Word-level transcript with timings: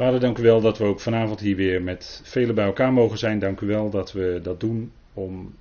Vader, 0.00 0.20
dank 0.20 0.38
u 0.38 0.42
wel 0.42 0.60
dat 0.60 0.78
we 0.78 0.84
ook 0.84 1.00
vanavond 1.00 1.40
hier 1.40 1.56
weer 1.56 1.82
met 1.82 2.20
velen 2.24 2.54
bij 2.54 2.64
elkaar 2.64 2.92
mogen 2.92 3.18
zijn. 3.18 3.38
Dank 3.38 3.60
u 3.60 3.66
wel 3.66 3.90
dat 3.90 4.12
we 4.12 4.40
dat 4.42 4.60
doen 4.60 4.92
om 5.14 5.54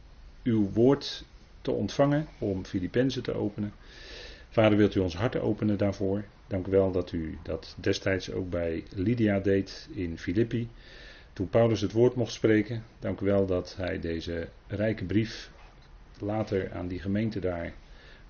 uw 0.43 0.69
woord 0.73 1.25
te 1.61 1.71
ontvangen, 1.71 2.27
om 2.37 2.65
Filippenzen 2.65 3.23
te 3.23 3.33
openen. 3.33 3.73
Vader, 4.49 4.77
wilt 4.77 4.95
u 4.95 4.99
ons 4.99 5.15
hart 5.15 5.39
openen 5.39 5.77
daarvoor? 5.77 6.23
Dank 6.47 6.67
u 6.67 6.71
wel 6.71 6.91
dat 6.91 7.11
u 7.11 7.37
dat 7.43 7.75
destijds 7.79 8.31
ook 8.31 8.49
bij 8.49 8.83
Lydia 8.95 9.39
deed 9.39 9.89
in 9.91 10.17
Filippi. 10.17 10.69
Toen 11.33 11.49
Paulus 11.49 11.81
het 11.81 11.91
woord 11.91 12.15
mocht 12.15 12.33
spreken. 12.33 12.83
Dank 12.99 13.19
u 13.19 13.25
wel 13.25 13.45
dat 13.45 13.75
hij 13.77 13.99
deze 13.99 14.47
rijke 14.67 15.05
brief 15.05 15.51
later 16.19 16.71
aan 16.71 16.87
die 16.87 16.99
gemeente 16.99 17.39
daar 17.39 17.73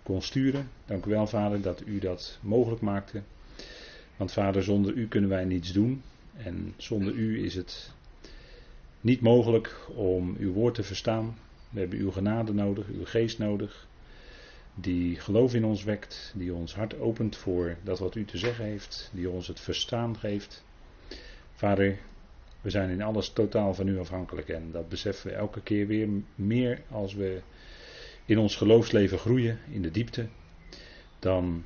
kon 0.03 0.21
sturen. 0.21 0.69
Dank 0.85 1.05
u 1.05 1.09
wel, 1.09 1.27
Vader, 1.27 1.61
dat 1.61 1.83
u 1.85 1.99
dat 1.99 2.39
mogelijk 2.41 2.81
maakte. 2.81 3.21
Want 4.19 4.31
Vader, 4.31 4.63
zonder 4.63 4.93
u 4.93 5.07
kunnen 5.07 5.29
wij 5.29 5.45
niets 5.45 5.71
doen. 5.71 6.01
En 6.37 6.73
zonder 6.77 7.13
u 7.13 7.43
is 7.43 7.55
het 7.55 7.91
niet 9.01 9.21
mogelijk 9.21 9.87
om 9.95 10.35
uw 10.39 10.53
woord 10.53 10.75
te 10.75 10.83
verstaan. 10.83 11.37
We 11.69 11.79
hebben 11.79 11.99
uw 11.99 12.11
genade 12.11 12.53
nodig, 12.53 12.87
uw 12.87 13.05
geest 13.05 13.37
nodig. 13.37 13.87
Die 14.75 15.15
geloof 15.15 15.53
in 15.53 15.65
ons 15.65 15.83
wekt, 15.83 16.33
die 16.35 16.53
ons 16.53 16.75
hart 16.75 16.99
opent 16.99 17.35
voor 17.35 17.77
dat 17.83 17.99
wat 17.99 18.15
u 18.15 18.25
te 18.25 18.37
zeggen 18.37 18.65
heeft, 18.65 19.11
die 19.13 19.29
ons 19.29 19.47
het 19.47 19.59
verstaan 19.59 20.17
geeft. 20.17 20.65
Vader, 21.53 21.97
we 22.61 22.69
zijn 22.69 22.89
in 22.89 23.01
alles 23.01 23.29
totaal 23.29 23.73
van 23.73 23.87
u 23.87 23.99
afhankelijk 23.99 24.49
en 24.49 24.71
dat 24.71 24.89
beseffen 24.89 25.29
we 25.29 25.35
elke 25.35 25.61
keer 25.61 25.87
weer 25.87 26.07
meer 26.35 26.81
als 26.89 27.13
we 27.13 27.41
in 28.25 28.37
ons 28.37 28.55
geloofsleven 28.55 29.17
groeien, 29.17 29.59
in 29.71 29.81
de 29.81 29.91
diepte. 29.91 30.27
Dan, 31.19 31.63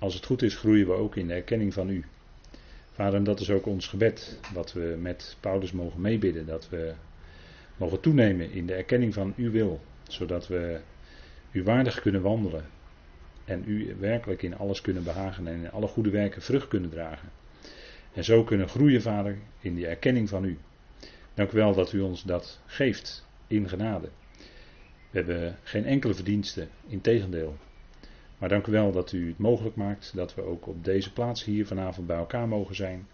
als 0.00 0.14
het 0.14 0.24
goed 0.24 0.42
is, 0.42 0.56
groeien 0.56 0.86
we 0.86 0.92
ook 0.92 1.16
in 1.16 1.26
de 1.26 1.34
erkenning 1.34 1.72
van 1.74 1.88
u. 1.88 2.04
Vader, 2.92 3.14
en 3.14 3.24
dat 3.24 3.40
is 3.40 3.50
ook 3.50 3.66
ons 3.66 3.86
gebed, 3.86 4.38
wat 4.54 4.72
we 4.72 4.96
met 5.00 5.36
Paulus 5.40 5.72
mogen 5.72 6.00
meebidden, 6.00 6.46
dat 6.46 6.68
we 6.68 6.94
mogen 7.76 8.00
toenemen 8.00 8.52
in 8.52 8.66
de 8.66 8.74
erkenning 8.74 9.14
van 9.14 9.34
uw 9.36 9.50
wil, 9.50 9.80
zodat 10.08 10.48
we 10.48 10.80
u 11.52 11.62
waardig 11.62 12.00
kunnen 12.00 12.22
wandelen 12.22 12.64
en 13.44 13.64
u 13.66 13.96
werkelijk 13.98 14.42
in 14.42 14.56
alles 14.56 14.80
kunnen 14.80 15.04
behagen 15.04 15.46
en 15.46 15.54
in 15.54 15.70
alle 15.70 15.86
goede 15.86 16.10
werken 16.10 16.42
vrucht 16.42 16.68
kunnen 16.68 16.90
dragen. 16.90 17.28
En 18.12 18.24
zo 18.24 18.44
kunnen 18.44 18.68
groeien, 18.68 19.02
Vader, 19.02 19.38
in 19.60 19.74
die 19.74 19.86
erkenning 19.86 20.28
van 20.28 20.44
u. 20.44 20.58
Dank 21.34 21.52
u 21.52 21.56
wel 21.56 21.74
dat 21.74 21.92
u 21.92 22.00
ons 22.00 22.22
dat 22.22 22.60
geeft 22.66 23.26
in 23.46 23.68
genade. 23.68 24.08
We 25.10 25.18
hebben 25.18 25.56
geen 25.62 25.84
enkele 25.84 26.14
verdienste, 26.14 26.68
in 26.86 27.00
tegendeel. 27.00 27.56
Maar 28.40 28.48
dank 28.48 28.66
u 28.66 28.72
wel 28.72 28.92
dat 28.92 29.12
u 29.12 29.28
het 29.28 29.38
mogelijk 29.38 29.76
maakt 29.76 30.12
dat 30.14 30.34
we 30.34 30.42
ook 30.42 30.66
op 30.66 30.84
deze 30.84 31.12
plaats 31.12 31.44
hier 31.44 31.66
vanavond 31.66 32.06
bij 32.06 32.16
elkaar 32.16 32.48
mogen 32.48 32.74
zijn. 32.74 33.06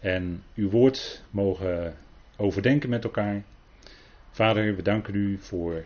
En 0.00 0.42
uw 0.54 0.70
woord 0.70 1.22
mogen 1.30 1.96
overdenken 2.36 2.88
met 2.88 3.04
elkaar. 3.04 3.42
Vader, 4.30 4.76
we 4.76 4.82
danken 4.82 5.14
u 5.14 5.38
voor 5.38 5.84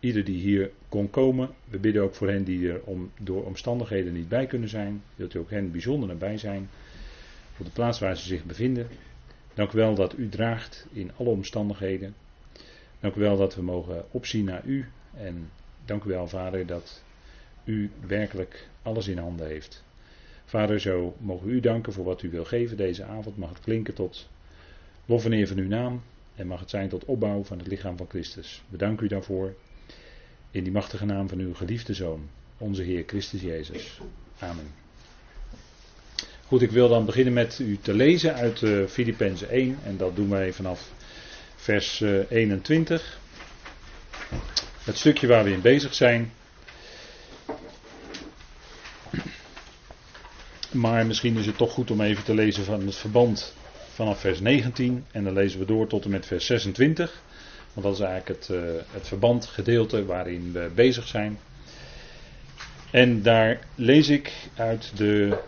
ieder 0.00 0.24
die 0.24 0.40
hier 0.40 0.70
kon 0.88 1.10
komen. 1.10 1.50
We 1.64 1.78
bidden 1.78 2.02
ook 2.02 2.14
voor 2.14 2.28
hen 2.28 2.44
die 2.44 2.72
er 2.72 2.82
om, 2.84 3.10
door 3.20 3.44
omstandigheden 3.44 4.12
niet 4.12 4.28
bij 4.28 4.46
kunnen 4.46 4.68
zijn. 4.68 5.02
Wilt 5.14 5.34
u 5.34 5.38
ook 5.38 5.50
hen 5.50 5.70
bijzonder 5.70 6.08
nabij 6.08 6.38
zijn. 6.38 6.68
Op 7.58 7.64
de 7.64 7.72
plaats 7.72 7.98
waar 7.98 8.16
ze 8.16 8.26
zich 8.26 8.44
bevinden. 8.44 8.88
Dank 9.54 9.72
u 9.72 9.78
wel 9.78 9.94
dat 9.94 10.18
u 10.18 10.28
draagt 10.28 10.86
in 10.92 11.10
alle 11.16 11.28
omstandigheden. 11.28 12.14
Dank 13.00 13.14
u 13.14 13.20
wel 13.20 13.36
dat 13.36 13.54
we 13.54 13.62
mogen 13.62 14.04
opzien 14.10 14.44
naar 14.44 14.64
u. 14.64 14.88
En 15.16 15.50
dank 15.84 16.04
u 16.04 16.08
wel, 16.08 16.28
Vader, 16.28 16.66
dat 16.66 17.04
u 17.66 17.90
werkelijk 18.06 18.68
alles 18.82 19.08
in 19.08 19.18
handen 19.18 19.46
heeft. 19.46 19.84
Vader, 20.44 20.80
zo 20.80 21.16
mogen 21.20 21.46
we 21.46 21.52
u 21.52 21.60
danken 21.60 21.92
voor 21.92 22.04
wat 22.04 22.22
u 22.22 22.30
wil 22.30 22.44
geven 22.44 22.76
deze 22.76 23.04
avond. 23.04 23.36
Mag 23.36 23.48
het 23.48 23.60
klinken 23.60 23.94
tot 23.94 24.28
lof 25.04 25.24
en 25.24 25.32
eer 25.32 25.48
van 25.48 25.58
uw 25.58 25.68
naam. 25.68 26.02
En 26.34 26.46
mag 26.46 26.60
het 26.60 26.70
zijn 26.70 26.88
tot 26.88 27.04
opbouw 27.04 27.44
van 27.44 27.58
het 27.58 27.66
lichaam 27.66 27.96
van 27.96 28.08
Christus. 28.08 28.62
We 28.68 28.76
danken 28.76 29.04
u 29.04 29.08
daarvoor. 29.08 29.54
In 30.50 30.64
die 30.64 30.72
machtige 30.72 31.04
naam 31.04 31.28
van 31.28 31.38
uw 31.38 31.54
geliefde 31.54 31.94
Zoon, 31.94 32.28
onze 32.58 32.82
Heer 32.82 33.04
Christus 33.06 33.40
Jezus. 33.40 34.00
Amen. 34.38 34.66
Goed, 36.46 36.62
ik 36.62 36.70
wil 36.70 36.88
dan 36.88 37.04
beginnen 37.04 37.32
met 37.32 37.58
u 37.58 37.78
te 37.82 37.94
lezen 37.94 38.34
uit 38.34 38.60
uh, 38.60 38.86
Filippenzen 38.86 39.48
1. 39.48 39.78
En 39.84 39.96
dat 39.96 40.16
doen 40.16 40.28
wij 40.28 40.52
vanaf 40.52 40.92
vers 41.56 42.00
uh, 42.00 42.30
21. 42.30 43.18
Het 44.84 44.96
stukje 44.96 45.26
waar 45.26 45.44
we 45.44 45.50
in 45.50 45.60
bezig 45.60 45.94
zijn. 45.94 46.32
Maar 50.76 51.06
misschien 51.06 51.36
is 51.36 51.46
het 51.46 51.56
toch 51.56 51.72
goed 51.72 51.90
om 51.90 52.00
even 52.00 52.24
te 52.24 52.34
lezen 52.34 52.64
van 52.64 52.86
het 52.86 52.96
verband 52.96 53.54
vanaf 53.92 54.20
vers 54.20 54.40
19. 54.40 55.04
En 55.12 55.24
dan 55.24 55.32
lezen 55.32 55.58
we 55.58 55.66
door 55.66 55.86
tot 55.86 56.04
en 56.04 56.10
met 56.10 56.26
vers 56.26 56.46
26. 56.46 57.22
Want 57.72 57.86
dat 57.86 57.94
is 57.94 58.00
eigenlijk 58.00 58.40
het, 58.40 58.48
uh, 58.56 58.60
het 58.90 59.08
verbandgedeelte 59.08 60.04
waarin 60.04 60.52
we 60.52 60.70
bezig 60.74 61.06
zijn. 61.06 61.38
En 62.90 63.22
daar 63.22 63.58
lees 63.74 64.08
ik 64.08 64.32
uit 64.54 64.92
de 64.96 65.38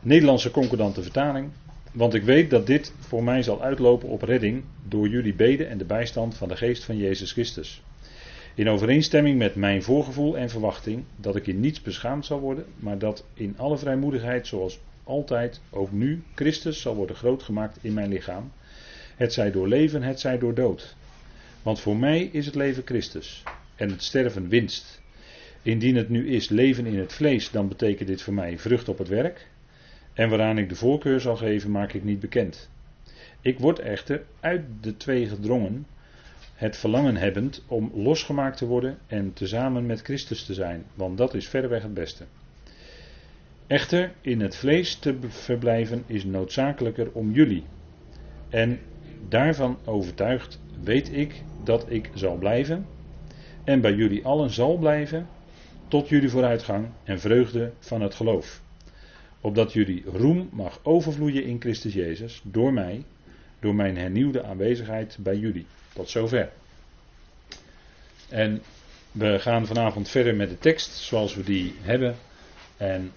Nederlandse 0.00 0.50
concordante 0.50 1.02
vertaling. 1.02 1.50
Want 1.92 2.14
ik 2.14 2.22
weet 2.22 2.50
dat 2.50 2.66
dit 2.66 2.92
voor 2.98 3.24
mij 3.24 3.42
zal 3.42 3.62
uitlopen 3.62 4.08
op 4.08 4.22
redding 4.22 4.64
door 4.88 5.08
jullie 5.08 5.34
beden 5.34 5.68
en 5.68 5.78
de 5.78 5.84
bijstand 5.84 6.36
van 6.36 6.48
de 6.48 6.56
geest 6.56 6.84
van 6.84 6.96
Jezus 6.96 7.32
Christus. 7.32 7.82
In 8.56 8.68
overeenstemming 8.68 9.38
met 9.38 9.54
mijn 9.54 9.82
voorgevoel 9.82 10.36
en 10.36 10.50
verwachting 10.50 11.04
dat 11.16 11.36
ik 11.36 11.46
in 11.46 11.60
niets 11.60 11.82
beschaamd 11.82 12.26
zal 12.26 12.40
worden, 12.40 12.64
maar 12.76 12.98
dat 12.98 13.26
in 13.34 13.54
alle 13.58 13.78
vrijmoedigheid 13.78 14.46
zoals 14.46 14.80
altijd 15.04 15.60
ook 15.70 15.92
nu 15.92 16.22
Christus 16.34 16.80
zal 16.80 16.94
worden 16.94 17.16
grootgemaakt 17.16 17.78
in 17.80 17.94
mijn 17.94 18.08
lichaam. 18.08 18.52
Het 19.16 19.32
zij 19.32 19.50
door 19.50 19.68
leven, 19.68 20.02
het 20.02 20.20
zij 20.20 20.38
door 20.38 20.54
dood. 20.54 20.96
Want 21.62 21.80
voor 21.80 21.96
mij 21.96 22.22
is 22.22 22.46
het 22.46 22.54
leven 22.54 22.82
Christus 22.84 23.42
en 23.76 23.90
het 23.90 24.02
sterven 24.02 24.48
winst. 24.48 25.02
Indien 25.62 25.96
het 25.96 26.08
nu 26.08 26.28
is 26.28 26.48
leven 26.48 26.86
in 26.86 26.98
het 26.98 27.12
vlees, 27.12 27.50
dan 27.50 27.68
betekent 27.68 28.08
dit 28.08 28.22
voor 28.22 28.34
mij 28.34 28.58
vrucht 28.58 28.88
op 28.88 28.98
het 28.98 29.08
werk. 29.08 29.46
En 30.12 30.28
waaraan 30.28 30.58
ik 30.58 30.68
de 30.68 30.76
voorkeur 30.76 31.20
zal 31.20 31.36
geven, 31.36 31.70
maak 31.70 31.92
ik 31.92 32.04
niet 32.04 32.20
bekend. 32.20 32.70
Ik 33.40 33.58
word 33.58 33.78
echter 33.78 34.24
uit 34.40 34.62
de 34.80 34.96
twee 34.96 35.26
gedrongen, 35.26 35.86
het 36.64 36.76
verlangen 36.76 37.16
hebbend 37.16 37.64
om 37.66 37.90
losgemaakt 37.94 38.56
te 38.56 38.66
worden 38.66 38.98
en 39.06 39.32
tezamen 39.32 39.86
met 39.86 40.02
Christus 40.02 40.44
te 40.44 40.54
zijn, 40.54 40.84
want 40.94 41.18
dat 41.18 41.34
is 41.34 41.48
verreweg 41.48 41.82
het 41.82 41.94
beste. 41.94 42.24
Echter, 43.66 44.12
in 44.20 44.40
het 44.40 44.56
vlees 44.56 44.96
te 44.96 45.16
verblijven 45.28 46.04
is 46.06 46.24
noodzakelijker 46.24 47.10
om 47.12 47.32
jullie. 47.32 47.64
En 48.48 48.78
daarvan 49.28 49.78
overtuigd 49.84 50.60
weet 50.82 51.12
ik 51.12 51.42
dat 51.64 51.86
ik 51.88 52.10
zal 52.14 52.36
blijven 52.36 52.86
en 53.64 53.80
bij 53.80 53.94
jullie 53.94 54.24
allen 54.24 54.50
zal 54.50 54.76
blijven 54.76 55.26
tot 55.88 56.08
jullie 56.08 56.30
vooruitgang 56.30 56.86
en 57.02 57.20
vreugde 57.20 57.72
van 57.78 58.00
het 58.00 58.14
geloof. 58.14 58.62
Opdat 59.40 59.72
jullie 59.72 60.02
roem 60.04 60.48
mag 60.52 60.80
overvloeien 60.82 61.44
in 61.44 61.60
Christus 61.60 61.94
Jezus 61.94 62.40
door 62.44 62.72
mij, 62.72 63.04
door 63.64 63.74
mijn 63.74 63.96
hernieuwde 63.96 64.42
aanwezigheid 64.42 65.16
bij 65.20 65.36
jullie. 65.36 65.66
Tot 65.92 66.10
zover. 66.10 66.50
En 68.28 68.62
we 69.12 69.38
gaan 69.38 69.66
vanavond 69.66 70.08
verder 70.08 70.34
met 70.34 70.48
de 70.48 70.58
tekst 70.58 70.90
zoals 70.90 71.34
we 71.34 71.42
die 71.42 71.74
hebben. 71.80 72.16
En 72.76 73.12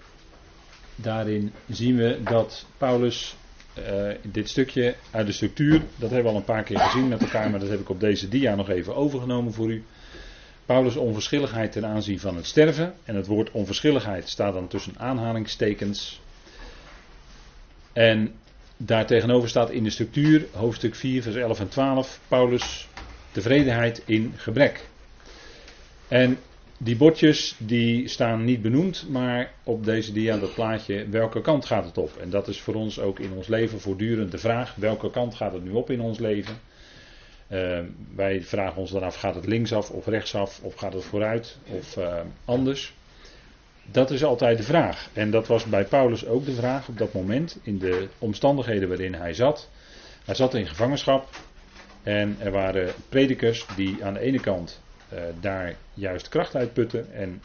daarin 0.96 1.52
zien 1.68 1.96
we 1.96 2.20
dat 2.24 2.66
Paulus 2.78 3.36
uh, 3.78 4.10
dit 4.22 4.48
stukje 4.48 4.94
uit 5.10 5.26
de 5.26 5.32
structuur, 5.32 5.82
dat 5.96 6.10
hebben 6.10 6.22
we 6.22 6.28
al 6.28 6.36
een 6.36 6.54
paar 6.54 6.62
keer 6.62 6.78
gezien 6.78 7.08
met 7.08 7.20
elkaar, 7.20 7.50
maar 7.50 7.60
dat 7.60 7.68
heb 7.68 7.80
ik 7.80 7.88
op 7.88 8.00
deze 8.00 8.28
dia 8.28 8.54
nog 8.54 8.68
even 8.68 8.96
overgenomen 8.96 9.52
voor 9.52 9.70
u. 9.70 9.84
Paulus' 10.66 10.96
onverschilligheid 10.96 11.72
ten 11.72 11.86
aanzien 11.86 12.20
van 12.20 12.36
het 12.36 12.46
sterven. 12.46 12.94
En 13.04 13.14
het 13.16 13.26
woord 13.26 13.50
onverschilligheid 13.50 14.28
staat 14.28 14.52
dan 14.52 14.68
tussen 14.68 14.94
aanhalingstekens. 14.98 16.20
En 17.92 18.34
daartegenover 18.78 19.48
staat 19.48 19.70
in 19.70 19.84
de 19.84 19.90
structuur, 19.90 20.46
hoofdstuk 20.52 20.94
4, 20.94 21.22
vers 21.22 21.36
11 21.36 21.60
en 21.60 21.68
12, 21.68 22.20
Paulus' 22.28 22.88
tevredenheid 23.32 24.02
in 24.04 24.32
gebrek. 24.36 24.88
En 26.08 26.38
die 26.78 26.96
bordjes 26.96 27.54
die 27.58 28.08
staan 28.08 28.44
niet 28.44 28.62
benoemd, 28.62 29.06
maar 29.08 29.52
op 29.62 29.84
deze 29.84 30.12
dia, 30.12 30.38
dat 30.38 30.54
plaatje, 30.54 31.08
welke 31.08 31.40
kant 31.40 31.64
gaat 31.64 31.84
het 31.84 31.98
op? 31.98 32.16
En 32.16 32.30
dat 32.30 32.48
is 32.48 32.60
voor 32.60 32.74
ons 32.74 33.00
ook 33.00 33.18
in 33.18 33.32
ons 33.32 33.46
leven 33.46 33.80
voortdurend 33.80 34.30
de 34.30 34.38
vraag, 34.38 34.74
welke 34.74 35.10
kant 35.10 35.34
gaat 35.34 35.52
het 35.52 35.64
nu 35.64 35.70
op 35.70 35.90
in 35.90 36.00
ons 36.00 36.18
leven? 36.18 36.54
Uh, 37.50 37.78
wij 38.14 38.42
vragen 38.42 38.80
ons 38.80 38.90
dan 38.90 39.02
af, 39.02 39.16
gaat 39.16 39.34
het 39.34 39.46
linksaf 39.46 39.90
of 39.90 40.06
rechtsaf, 40.06 40.60
of 40.62 40.74
gaat 40.74 40.92
het 40.92 41.04
vooruit 41.04 41.58
of 41.68 41.96
uh, 41.96 42.20
anders? 42.44 42.94
Dat 43.90 44.10
is 44.10 44.24
altijd 44.24 44.56
de 44.56 44.62
vraag. 44.62 45.08
En 45.12 45.30
dat 45.30 45.46
was 45.46 45.64
bij 45.64 45.84
Paulus 45.84 46.26
ook 46.26 46.44
de 46.44 46.52
vraag 46.52 46.88
op 46.88 46.98
dat 46.98 47.12
moment, 47.12 47.58
in 47.62 47.78
de 47.78 48.08
omstandigheden 48.18 48.88
waarin 48.88 49.14
hij 49.14 49.32
zat. 49.32 49.70
Hij 50.24 50.34
zat 50.34 50.54
in 50.54 50.66
gevangenschap 50.66 51.28
en 52.02 52.36
er 52.38 52.50
waren 52.50 52.92
predikers 53.08 53.66
die 53.76 54.04
aan 54.04 54.14
de 54.14 54.20
ene 54.20 54.40
kant 54.40 54.82
uh, 55.12 55.20
daar 55.40 55.76
juist 55.94 56.28
kracht 56.28 56.56
uitputten 56.56 57.12
en 57.12 57.42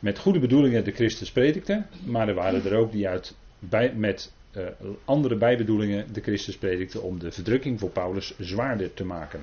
met 0.00 0.18
goede 0.18 0.38
bedoelingen 0.38 0.84
de 0.84 0.92
Christus 0.92 1.32
predikten. 1.32 1.86
Maar 2.04 2.28
er 2.28 2.34
waren 2.34 2.64
er 2.64 2.76
ook 2.76 2.92
die 2.92 3.08
uit, 3.08 3.34
bij, 3.58 3.92
met 3.94 4.32
uh, 4.56 4.66
andere 5.04 5.36
bijbedoelingen 5.36 6.12
de 6.12 6.20
Christus 6.20 6.56
predikte 6.56 7.00
om 7.00 7.18
de 7.18 7.32
verdrukking 7.32 7.80
voor 7.80 7.90
Paulus 7.90 8.34
zwaarder 8.38 8.94
te 8.94 9.04
maken. 9.04 9.40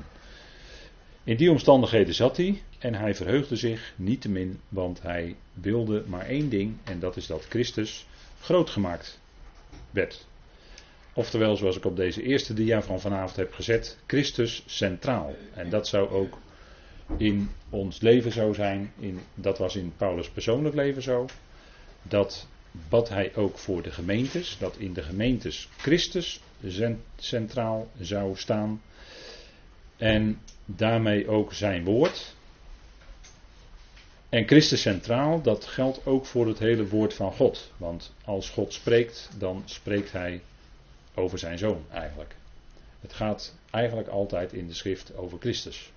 In 1.29 1.37
die 1.37 1.51
omstandigheden 1.51 2.13
zat 2.13 2.37
hij 2.37 2.61
en 2.79 2.93
hij 2.93 3.15
verheugde 3.15 3.55
zich 3.55 3.93
niettemin, 3.95 4.59
want 4.69 5.01
hij 5.01 5.35
wilde 5.53 6.03
maar 6.07 6.25
één 6.25 6.49
ding 6.49 6.77
en 6.83 6.99
dat 6.99 7.17
is 7.17 7.27
dat 7.27 7.45
Christus 7.49 8.05
groot 8.39 8.69
gemaakt 8.69 9.19
werd. 9.91 10.25
Oftewel, 11.13 11.55
zoals 11.55 11.77
ik 11.77 11.85
op 11.85 11.95
deze 11.95 12.23
eerste 12.23 12.53
dia 12.53 12.81
van 12.81 12.99
vanavond 12.99 13.35
heb 13.35 13.53
gezet, 13.53 13.97
Christus 14.07 14.63
centraal. 14.65 15.35
En 15.53 15.69
dat 15.69 15.87
zou 15.87 16.09
ook 16.09 16.37
in 17.17 17.49
ons 17.69 18.01
leven 18.01 18.31
zo 18.31 18.53
zijn. 18.53 18.93
In, 18.99 19.19
dat 19.35 19.57
was 19.57 19.75
in 19.75 19.93
Paulus' 19.97 20.29
persoonlijk 20.29 20.75
leven 20.75 21.01
zo. 21.01 21.25
Dat 22.03 22.47
bad 22.89 23.09
hij 23.09 23.35
ook 23.35 23.57
voor 23.57 23.81
de 23.81 23.91
gemeentes. 23.91 24.57
Dat 24.59 24.77
in 24.77 24.93
de 24.93 25.03
gemeentes 25.03 25.69
Christus 25.77 26.41
centraal 27.17 27.87
zou 27.99 28.35
staan. 28.35 28.81
En 29.99 30.41
daarmee 30.65 31.27
ook 31.27 31.53
zijn 31.53 31.83
woord. 31.83 32.35
En 34.29 34.47
Christus 34.47 34.81
centraal, 34.81 35.41
dat 35.41 35.65
geldt 35.65 36.05
ook 36.05 36.25
voor 36.25 36.47
het 36.47 36.59
hele 36.59 36.87
woord 36.87 37.13
van 37.13 37.31
God. 37.31 37.71
Want 37.77 38.13
als 38.25 38.49
God 38.49 38.73
spreekt, 38.73 39.29
dan 39.37 39.61
spreekt 39.65 40.11
hij 40.11 40.41
over 41.15 41.39
zijn 41.39 41.57
zoon 41.57 41.83
eigenlijk. 41.91 42.35
Het 42.99 43.13
gaat 43.13 43.55
eigenlijk 43.71 44.07
altijd 44.07 44.53
in 44.53 44.67
de 44.67 44.73
schrift 44.73 45.15
over 45.15 45.39
Christus. 45.39 45.91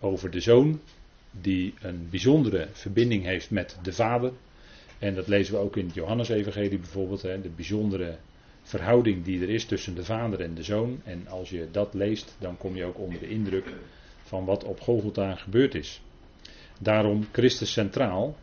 Over 0.00 0.30
de 0.30 0.40
zoon 0.40 0.80
die 1.30 1.74
een 1.80 2.08
bijzondere 2.10 2.68
verbinding 2.72 3.24
heeft 3.24 3.50
met 3.50 3.76
de 3.82 3.92
vader. 3.92 4.32
En 4.98 5.14
dat 5.14 5.26
lezen 5.26 5.54
we 5.54 5.60
ook 5.60 5.76
in 5.76 5.86
het 5.86 5.94
Johannesevangelie 5.94 6.78
bijvoorbeeld. 6.78 7.22
Hè, 7.22 7.40
de 7.40 7.48
bijzondere 7.48 8.16
verhouding 8.70 9.24
die 9.24 9.42
er 9.42 9.50
is 9.50 9.64
tussen 9.64 9.94
de 9.94 10.04
vader 10.04 10.40
en 10.40 10.54
de 10.54 10.62
zoon. 10.62 11.00
En 11.04 11.26
als 11.28 11.50
je 11.50 11.68
dat 11.70 11.94
leest, 11.94 12.36
dan 12.38 12.56
kom 12.56 12.76
je 12.76 12.84
ook 12.84 12.98
onder 12.98 13.20
de 13.20 13.28
indruk 13.28 13.72
van 14.22 14.44
wat 14.44 14.64
op 14.64 14.80
Golgotha 14.80 15.34
gebeurd 15.34 15.74
is. 15.74 16.00
Daarom 16.78 17.26
Christus 17.32 17.72
centraal. 17.72 18.36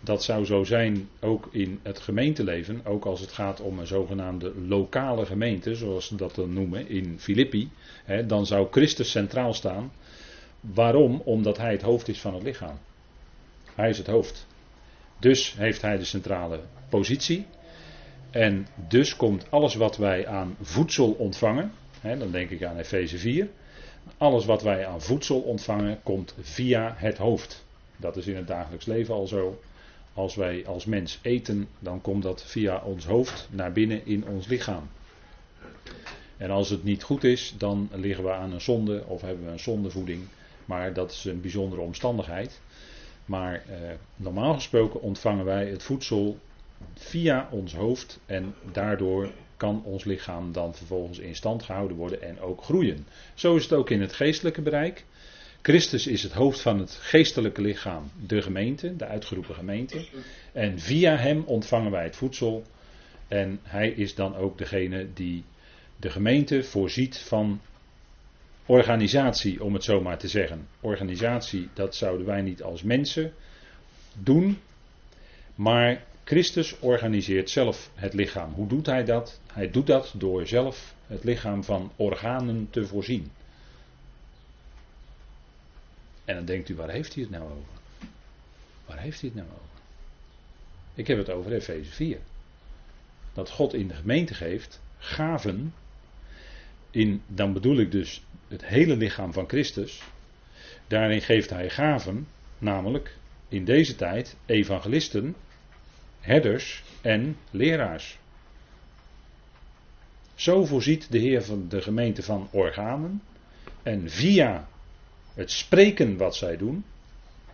Dat 0.00 0.22
zou 0.22 0.44
zo 0.44 0.64
zijn 0.64 1.08
ook 1.20 1.48
in 1.50 1.80
het 1.82 1.98
gemeenteleven, 1.98 2.80
ook 2.84 3.04
als 3.04 3.20
het 3.20 3.32
gaat 3.32 3.60
om 3.60 3.78
een 3.78 3.86
zogenaamde 3.86 4.52
lokale 4.66 5.26
gemeente, 5.26 5.74
zoals 5.74 6.06
ze 6.06 6.16
dat 6.16 6.34
dan 6.34 6.52
noemen 6.52 6.88
in 6.88 7.18
Filippi. 7.18 7.70
Hè, 8.04 8.26
dan 8.26 8.46
zou 8.46 8.68
Christus 8.70 9.10
centraal 9.10 9.54
staan. 9.54 9.92
Waarom? 10.60 11.20
Omdat 11.24 11.56
hij 11.56 11.72
het 11.72 11.82
hoofd 11.82 12.08
is 12.08 12.20
van 12.20 12.34
het 12.34 12.42
lichaam. 12.42 12.78
Hij 13.74 13.88
is 13.88 13.98
het 13.98 14.06
hoofd. 14.06 14.46
Dus 15.18 15.54
heeft 15.56 15.82
hij 15.82 15.96
de 15.98 16.04
centrale 16.04 16.60
positie. 16.88 17.46
En 18.32 18.66
dus 18.88 19.16
komt 19.16 19.50
alles 19.50 19.74
wat 19.74 19.96
wij 19.96 20.26
aan 20.26 20.56
voedsel 20.60 21.10
ontvangen, 21.10 21.72
hè, 22.00 22.18
dan 22.18 22.30
denk 22.30 22.50
ik 22.50 22.62
aan 22.62 22.76
Efeze 22.76 23.18
4, 23.18 23.48
alles 24.16 24.44
wat 24.44 24.62
wij 24.62 24.86
aan 24.86 25.02
voedsel 25.02 25.40
ontvangen 25.40 26.00
komt 26.02 26.34
via 26.40 26.94
het 26.96 27.18
hoofd. 27.18 27.64
Dat 27.96 28.16
is 28.16 28.26
in 28.26 28.36
het 28.36 28.46
dagelijks 28.46 28.84
leven 28.84 29.14
al 29.14 29.26
zo. 29.26 29.60
Als 30.14 30.34
wij 30.34 30.66
als 30.66 30.84
mens 30.84 31.18
eten, 31.22 31.68
dan 31.78 32.00
komt 32.00 32.22
dat 32.22 32.44
via 32.44 32.82
ons 32.84 33.04
hoofd 33.04 33.48
naar 33.50 33.72
binnen 33.72 34.06
in 34.06 34.26
ons 34.26 34.46
lichaam. 34.46 34.88
En 36.36 36.50
als 36.50 36.70
het 36.70 36.84
niet 36.84 37.02
goed 37.02 37.24
is, 37.24 37.54
dan 37.58 37.88
liggen 37.92 38.24
we 38.24 38.32
aan 38.32 38.52
een 38.52 38.60
zonde 38.60 39.04
of 39.06 39.20
hebben 39.20 39.44
we 39.44 39.50
een 39.50 39.58
zondevoeding. 39.60 40.22
Maar 40.64 40.92
dat 40.92 41.10
is 41.10 41.24
een 41.24 41.40
bijzondere 41.40 41.82
omstandigheid. 41.82 42.60
Maar 43.24 43.54
eh, 43.54 43.78
normaal 44.16 44.54
gesproken 44.54 45.00
ontvangen 45.00 45.44
wij 45.44 45.66
het 45.66 45.82
voedsel 45.82 46.38
via 46.94 47.48
ons 47.50 47.74
hoofd 47.74 48.20
en 48.26 48.54
daardoor 48.72 49.30
kan 49.56 49.82
ons 49.84 50.04
lichaam 50.04 50.52
dan 50.52 50.74
vervolgens 50.74 51.18
in 51.18 51.34
stand 51.34 51.62
gehouden 51.62 51.96
worden 51.96 52.22
en 52.22 52.40
ook 52.40 52.62
groeien. 52.62 53.06
Zo 53.34 53.56
is 53.56 53.62
het 53.62 53.72
ook 53.72 53.90
in 53.90 54.00
het 54.00 54.12
geestelijke 54.12 54.62
bereik. 54.62 55.04
Christus 55.62 56.06
is 56.06 56.22
het 56.22 56.32
hoofd 56.32 56.60
van 56.60 56.78
het 56.78 56.90
geestelijke 56.90 57.60
lichaam, 57.60 58.10
de 58.26 58.42
gemeente, 58.42 58.96
de 58.96 59.06
uitgeroepen 59.06 59.54
gemeente. 59.54 60.06
En 60.52 60.78
via 60.78 61.16
hem 61.16 61.42
ontvangen 61.46 61.90
wij 61.90 62.04
het 62.04 62.16
voedsel. 62.16 62.64
En 63.28 63.60
hij 63.62 63.88
is 63.88 64.14
dan 64.14 64.36
ook 64.36 64.58
degene 64.58 65.06
die 65.14 65.44
de 65.96 66.10
gemeente 66.10 66.62
voorziet 66.62 67.18
van 67.18 67.60
organisatie, 68.66 69.64
om 69.64 69.74
het 69.74 69.84
zo 69.84 70.00
maar 70.00 70.18
te 70.18 70.28
zeggen. 70.28 70.68
Organisatie, 70.80 71.68
dat 71.74 71.94
zouden 71.94 72.26
wij 72.26 72.42
niet 72.42 72.62
als 72.62 72.82
mensen 72.82 73.32
doen. 74.18 74.58
Maar 75.54 76.04
Christus 76.24 76.78
organiseert 76.78 77.50
zelf 77.50 77.90
het 77.94 78.12
lichaam. 78.14 78.52
Hoe 78.52 78.68
doet 78.68 78.86
hij 78.86 79.04
dat? 79.04 79.40
Hij 79.52 79.70
doet 79.70 79.86
dat 79.86 80.14
door 80.16 80.46
zelf 80.46 80.94
het 81.06 81.24
lichaam 81.24 81.64
van 81.64 81.92
organen 81.96 82.70
te 82.70 82.86
voorzien. 82.86 83.30
En 86.24 86.34
dan 86.34 86.44
denkt 86.44 86.68
u, 86.68 86.74
waar 86.74 86.90
heeft 86.90 87.14
hij 87.14 87.22
het 87.22 87.32
nou 87.32 87.44
over? 87.44 87.80
Waar 88.86 88.98
heeft 88.98 89.20
hij 89.20 89.30
het 89.34 89.38
nou 89.38 89.50
over? 89.52 89.80
Ik 90.94 91.06
heb 91.06 91.18
het 91.18 91.30
over 91.30 91.52
Efeze 91.52 91.90
4. 91.90 92.18
Dat 93.32 93.50
God 93.50 93.74
in 93.74 93.88
de 93.88 93.94
gemeente 93.94 94.34
geeft 94.34 94.80
gaven. 94.98 95.74
In, 96.90 97.22
dan 97.26 97.52
bedoel 97.52 97.78
ik 97.78 97.90
dus 97.90 98.22
het 98.48 98.66
hele 98.66 98.96
lichaam 98.96 99.32
van 99.32 99.48
Christus. 99.48 100.02
Daarin 100.86 101.22
geeft 101.22 101.50
hij 101.50 101.70
gaven, 101.70 102.28
namelijk 102.58 103.16
in 103.48 103.64
deze 103.64 103.96
tijd 103.96 104.36
evangelisten, 104.46 105.34
herders 106.22 106.82
en 107.00 107.36
leraars. 107.50 108.18
Zo 110.34 110.64
voorziet 110.64 111.12
de 111.12 111.18
Heer 111.18 111.42
van 111.42 111.68
de 111.68 111.82
gemeente 111.82 112.22
van 112.22 112.48
organen. 112.50 113.22
En 113.82 114.10
via 114.10 114.68
het 115.34 115.50
spreken 115.50 116.16
wat 116.16 116.36
zij 116.36 116.56
doen, 116.56 116.84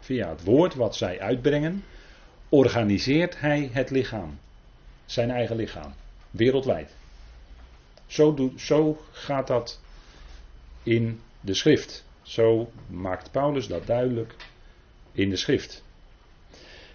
via 0.01 0.29
het 0.29 0.45
woord 0.45 0.75
wat 0.75 0.97
zij 0.97 1.21
uitbrengen, 1.21 1.85
organiseert 2.49 3.41
hij 3.41 3.71
het 3.73 3.91
lichaam. 3.91 4.39
Zijn 5.07 5.31
eigen 5.31 5.57
lichaam. 5.57 5.95
Wereldwijd. 6.31 6.97
Zo, 8.07 8.35
doet, 8.35 8.61
zo 8.61 9.01
gaat 9.11 9.47
dat 9.47 9.81
in 10.83 11.21
de 11.41 11.55
schrift. 11.55 12.05
Zo 12.23 12.71
maakt 12.87 13.31
Paulus 13.31 13.67
dat 13.67 13.87
duidelijk 13.87 14.35
in 15.13 15.31
de 15.31 15.37
schrift. 15.37 15.85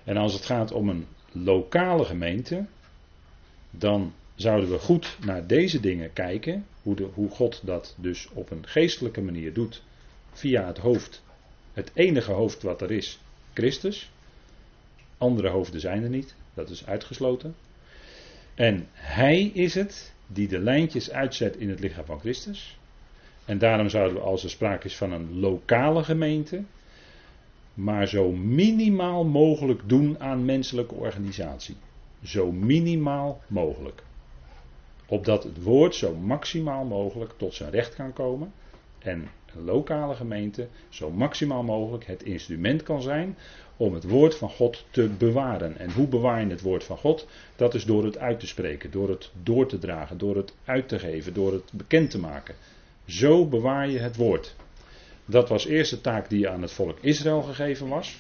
En 0.04 0.18
als 0.18 0.34
het 0.34 0.46
gaat 0.46 0.72
om 0.72 0.90
een 0.90 1.08
lokale 1.34 2.06
gemeente, 2.06 2.66
dan 3.70 4.14
zouden 4.36 4.70
we 4.70 4.80
goed 4.80 5.18
naar 5.26 5.48
deze 5.48 5.80
dingen 5.80 6.14
kijken. 6.14 6.66
Hoe, 6.82 6.96
de, 6.96 7.10
hoe 7.14 7.30
God 7.30 7.62
dat 7.66 7.96
dus 7.98 8.30
op 8.34 8.52
een 8.52 8.68
geestelijke 8.68 9.22
manier 9.22 9.54
doet 9.54 9.84
via 10.32 10.68
het 10.68 10.78
hoofd. 10.78 11.24
Het 11.74 11.92
enige 11.94 12.32
hoofd 12.32 12.62
wat 12.62 12.82
er 12.82 12.92
is, 12.92 13.20
Christus. 13.54 14.12
Andere 15.18 15.50
hoofden 15.50 15.80
zijn 15.80 16.04
er 16.04 16.10
niet, 16.10 16.36
dat 16.54 16.70
is 16.70 16.86
uitgesloten. 16.86 17.56
En 18.56 18.88
hij 18.94 19.44
is 19.44 19.74
het 19.74 20.14
die 20.28 20.48
de 20.48 20.60
lijntjes 20.60 21.12
uitzet 21.12 21.56
in 21.56 21.70
het 21.70 21.80
lichaam 21.80 22.06
van 22.06 22.20
Christus. 22.20 22.78
En 23.46 23.58
daarom 23.58 23.90
zouden 23.90 24.18
we, 24.18 24.24
als 24.24 24.44
er 24.44 24.50
sprake 24.50 24.86
is 24.86 24.98
van 24.98 25.12
een 25.12 25.40
lokale 25.40 26.04
gemeente, 26.04 26.64
maar 27.74 28.08
zo 28.08 28.32
minimaal 28.32 29.24
mogelijk 29.24 29.82
doen 29.86 30.20
aan 30.20 30.46
menselijke 30.46 30.96
organisatie. 30.96 31.76
Zo 32.24 32.52
minimaal 32.52 33.42
mogelijk. 33.48 34.04
Opdat 35.06 35.44
het 35.44 35.64
woord 35.64 35.96
zo 35.96 36.16
maximaal 36.16 36.86
mogelijk 36.86 37.34
tot 37.38 37.54
zijn 37.54 37.72
recht 37.72 37.96
kan 37.96 38.14
komen. 38.14 38.52
En 39.00 39.30
lokale 39.64 40.16
gemeente 40.16 40.68
zo 40.90 41.12
maximaal 41.12 41.64
mogelijk 41.64 42.06
het 42.06 42.24
instrument 42.24 42.84
kan 42.84 43.02
zijn 43.02 43.38
om 43.78 43.94
het 43.94 44.04
woord 44.04 44.36
van 44.36 44.50
God 44.50 44.86
te 44.90 45.10
bewaren. 45.18 45.78
En 45.78 45.92
hoe 45.92 46.08
bewaar 46.08 46.42
je 46.42 46.50
het 46.50 46.62
woord 46.62 46.84
van 46.84 46.98
God? 46.98 47.28
Dat 47.56 47.74
is 47.74 47.86
door 47.86 48.04
het 48.04 48.18
uit 48.18 48.40
te 48.40 48.48
spreken, 48.48 48.92
door 48.92 49.10
het 49.10 49.32
door 49.44 49.68
te 49.68 49.80
dragen, 49.80 50.18
door 50.18 50.36
het 50.36 50.54
uit 50.66 50.88
te 50.88 51.00
geven, 51.00 51.34
door 51.34 51.54
het 51.54 51.72
bekend 51.74 52.10
te 52.10 52.20
maken. 52.20 52.56
Zo 53.06 53.46
bewaar 53.46 53.90
je 53.90 54.00
het 54.00 54.16
woord. 54.16 54.56
Dat 55.26 55.50
was 55.50 55.66
eerst 55.66 55.92
de 55.92 56.02
taak 56.02 56.30
die 56.30 56.50
aan 56.50 56.62
het 56.62 56.72
volk 56.72 56.98
Israël 57.02 57.42
gegeven 57.42 57.88
was. 57.88 58.18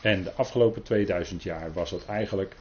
En 0.00 0.22
de 0.22 0.32
afgelopen 0.32 0.82
2000 0.82 1.42
jaar 1.42 1.72
was 1.72 1.90
dat 1.90 2.06
eigenlijk 2.06 2.56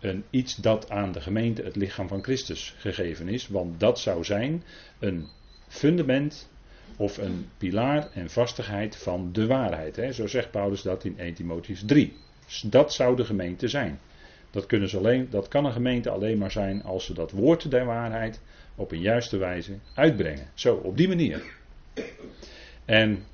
een 0.00 0.24
iets 0.30 0.54
dat 0.54 0.90
aan 0.90 1.12
de 1.12 1.20
gemeente, 1.20 1.62
het 1.62 1.76
lichaam 1.76 2.08
van 2.08 2.22
Christus, 2.22 2.74
gegeven 2.78 3.28
is. 3.28 3.48
Want 3.48 3.80
dat 3.80 3.98
zou 3.98 4.24
zijn 4.24 4.62
een 4.98 5.26
fundament 5.68 6.48
of 6.96 7.18
een 7.18 7.48
pilaar 7.58 8.08
en 8.12 8.30
vastigheid 8.30 8.96
van 8.96 9.32
de 9.32 9.46
waarheid. 9.46 9.96
Hè. 9.96 10.12
Zo 10.12 10.26
zegt 10.26 10.50
Paulus 10.50 10.82
dat 10.82 11.04
in 11.04 11.18
1 11.18 11.34
Timotheus 11.34 11.82
3. 11.86 12.12
Dat 12.62 12.92
zou 12.92 13.16
de 13.16 13.24
gemeente 13.24 13.68
zijn. 13.68 14.00
Dat, 14.50 14.66
kunnen 14.66 14.88
ze 14.88 14.98
alleen, 14.98 15.26
dat 15.30 15.48
kan 15.48 15.64
een 15.64 15.72
gemeente 15.72 16.10
alleen 16.10 16.38
maar 16.38 16.50
zijn 16.50 16.82
als 16.82 17.04
ze 17.04 17.14
dat 17.14 17.30
woord 17.30 17.70
der 17.70 17.84
waarheid 17.84 18.40
op 18.74 18.92
een 18.92 19.00
juiste 19.00 19.36
wijze 19.36 19.78
uitbrengen. 19.94 20.50
Zo, 20.54 20.74
op 20.74 20.96
die 20.96 21.08
manier. 21.08 21.42
En 22.86 23.24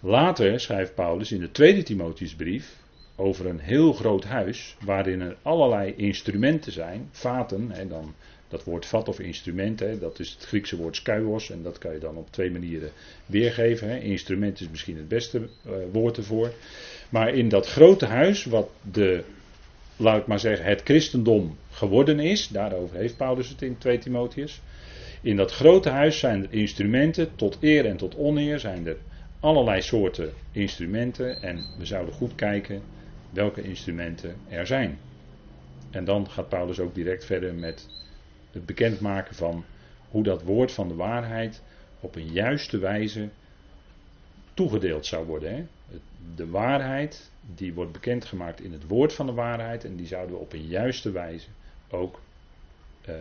later 0.00 0.60
schrijft 0.60 0.94
Paulus 0.94 1.32
in 1.32 1.40
de 1.40 1.50
tweede 1.50 1.82
Timotheusbrief 1.82 2.76
over 3.16 3.46
een 3.46 3.60
heel 3.60 3.92
groot 3.92 4.24
huis 4.24 4.76
waarin 4.84 5.20
er 5.20 5.36
allerlei 5.42 5.94
instrumenten 5.96 6.72
zijn, 6.72 7.08
vaten, 7.12 7.70
en 7.72 7.88
dan 7.88 8.14
dat 8.48 8.64
woord 8.64 8.86
vat 8.86 9.08
of 9.08 9.20
instrument, 9.20 9.80
hè, 9.80 9.98
dat 9.98 10.18
is 10.18 10.30
het 10.30 10.44
Griekse 10.44 10.76
woord 10.76 10.96
skuios 10.96 11.50
en 11.50 11.62
dat 11.62 11.78
kan 11.78 11.92
je 11.92 11.98
dan 11.98 12.16
op 12.16 12.32
twee 12.32 12.50
manieren 12.50 12.90
weergeven. 13.26 13.88
Hè. 13.88 13.98
Instrument 13.98 14.60
is 14.60 14.68
misschien 14.68 14.96
het 14.96 15.08
beste 15.08 15.38
uh, 15.38 15.72
woord 15.92 16.16
ervoor. 16.16 16.52
Maar 17.08 17.34
in 17.34 17.48
dat 17.48 17.66
grote 17.66 18.06
huis, 18.06 18.44
wat 18.44 18.68
de, 18.92 19.22
laat 19.96 20.20
ik 20.20 20.26
maar 20.26 20.40
zeggen, 20.40 20.66
het 20.66 20.82
christendom 20.84 21.56
geworden 21.70 22.20
is, 22.20 22.48
daarover 22.48 22.96
heeft 22.96 23.16
Paulus 23.16 23.48
het 23.48 23.62
in 23.62 23.78
2 23.78 23.98
Timotheus. 23.98 24.60
In 25.22 25.36
dat 25.36 25.52
grote 25.52 25.88
huis 25.88 26.18
zijn 26.18 26.42
er 26.42 26.52
instrumenten, 26.52 27.36
tot 27.36 27.58
eer 27.60 27.86
en 27.86 27.96
tot 27.96 28.16
oneer 28.16 28.58
zijn 28.58 28.86
er 28.86 28.96
allerlei 29.40 29.82
soorten 29.82 30.32
instrumenten 30.52 31.42
en 31.42 31.64
we 31.76 31.84
zouden 31.84 32.14
goed 32.14 32.34
kijken 32.34 32.82
welke 33.30 33.62
instrumenten 33.62 34.36
er 34.48 34.66
zijn. 34.66 34.98
En 35.90 36.04
dan 36.04 36.30
gaat 36.30 36.48
Paulus 36.48 36.80
ook 36.80 36.94
direct 36.94 37.24
verder 37.24 37.54
met 37.54 37.88
het 38.52 38.66
bekendmaken 38.66 39.34
van 39.34 39.64
hoe 40.10 40.22
dat 40.22 40.42
woord 40.42 40.72
van 40.72 40.88
de 40.88 40.94
waarheid 40.94 41.62
op 42.00 42.14
een 42.14 42.32
juiste 42.32 42.78
wijze 42.78 43.28
toegedeeld 44.54 45.06
zou 45.06 45.26
worden. 45.26 45.54
Hè? 45.54 45.64
De 46.34 46.48
waarheid 46.48 47.30
die 47.54 47.74
wordt 47.74 47.92
bekendgemaakt 47.92 48.60
in 48.60 48.72
het 48.72 48.86
woord 48.86 49.12
van 49.12 49.26
de 49.26 49.32
waarheid 49.32 49.84
en 49.84 49.96
die 49.96 50.06
zouden 50.06 50.34
we 50.34 50.40
op 50.40 50.52
een 50.52 50.66
juiste 50.66 51.10
wijze 51.10 51.48
ook 51.90 52.20
uh, 53.08 53.14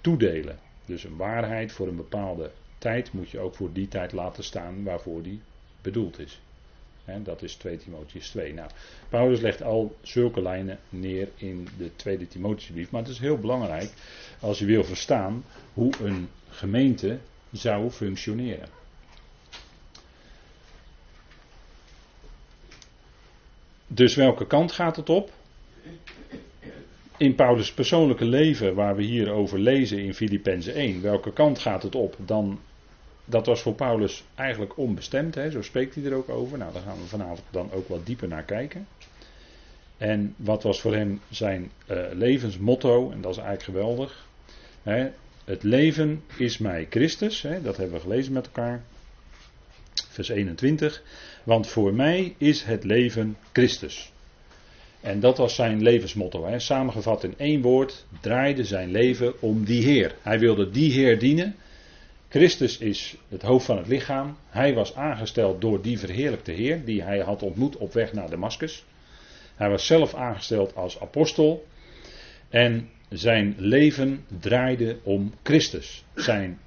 toedelen. 0.00 0.58
Dus 0.84 1.04
een 1.04 1.16
waarheid 1.16 1.72
voor 1.72 1.88
een 1.88 1.96
bepaalde 1.96 2.50
tijd 2.78 3.12
moet 3.12 3.30
je 3.30 3.38
ook 3.38 3.54
voor 3.54 3.72
die 3.72 3.88
tijd 3.88 4.12
laten 4.12 4.44
staan 4.44 4.84
waarvoor 4.84 5.22
die 5.22 5.40
bedoeld 5.82 6.18
is. 6.18 6.40
dat 7.22 7.42
is 7.42 7.54
2 7.54 7.76
Timotheus 7.76 8.28
2. 8.28 8.54
Nou, 8.54 8.70
Paulus 9.08 9.40
legt 9.40 9.62
al 9.62 9.96
zulke 10.02 10.42
lijnen 10.42 10.78
neer 10.88 11.28
in 11.36 11.68
de 11.78 11.96
tweede 11.96 12.28
Timotheusbrief. 12.28 12.90
Maar 12.90 13.02
het 13.02 13.10
is 13.10 13.18
heel 13.18 13.38
belangrijk 13.38 13.90
als 14.40 14.58
je 14.58 14.64
wil 14.64 14.84
verstaan 14.84 15.44
hoe 15.72 15.92
een 16.02 16.28
gemeente 16.48 17.18
zou 17.52 17.90
functioneren. 17.90 18.68
Dus 23.86 24.14
welke 24.14 24.46
kant 24.46 24.72
gaat 24.72 24.96
het 24.96 25.08
op? 25.08 25.32
In 27.16 27.34
Paulus' 27.34 27.72
persoonlijke 27.72 28.24
leven, 28.24 28.74
waar 28.74 28.96
we 28.96 29.02
hier 29.02 29.30
over 29.30 29.58
lezen 29.58 29.98
in 29.98 30.14
Filippenzen 30.14 30.74
1, 30.74 31.02
welke 31.02 31.32
kant 31.32 31.58
gaat 31.58 31.82
het 31.82 31.94
op? 31.94 32.16
Dan 32.18 32.58
dat 33.24 33.46
was 33.46 33.62
voor 33.62 33.74
Paulus 33.74 34.24
eigenlijk 34.34 34.78
onbestemd, 34.78 35.34
hè, 35.34 35.50
zo 35.50 35.62
spreekt 35.62 35.94
hij 35.94 36.04
er 36.04 36.14
ook 36.14 36.28
over. 36.28 36.58
Nou, 36.58 36.72
daar 36.72 36.82
gaan 36.82 36.98
we 36.98 37.06
vanavond 37.06 37.42
dan 37.50 37.72
ook 37.72 37.88
wat 37.88 38.06
dieper 38.06 38.28
naar 38.28 38.42
kijken. 38.42 38.86
En 39.96 40.34
wat 40.36 40.62
was 40.62 40.80
voor 40.80 40.94
hem 40.94 41.20
zijn 41.30 41.70
uh, 41.90 42.04
levensmotto, 42.12 43.10
en 43.10 43.20
dat 43.20 43.32
is 43.32 43.42
eigenlijk 43.42 43.78
geweldig. 43.78 44.26
Hè, 44.82 45.08
het 45.44 45.62
leven 45.62 46.22
is 46.36 46.58
mij 46.58 46.86
Christus, 46.90 47.42
hè, 47.42 47.62
dat 47.62 47.76
hebben 47.76 47.94
we 47.94 48.02
gelezen 48.02 48.32
met 48.32 48.46
elkaar. 48.46 48.84
Vers 50.08 50.28
21. 50.28 51.02
Want 51.44 51.66
voor 51.66 51.94
mij 51.94 52.34
is 52.38 52.62
het 52.62 52.84
leven 52.84 53.36
Christus. 53.52 54.12
En 55.04 55.20
dat 55.20 55.38
was 55.38 55.54
zijn 55.54 55.82
levensmotto. 55.82 56.46
Hè. 56.46 56.58
Samengevat 56.58 57.24
in 57.24 57.34
één 57.36 57.62
woord, 57.62 58.06
draaide 58.20 58.64
zijn 58.64 58.90
leven 58.90 59.42
om 59.42 59.64
die 59.64 59.82
Heer. 59.82 60.14
Hij 60.22 60.38
wilde 60.38 60.70
die 60.70 60.92
Heer 60.92 61.18
dienen. 61.18 61.56
Christus 62.28 62.78
is 62.78 63.16
het 63.28 63.42
hoofd 63.42 63.66
van 63.66 63.76
het 63.76 63.86
lichaam. 63.86 64.36
Hij 64.48 64.74
was 64.74 64.94
aangesteld 64.94 65.60
door 65.60 65.82
die 65.82 65.98
verheerlijkte 65.98 66.52
Heer 66.52 66.84
die 66.84 67.02
hij 67.02 67.18
had 67.18 67.42
ontmoet 67.42 67.76
op 67.76 67.92
weg 67.92 68.12
naar 68.12 68.30
Damascus. 68.30 68.84
Hij 69.54 69.68
was 69.68 69.86
zelf 69.86 70.14
aangesteld 70.14 70.74
als 70.74 71.00
apostel. 71.00 71.66
En 72.48 72.88
zijn 73.08 73.54
leven 73.58 74.24
draaide 74.40 74.98
om 75.02 75.34
Christus. 75.42 76.04
Zijn 76.14 76.58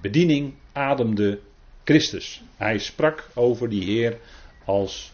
bediening 0.00 0.54
ademde 0.72 1.38
Christus. 1.84 2.42
Hij 2.56 2.78
sprak 2.78 3.30
over 3.34 3.68
die 3.68 3.84
Heer 3.84 4.18
als 4.64 5.12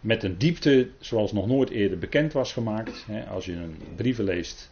met 0.00 0.22
een 0.22 0.38
diepte 0.38 0.90
zoals 0.98 1.32
nog 1.32 1.46
nooit 1.46 1.70
eerder 1.70 1.98
bekend 1.98 2.32
was 2.32 2.52
gemaakt. 2.52 3.06
Als 3.30 3.44
je 3.44 3.52
een 3.52 3.76
brieven 3.96 4.24
leest, 4.24 4.70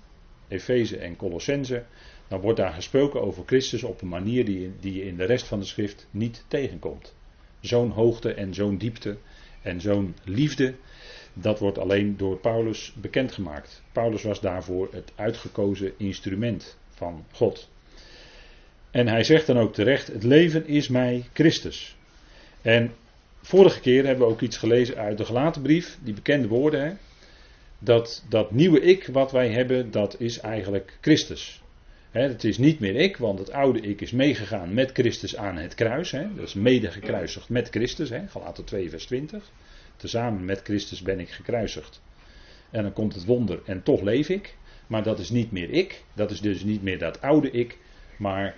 Efeze 0.48 0.98
en 0.98 1.16
Colossense, 1.16 1.84
dan 2.28 2.40
wordt 2.40 2.58
daar 2.58 2.72
gesproken 2.72 3.22
over 3.22 3.42
Christus 3.46 3.82
op 3.82 4.02
een 4.02 4.08
manier 4.08 4.44
die, 4.44 4.72
die 4.80 4.94
je 4.94 5.06
in 5.06 5.16
de 5.16 5.24
rest 5.24 5.46
van 5.46 5.58
de 5.58 5.64
schrift 5.64 6.08
niet 6.10 6.44
tegenkomt. 6.48 7.14
Zo'n 7.60 7.90
hoogte 7.90 8.34
en 8.34 8.54
zo'n 8.54 8.78
diepte 8.78 9.16
en 9.62 9.80
zo'n 9.80 10.14
liefde, 10.24 10.74
dat 11.32 11.58
wordt 11.58 11.78
alleen 11.78 12.16
door 12.16 12.38
Paulus 12.38 12.92
bekendgemaakt. 13.00 13.82
Paulus 13.92 14.22
was 14.22 14.40
daarvoor 14.40 14.88
het 14.92 15.12
uitgekozen 15.14 15.92
instrument 15.96 16.78
van 16.88 17.24
God. 17.32 17.68
En 18.90 19.08
hij 19.08 19.24
zegt 19.24 19.46
dan 19.46 19.58
ook 19.58 19.74
terecht: 19.74 20.06
Het 20.06 20.22
leven 20.22 20.66
is 20.66 20.88
mij 20.88 21.24
Christus. 21.32 21.96
En 22.62 22.94
vorige 23.46 23.80
keer 23.80 24.04
hebben 24.04 24.26
we 24.26 24.32
ook 24.32 24.40
iets 24.40 24.56
gelezen 24.56 24.96
uit 24.96 25.18
de 25.18 25.24
gelaten 25.24 25.62
brief, 25.62 25.98
die 26.02 26.14
bekende 26.14 26.48
woorden. 26.48 26.80
Hè? 26.80 26.92
Dat, 27.78 28.24
dat 28.28 28.50
nieuwe 28.50 28.80
ik 28.80 29.06
wat 29.06 29.32
wij 29.32 29.48
hebben, 29.50 29.90
dat 29.90 30.20
is 30.20 30.38
eigenlijk 30.38 30.98
Christus 31.00 31.60
het 32.22 32.44
is 32.44 32.58
niet 32.58 32.80
meer 32.80 32.94
ik, 32.94 33.16
want 33.16 33.38
het 33.38 33.50
oude 33.50 33.80
ik 33.80 34.00
is 34.00 34.10
meegegaan 34.10 34.74
met 34.74 34.92
Christus 34.92 35.36
aan 35.36 35.56
het 35.56 35.74
kruis. 35.74 36.10
He, 36.10 36.34
dat 36.34 36.46
is 36.46 36.54
mede 36.54 36.90
gekruisigd 36.90 37.48
met 37.48 37.68
Christus. 37.68 38.10
Galaten 38.28 38.64
2 38.64 38.90
vers 38.90 39.06
20. 39.06 39.50
Tezamen 39.96 40.44
met 40.44 40.60
Christus 40.62 41.02
ben 41.02 41.20
ik 41.20 41.28
gekruisigd. 41.28 42.00
En 42.70 42.82
dan 42.82 42.92
komt 42.92 43.14
het 43.14 43.24
wonder 43.24 43.60
en 43.66 43.82
toch 43.82 44.00
leef 44.00 44.28
ik. 44.28 44.56
Maar 44.86 45.02
dat 45.02 45.18
is 45.18 45.30
niet 45.30 45.50
meer 45.50 45.70
ik. 45.70 46.04
Dat 46.14 46.30
is 46.30 46.40
dus 46.40 46.62
niet 46.62 46.82
meer 46.82 46.98
dat 46.98 47.20
oude 47.20 47.50
ik. 47.50 47.78
Maar 48.18 48.54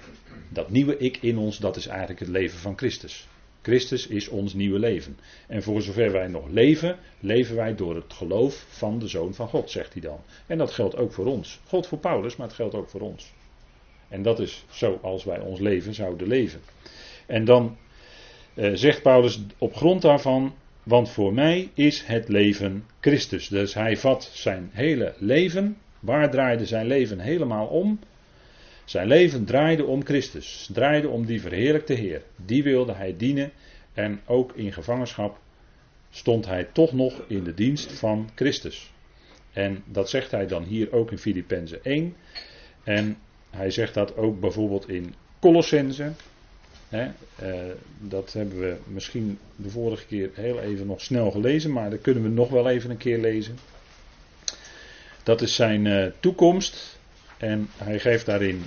dat 0.49 0.71
nieuwe 0.71 0.97
ik 0.99 1.16
in 1.16 1.38
ons, 1.38 1.59
dat 1.59 1.76
is 1.76 1.87
eigenlijk 1.87 2.21
het 2.21 2.28
leven 2.28 2.59
van 2.59 2.76
Christus. 2.76 3.28
Christus 3.68 4.06
is 4.06 4.28
ons 4.28 4.54
nieuwe 4.54 4.78
leven. 4.78 5.18
En 5.46 5.62
voor 5.62 5.82
zover 5.82 6.12
wij 6.12 6.26
nog 6.26 6.48
leven, 6.48 6.96
leven 7.20 7.56
wij 7.56 7.75
door 7.75 7.94
het 7.94 8.12
geloof 8.12 8.66
van 8.68 8.98
de 8.98 9.08
Zoon 9.08 9.34
van 9.34 9.48
God, 9.48 9.70
zegt 9.70 9.92
hij 9.92 10.02
dan. 10.02 10.20
En 10.46 10.58
dat 10.58 10.70
geldt 10.70 10.96
ook 10.96 11.12
voor 11.12 11.26
ons. 11.26 11.60
God 11.66 11.87
voor 11.87 11.98
Paulus, 11.98 12.37
maar 12.37 12.46
het 12.46 12.56
geldt 12.56 12.75
ook 12.75 12.88
voor 12.88 13.00
ons. 13.00 13.32
En 14.08 14.22
dat 14.22 14.40
is 14.40 14.64
zoals 14.70 15.25
wij 15.25 15.40
ons 15.40 15.60
leven 15.60 15.94
zouden 15.94 16.28
leven. 16.28 16.60
En 17.26 17.44
dan 17.44 17.76
eh, 18.54 18.70
zegt 18.75 19.02
Paulus 19.02 19.40
op 19.58 19.75
grond 19.75 20.02
daarvan, 20.02 20.54
want 20.82 21.10
voor 21.10 21.34
mij 21.34 21.70
is 21.75 22.02
het 22.02 22.28
leven 22.28 22.84
Christus. 23.00 23.48
Dus 23.48 23.75
hij 23.75 23.96
vat 23.96 24.30
zijn 24.32 24.70
hele 24.72 25.14
leven. 25.18 25.76
Waar 26.00 26.30
draaide 26.30 26.66
zijn 26.66 26.87
leven 26.87 27.18
helemaal 27.18 27.66
om? 27.66 27.98
Zijn 28.88 29.07
leven 29.07 29.45
draaide 29.45 29.85
om 29.85 30.04
Christus. 30.04 30.68
Draaide 30.73 31.09
om 31.09 31.26
die 31.26 31.40
verheerlijkte 31.40 31.92
Heer. 31.92 32.23
Die 32.37 32.62
wilde 32.62 32.92
hij 32.92 33.16
dienen. 33.16 33.52
En 33.92 34.21
ook 34.26 34.52
in 34.52 34.73
gevangenschap 34.73 35.38
stond 36.11 36.47
hij 36.47 36.68
toch 36.73 36.92
nog 36.92 37.23
in 37.26 37.45
de 37.45 37.54
dienst 37.54 37.92
van 37.92 38.30
Christus. 38.35 38.92
En 39.52 39.83
dat 39.85 40.11
zegt 40.11 40.30
hij 40.30 40.47
dan 40.47 40.62
hier 40.62 40.92
ook 40.92 41.11
in 41.11 41.18
Filippenzen 41.18 41.85
1. 41.85 42.16
En 42.85 43.16
hij 43.50 43.71
zegt 43.71 43.95
dat 43.95 44.16
ook 44.16 44.40
bijvoorbeeld 44.40 44.88
in 44.88 45.14
Colossense. 45.40 46.12
Eh, 46.88 47.07
dat 48.00 48.33
hebben 48.33 48.61
we 48.61 48.76
misschien 48.87 49.38
de 49.57 49.71
vorige 49.71 50.07
keer 50.07 50.30
heel 50.35 50.61
even 50.61 50.87
nog 50.87 51.00
snel 51.00 51.30
gelezen, 51.30 51.73
maar 51.73 51.90
dat 51.90 52.00
kunnen 52.00 52.23
we 52.23 52.28
nog 52.28 52.50
wel 52.50 52.68
even 52.68 52.90
een 52.90 52.97
keer 52.97 53.18
lezen. 53.18 53.59
Dat 55.23 55.40
is 55.40 55.54
zijn 55.54 55.85
uh, 55.85 56.07
toekomst 56.21 56.97
en 57.38 57.68
hij 57.76 57.99
geeft 57.99 58.26
daarin 58.26 58.64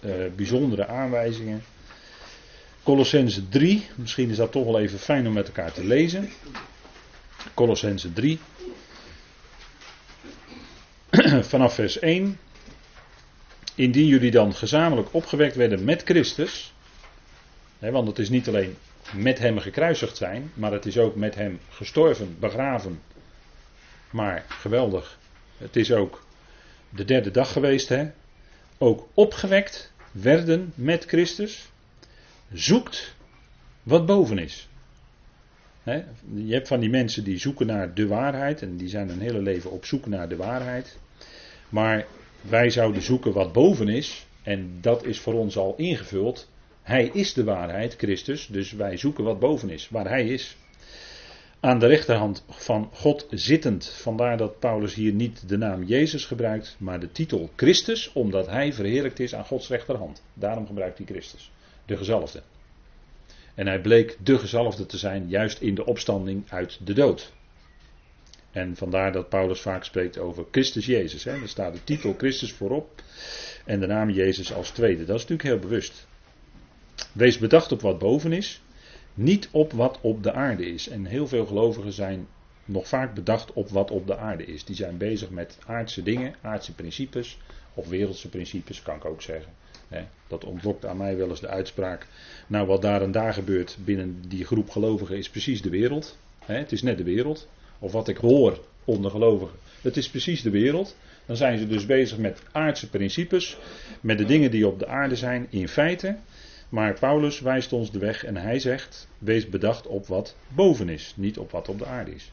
uh, 0.00 0.12
bijzondere 0.36 0.86
aanwijzingen. 0.86 1.62
Colossense 2.82 3.48
3, 3.48 3.86
misschien 3.94 4.30
is 4.30 4.36
dat 4.36 4.52
toch 4.52 4.64
wel 4.64 4.80
even 4.80 4.98
fijn 4.98 5.26
om 5.26 5.32
met 5.32 5.46
elkaar 5.46 5.72
te 5.72 5.84
lezen. 5.84 6.30
Colossense 7.54 8.12
3, 8.12 8.38
vanaf 11.52 11.74
vers 11.74 11.98
1. 11.98 12.38
Indien 13.74 14.06
jullie 14.06 14.30
dan 14.30 14.54
gezamenlijk 14.54 15.08
opgewekt 15.14 15.56
werden 15.56 15.84
met 15.84 16.02
Christus, 16.02 16.72
hè, 17.78 17.90
want 17.90 18.08
het 18.08 18.18
is 18.18 18.28
niet 18.28 18.48
alleen 18.48 18.76
met 19.12 19.38
hem 19.38 19.58
gekruisigd 19.58 20.16
zijn, 20.16 20.52
maar 20.54 20.72
het 20.72 20.86
is 20.86 20.98
ook 20.98 21.16
met 21.16 21.34
hem 21.34 21.60
gestorven, 21.70 22.36
begraven. 22.38 23.00
Maar 24.10 24.44
geweldig, 24.48 25.18
het 25.58 25.76
is 25.76 25.92
ook 25.92 26.22
de 26.90 27.04
derde 27.04 27.30
dag 27.30 27.52
geweest, 27.52 27.88
hè? 27.88 28.10
ook 28.78 29.08
opgewekt 29.14 29.92
werden 30.12 30.72
met 30.74 31.04
Christus, 31.04 31.70
zoekt 32.52 33.14
wat 33.82 34.06
boven 34.06 34.38
is. 34.38 34.68
je 36.34 36.52
hebt 36.52 36.68
van 36.68 36.80
die 36.80 36.90
mensen 36.90 37.24
die 37.24 37.38
zoeken 37.38 37.66
naar 37.66 37.94
de 37.94 38.06
waarheid 38.06 38.62
en 38.62 38.76
die 38.76 38.88
zijn 38.88 39.08
hun 39.08 39.20
hele 39.20 39.42
leven 39.42 39.70
op 39.70 39.84
zoek 39.84 40.06
naar 40.06 40.28
de 40.28 40.36
waarheid. 40.36 40.98
Maar 41.68 42.06
wij 42.40 42.70
zouden 42.70 43.02
zoeken 43.02 43.32
wat 43.32 43.52
boven 43.52 43.88
is. 43.88 44.26
En 44.42 44.78
dat 44.80 45.04
is 45.04 45.20
voor 45.20 45.34
ons 45.34 45.56
al 45.56 45.74
ingevuld. 45.76 46.48
Hij 46.82 47.10
is 47.12 47.32
de 47.32 47.44
waarheid, 47.44 47.94
Christus. 47.96 48.46
Dus 48.46 48.72
wij 48.72 48.96
zoeken 48.96 49.24
wat 49.24 49.38
boven 49.38 49.70
is, 49.70 49.88
waar 49.88 50.08
Hij 50.08 50.26
is. 50.26 50.56
Aan 51.60 51.78
de 51.78 51.86
rechterhand 51.86 52.44
van 52.48 52.90
God 52.92 53.26
zittend. 53.30 53.86
Vandaar 53.86 54.36
dat 54.36 54.58
Paulus 54.58 54.94
hier 54.94 55.12
niet 55.12 55.48
de 55.48 55.56
naam 55.56 55.84
Jezus 55.84 56.24
gebruikt, 56.24 56.76
maar 56.78 57.00
de 57.00 57.12
titel 57.12 57.50
Christus, 57.56 58.12
omdat 58.12 58.46
hij 58.46 58.72
verheerlijkt 58.72 59.20
is 59.20 59.34
aan 59.34 59.44
Gods 59.44 59.68
rechterhand. 59.68 60.22
Daarom 60.34 60.66
gebruikt 60.66 60.98
hij 60.98 61.06
Christus, 61.06 61.52
de 61.84 61.96
gezalfde. 61.96 62.42
En 63.54 63.66
hij 63.66 63.80
bleek 63.80 64.16
de 64.22 64.38
gezalfde 64.38 64.86
te 64.86 64.98
zijn, 64.98 65.28
juist 65.28 65.60
in 65.60 65.74
de 65.74 65.84
opstanding 65.84 66.44
uit 66.48 66.78
de 66.84 66.92
dood. 66.92 67.32
En 68.50 68.76
vandaar 68.76 69.12
dat 69.12 69.28
Paulus 69.28 69.60
vaak 69.60 69.84
spreekt 69.84 70.18
over 70.18 70.44
Christus 70.50 70.86
Jezus. 70.86 71.24
Hè. 71.24 71.32
Er 71.32 71.48
staat 71.48 71.72
de 71.72 71.84
titel 71.84 72.14
Christus 72.18 72.52
voorop 72.52 73.02
en 73.64 73.80
de 73.80 73.86
naam 73.86 74.10
Jezus 74.10 74.52
als 74.52 74.70
tweede. 74.70 75.04
Dat 75.04 75.16
is 75.16 75.26
natuurlijk 75.26 75.48
heel 75.48 75.68
bewust. 75.68 76.06
Wees 77.12 77.38
bedacht 77.38 77.72
op 77.72 77.80
wat 77.80 77.98
boven 77.98 78.32
is, 78.32 78.60
niet 79.14 79.48
op 79.50 79.72
wat 79.72 79.98
op 80.00 80.22
de 80.22 80.32
aarde 80.32 80.66
is. 80.66 80.88
En 80.88 81.04
heel 81.04 81.28
veel 81.28 81.46
gelovigen 81.46 81.92
zijn 81.92 82.26
nog 82.64 82.88
vaak 82.88 83.14
bedacht 83.14 83.52
op 83.52 83.68
wat 83.68 83.90
op 83.90 84.06
de 84.06 84.16
aarde 84.16 84.44
is. 84.44 84.64
Die 84.64 84.76
zijn 84.76 84.96
bezig 84.96 85.30
met 85.30 85.58
aardse 85.66 86.02
dingen, 86.02 86.34
aardse 86.40 86.74
principes, 86.74 87.38
of 87.74 87.88
wereldse 87.88 88.28
principes, 88.28 88.82
kan 88.82 88.96
ik 88.96 89.04
ook 89.04 89.22
zeggen. 89.22 89.52
Dat 90.26 90.44
ontlokt 90.44 90.86
aan 90.86 90.96
mij 90.96 91.16
wel 91.16 91.28
eens 91.28 91.40
de 91.40 91.48
uitspraak. 91.48 92.06
Nou, 92.46 92.66
wat 92.66 92.82
daar 92.82 93.02
en 93.02 93.12
daar 93.12 93.32
gebeurt 93.34 93.76
binnen 93.84 94.22
die 94.28 94.44
groep 94.44 94.70
gelovigen 94.70 95.16
is 95.16 95.30
precies 95.30 95.62
de 95.62 95.70
wereld. 95.70 96.18
Het 96.44 96.72
is 96.72 96.82
net 96.82 96.98
de 96.98 97.04
wereld. 97.04 97.48
Of 97.78 97.92
wat 97.92 98.08
ik 98.08 98.16
hoor 98.16 98.60
onder 98.84 99.10
gelovigen. 99.10 99.56
Het 99.80 99.96
is 99.96 100.10
precies 100.10 100.42
de 100.42 100.50
wereld. 100.50 100.96
Dan 101.26 101.36
zijn 101.36 101.58
ze 101.58 101.66
dus 101.66 101.86
bezig 101.86 102.18
met 102.18 102.42
aardse 102.52 102.88
principes. 102.88 103.58
Met 104.00 104.18
de 104.18 104.24
dingen 104.24 104.50
die 104.50 104.66
op 104.66 104.78
de 104.78 104.86
aarde 104.86 105.16
zijn 105.16 105.46
in 105.50 105.68
feite. 105.68 106.16
Maar 106.70 106.98
Paulus 106.98 107.40
wijst 107.40 107.72
ons 107.72 107.90
de 107.90 107.98
weg 107.98 108.24
en 108.24 108.36
hij 108.36 108.58
zegt: 108.58 109.08
wees 109.18 109.48
bedacht 109.48 109.86
op 109.86 110.06
wat 110.06 110.36
boven 110.48 110.88
is, 110.88 111.12
niet 111.16 111.38
op 111.38 111.50
wat 111.50 111.68
op 111.68 111.78
de 111.78 111.86
aarde 111.86 112.14
is. 112.14 112.32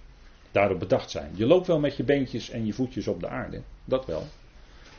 Daarop 0.51 0.79
bedacht 0.79 1.09
zijn. 1.09 1.31
Je 1.35 1.45
loopt 1.45 1.67
wel 1.67 1.79
met 1.79 1.97
je 1.97 2.03
beentjes 2.03 2.49
en 2.49 2.65
je 2.65 2.73
voetjes 2.73 3.07
op 3.07 3.19
de 3.19 3.27
aarde, 3.27 3.61
dat 3.85 4.05
wel. 4.05 4.27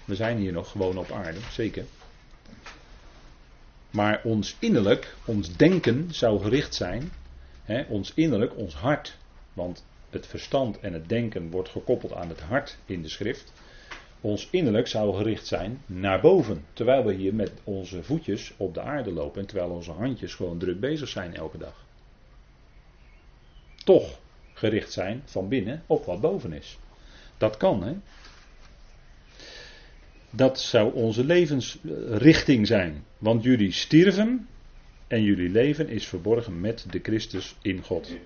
We 0.04 0.14
zijn 0.14 0.38
hier 0.38 0.52
nog 0.52 0.70
gewoon 0.70 0.98
op 0.98 1.10
aarde, 1.10 1.38
zeker. 1.50 1.84
Maar 3.90 4.20
ons 4.24 4.56
innerlijk, 4.58 5.14
ons 5.24 5.56
denken 5.56 6.14
zou 6.14 6.40
gericht 6.40 6.74
zijn, 6.74 7.10
hè, 7.62 7.82
ons 7.88 8.12
innerlijk, 8.14 8.56
ons 8.56 8.74
hart, 8.74 9.16
want 9.52 9.84
het 10.10 10.26
verstand 10.26 10.80
en 10.80 10.92
het 10.92 11.08
denken 11.08 11.50
wordt 11.50 11.68
gekoppeld 11.68 12.12
aan 12.12 12.28
het 12.28 12.40
hart 12.40 12.78
in 12.86 13.02
de 13.02 13.08
schrift 13.08 13.52
ons 14.20 14.48
innerlijk 14.50 14.86
zou 14.86 15.16
gericht 15.16 15.46
zijn 15.46 15.82
naar 15.86 16.20
boven. 16.20 16.64
Terwijl 16.72 17.04
we 17.04 17.12
hier 17.12 17.34
met 17.34 17.52
onze 17.64 18.02
voetjes 18.02 18.52
op 18.56 18.74
de 18.74 18.80
aarde 18.80 19.12
lopen 19.12 19.40
en 19.40 19.46
terwijl 19.46 19.70
onze 19.70 19.90
handjes 19.90 20.34
gewoon 20.34 20.58
druk 20.58 20.80
bezig 20.80 21.08
zijn 21.08 21.34
elke 21.34 21.58
dag. 21.58 21.86
Toch 23.84 24.18
gericht 24.52 24.92
zijn 24.92 25.22
van 25.24 25.48
binnen 25.48 25.82
op 25.86 26.04
wat 26.04 26.20
boven 26.20 26.52
is. 26.52 26.78
Dat 27.38 27.56
kan, 27.56 27.82
hè? 27.82 27.94
Dat 30.30 30.60
zou 30.60 30.94
onze 30.94 31.24
levensrichting 31.24 32.66
zijn. 32.66 33.04
Want 33.18 33.42
jullie 33.42 33.72
stierven 33.72 34.48
en 35.06 35.22
jullie 35.22 35.48
leven 35.48 35.88
is 35.88 36.06
verborgen 36.06 36.60
met 36.60 36.86
de 36.90 36.98
Christus 37.02 37.56
in 37.62 37.82
God 37.82 38.16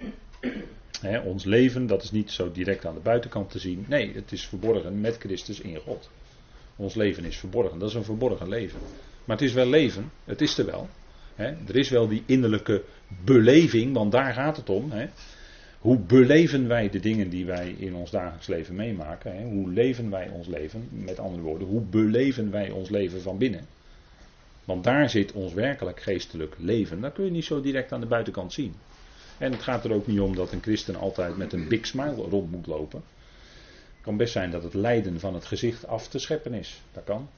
ons 1.24 1.44
leven, 1.44 1.86
dat 1.86 2.02
is 2.02 2.10
niet 2.10 2.30
zo 2.30 2.52
direct 2.52 2.86
aan 2.86 2.94
de 2.94 3.00
buitenkant 3.00 3.50
te 3.50 3.58
zien. 3.58 3.84
Nee, 3.88 4.14
het 4.14 4.32
is 4.32 4.46
verborgen 4.46 5.00
met 5.00 5.16
Christus 5.18 5.60
in 5.60 5.76
God. 5.76 6.10
Ons 6.76 6.94
leven 6.94 7.24
is 7.24 7.36
verborgen. 7.36 7.78
Dat 7.78 7.88
is 7.88 7.94
een 7.94 8.04
verborgen 8.04 8.48
leven. 8.48 8.80
Maar 9.24 9.36
het 9.36 9.46
is 9.46 9.52
wel 9.52 9.66
leven. 9.66 10.10
Het 10.24 10.40
is 10.40 10.58
er 10.58 10.66
wel. 10.66 10.88
er 11.36 11.76
is 11.76 11.90
wel 11.90 12.08
die 12.08 12.22
innerlijke 12.26 12.82
beleving, 13.24 13.94
want 13.94 14.12
daar 14.12 14.32
gaat 14.32 14.56
het 14.56 14.68
om. 14.70 14.92
Hoe 15.78 15.98
beleven 15.98 16.68
wij 16.68 16.90
de 16.90 17.00
dingen 17.00 17.28
die 17.28 17.46
wij 17.46 17.74
in 17.78 17.94
ons 17.94 18.10
dagelijks 18.10 18.46
leven 18.46 18.74
meemaken? 18.74 19.42
Hoe 19.42 19.70
leven 19.70 20.10
wij 20.10 20.28
ons 20.28 20.46
leven? 20.46 20.88
Met 20.90 21.18
andere 21.18 21.42
woorden, 21.42 21.68
hoe 21.68 21.80
beleven 21.80 22.50
wij 22.50 22.70
ons 22.70 22.90
leven 22.90 23.22
van 23.22 23.38
binnen? 23.38 23.66
Want 24.64 24.84
daar 24.84 25.10
zit 25.10 25.32
ons 25.32 25.52
werkelijk 25.52 26.00
geestelijk 26.00 26.54
leven. 26.58 27.00
Dat 27.00 27.12
kun 27.12 27.24
je 27.24 27.30
niet 27.30 27.44
zo 27.44 27.60
direct 27.60 27.92
aan 27.92 28.00
de 28.00 28.06
buitenkant 28.06 28.52
zien. 28.52 28.74
En 29.38 29.52
het 29.52 29.62
gaat 29.62 29.84
er 29.84 29.92
ook 29.92 30.06
niet 30.06 30.20
om 30.20 30.34
dat 30.34 30.52
een 30.52 30.62
christen 30.62 30.96
altijd 30.96 31.36
met 31.36 31.52
een 31.52 31.68
big 31.68 31.86
smile 31.86 32.14
rond 32.14 32.50
moet 32.50 32.66
lopen. 32.66 33.02
Het 33.94 34.02
kan 34.02 34.16
best 34.16 34.32
zijn 34.32 34.50
dat 34.50 34.62
het 34.62 34.74
lijden 34.74 35.20
van 35.20 35.34
het 35.34 35.44
gezicht 35.44 35.86
af 35.86 36.08
te 36.08 36.18
scheppen 36.18 36.54
is. 36.54 36.80
Dat 36.92 37.04
kan. 37.04 37.28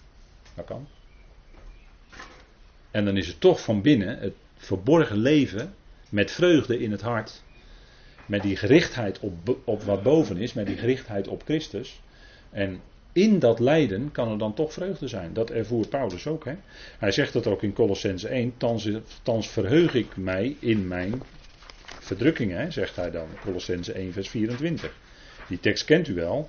Dat 0.55 0.65
kan. 0.65 0.87
En 2.91 3.05
dan 3.05 3.17
is 3.17 3.27
het 3.27 3.41
toch 3.41 3.63
van 3.63 3.83
binnen 3.83 4.19
het 4.19 4.35
verborgen 4.57 5.17
leven 5.17 5.75
met 6.09 6.31
vreugde 6.31 6.81
in 6.81 6.91
het 6.91 7.01
hart. 7.01 7.43
Met 8.27 8.43
die 8.43 8.57
gerichtheid 8.57 9.21
op, 9.21 9.57
op 9.65 9.83
wat 9.83 10.03
boven 10.03 10.37
is, 10.37 10.53
met 10.53 10.67
die 10.67 10.77
gerichtheid 10.77 11.29
op 11.29 11.43
Christus. 11.45 12.01
En 12.51 12.81
in 13.13 13.39
dat 13.39 13.61
lijden 13.61 14.13
kan 14.13 14.31
er 14.31 14.39
dan 14.39 14.55
toch 14.55 14.73
vreugde 14.73 15.09
zijn. 15.09 15.33
Dat 15.33 15.51
ervoer 15.51 15.89
Paulus 15.89 16.27
ook. 16.27 16.45
Hè? 16.45 16.55
Hij 16.99 17.13
zegt 17.13 17.33
dat 17.33 17.47
ook 17.47 17.63
in 17.63 17.73
Colossense 17.73 18.29
1. 18.29 18.55
Thans, 18.57 18.89
thans 19.23 19.49
verheug 19.49 19.95
ik 19.95 20.17
mij 20.17 20.57
in 20.59 20.89
mijn 20.89 21.23
verdrukkingen, 22.05 22.73
zegt 22.73 22.97
hij 22.97 23.11
dan. 23.11 23.29
Colossense 23.41 23.93
1, 23.93 24.13
vers 24.13 24.29
24. 24.29 24.97
Die 25.49 25.61
tekst 25.61 25.85
kent 25.85 26.09
u 26.09 26.15
wel. 26.15 26.49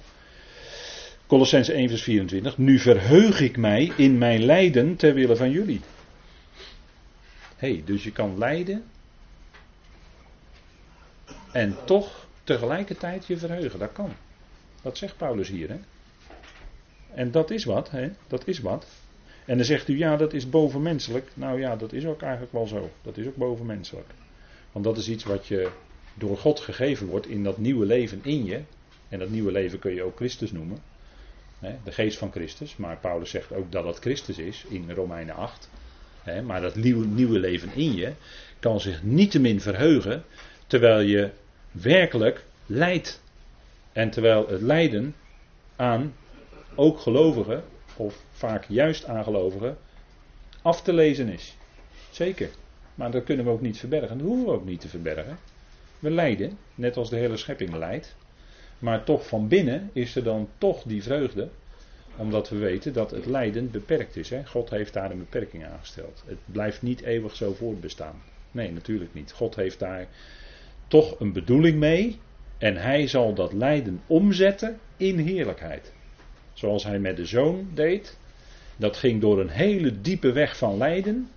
Colossense 1.27 1.73
1, 1.73 1.89
vers 1.89 2.03
24. 2.03 2.57
Nu 2.57 2.79
verheug 2.79 3.39
ik 3.39 3.57
mij 3.57 3.91
in 3.97 4.17
mijn 4.17 4.45
lijden 4.45 4.95
ter 4.95 5.13
wille 5.13 5.35
van 5.35 5.51
jullie. 5.51 5.81
hey, 7.55 7.81
dus 7.85 8.03
je 8.03 8.11
kan 8.11 8.37
lijden. 8.37 8.83
En 11.51 11.75
toch 11.85 12.27
tegelijkertijd 12.43 13.27
je 13.27 13.37
verheugen. 13.37 13.79
Dat 13.79 13.91
kan. 13.91 14.13
Dat 14.81 14.97
zegt 14.97 15.17
Paulus 15.17 15.49
hier. 15.49 15.69
Hè? 15.69 15.79
En 17.13 17.31
dat 17.31 17.51
is 17.51 17.63
wat. 17.63 17.91
Hè? 17.91 18.09
Dat 18.27 18.47
is 18.47 18.59
wat. 18.59 18.85
En 19.45 19.57
dan 19.57 19.65
zegt 19.65 19.87
u, 19.87 19.97
ja, 19.97 20.17
dat 20.17 20.33
is 20.33 20.49
bovenmenselijk. 20.49 21.31
Nou 21.33 21.59
ja, 21.59 21.75
dat 21.75 21.93
is 21.93 22.05
ook 22.05 22.21
eigenlijk 22.21 22.51
wel 22.51 22.67
zo. 22.67 22.91
Dat 23.01 23.17
is 23.17 23.27
ook 23.27 23.35
bovenmenselijk. 23.35 24.07
Want 24.75 24.87
dat 24.87 24.97
is 24.97 25.09
iets 25.09 25.23
wat 25.23 25.47
je 25.47 25.71
door 26.13 26.37
God 26.37 26.59
gegeven 26.59 27.07
wordt 27.07 27.27
in 27.27 27.43
dat 27.43 27.57
nieuwe 27.57 27.85
leven 27.85 28.19
in 28.23 28.45
je. 28.45 28.61
En 29.09 29.19
dat 29.19 29.29
nieuwe 29.29 29.51
leven 29.51 29.79
kun 29.79 29.93
je 29.93 30.03
ook 30.03 30.15
Christus 30.15 30.51
noemen. 30.51 30.77
De 31.59 31.91
geest 31.91 32.17
van 32.17 32.31
Christus. 32.31 32.75
Maar 32.77 32.97
Paulus 32.97 33.29
zegt 33.29 33.53
ook 33.53 33.71
dat 33.71 33.83
dat 33.83 33.99
Christus 33.99 34.37
is 34.37 34.65
in 34.69 34.91
Romeinen 34.91 35.35
8. 35.35 35.69
Maar 36.45 36.61
dat 36.61 36.75
nieuwe, 36.75 37.39
leven 37.39 37.73
in 37.73 37.95
je 37.95 38.13
kan 38.59 38.79
zich 38.79 39.03
niettemin 39.03 39.61
verheugen. 39.61 40.23
Terwijl 40.67 40.99
je 40.99 41.29
werkelijk 41.71 42.45
lijdt. 42.65 43.21
En 43.93 44.09
terwijl 44.09 44.47
het 44.47 44.61
lijden 44.61 45.15
aan 45.75 46.13
ook 46.75 46.99
gelovigen, 46.99 47.63
of 47.95 48.23
vaak 48.31 48.65
juist 48.67 49.05
aan 49.05 49.23
gelovigen, 49.23 49.77
af 50.61 50.81
te 50.81 50.93
lezen 50.93 51.29
is. 51.29 51.55
Zeker. 52.11 52.49
Maar 52.95 53.11
dat 53.11 53.23
kunnen 53.23 53.45
we 53.45 53.51
ook 53.51 53.61
niet 53.61 53.79
verbergen. 53.79 54.17
Dat 54.17 54.27
hoeven 54.27 54.45
we 54.45 54.51
ook 54.51 54.65
niet 54.65 54.81
te 54.81 54.87
verbergen. 54.87 55.37
We 55.99 56.11
lijden, 56.11 56.57
net 56.75 56.97
als 56.97 57.09
de 57.09 57.15
hele 57.15 57.37
schepping 57.37 57.75
lijdt. 57.75 58.15
Maar 58.79 59.03
toch 59.03 59.27
van 59.27 59.47
binnen 59.47 59.89
is 59.93 60.15
er 60.15 60.23
dan 60.23 60.49
toch 60.57 60.83
die 60.83 61.03
vreugde. 61.03 61.49
Omdat 62.17 62.49
we 62.49 62.57
weten 62.57 62.93
dat 62.93 63.11
het 63.11 63.25
lijden 63.25 63.71
beperkt 63.71 64.15
is. 64.15 64.29
Hè? 64.29 64.45
God 64.45 64.69
heeft 64.69 64.93
daar 64.93 65.11
een 65.11 65.17
beperking 65.17 65.65
aangesteld. 65.65 66.23
Het 66.25 66.37
blijft 66.45 66.81
niet 66.81 67.01
eeuwig 67.01 67.35
zo 67.35 67.53
voortbestaan. 67.53 68.21
Nee, 68.51 68.71
natuurlijk 68.71 69.13
niet. 69.13 69.31
God 69.31 69.55
heeft 69.55 69.79
daar 69.79 70.07
toch 70.87 71.19
een 71.19 71.33
bedoeling 71.33 71.79
mee. 71.79 72.19
En 72.57 72.77
hij 72.77 73.07
zal 73.07 73.33
dat 73.33 73.53
lijden 73.53 74.01
omzetten 74.07 74.79
in 74.97 75.17
heerlijkheid. 75.17 75.93
Zoals 76.53 76.83
hij 76.83 76.99
met 76.99 77.17
de 77.17 77.25
zoon 77.25 77.67
deed. 77.73 78.17
Dat 78.77 78.97
ging 78.97 79.21
door 79.21 79.39
een 79.39 79.49
hele 79.49 80.01
diepe 80.01 80.31
weg 80.31 80.57
van 80.57 80.77
lijden. 80.77 81.29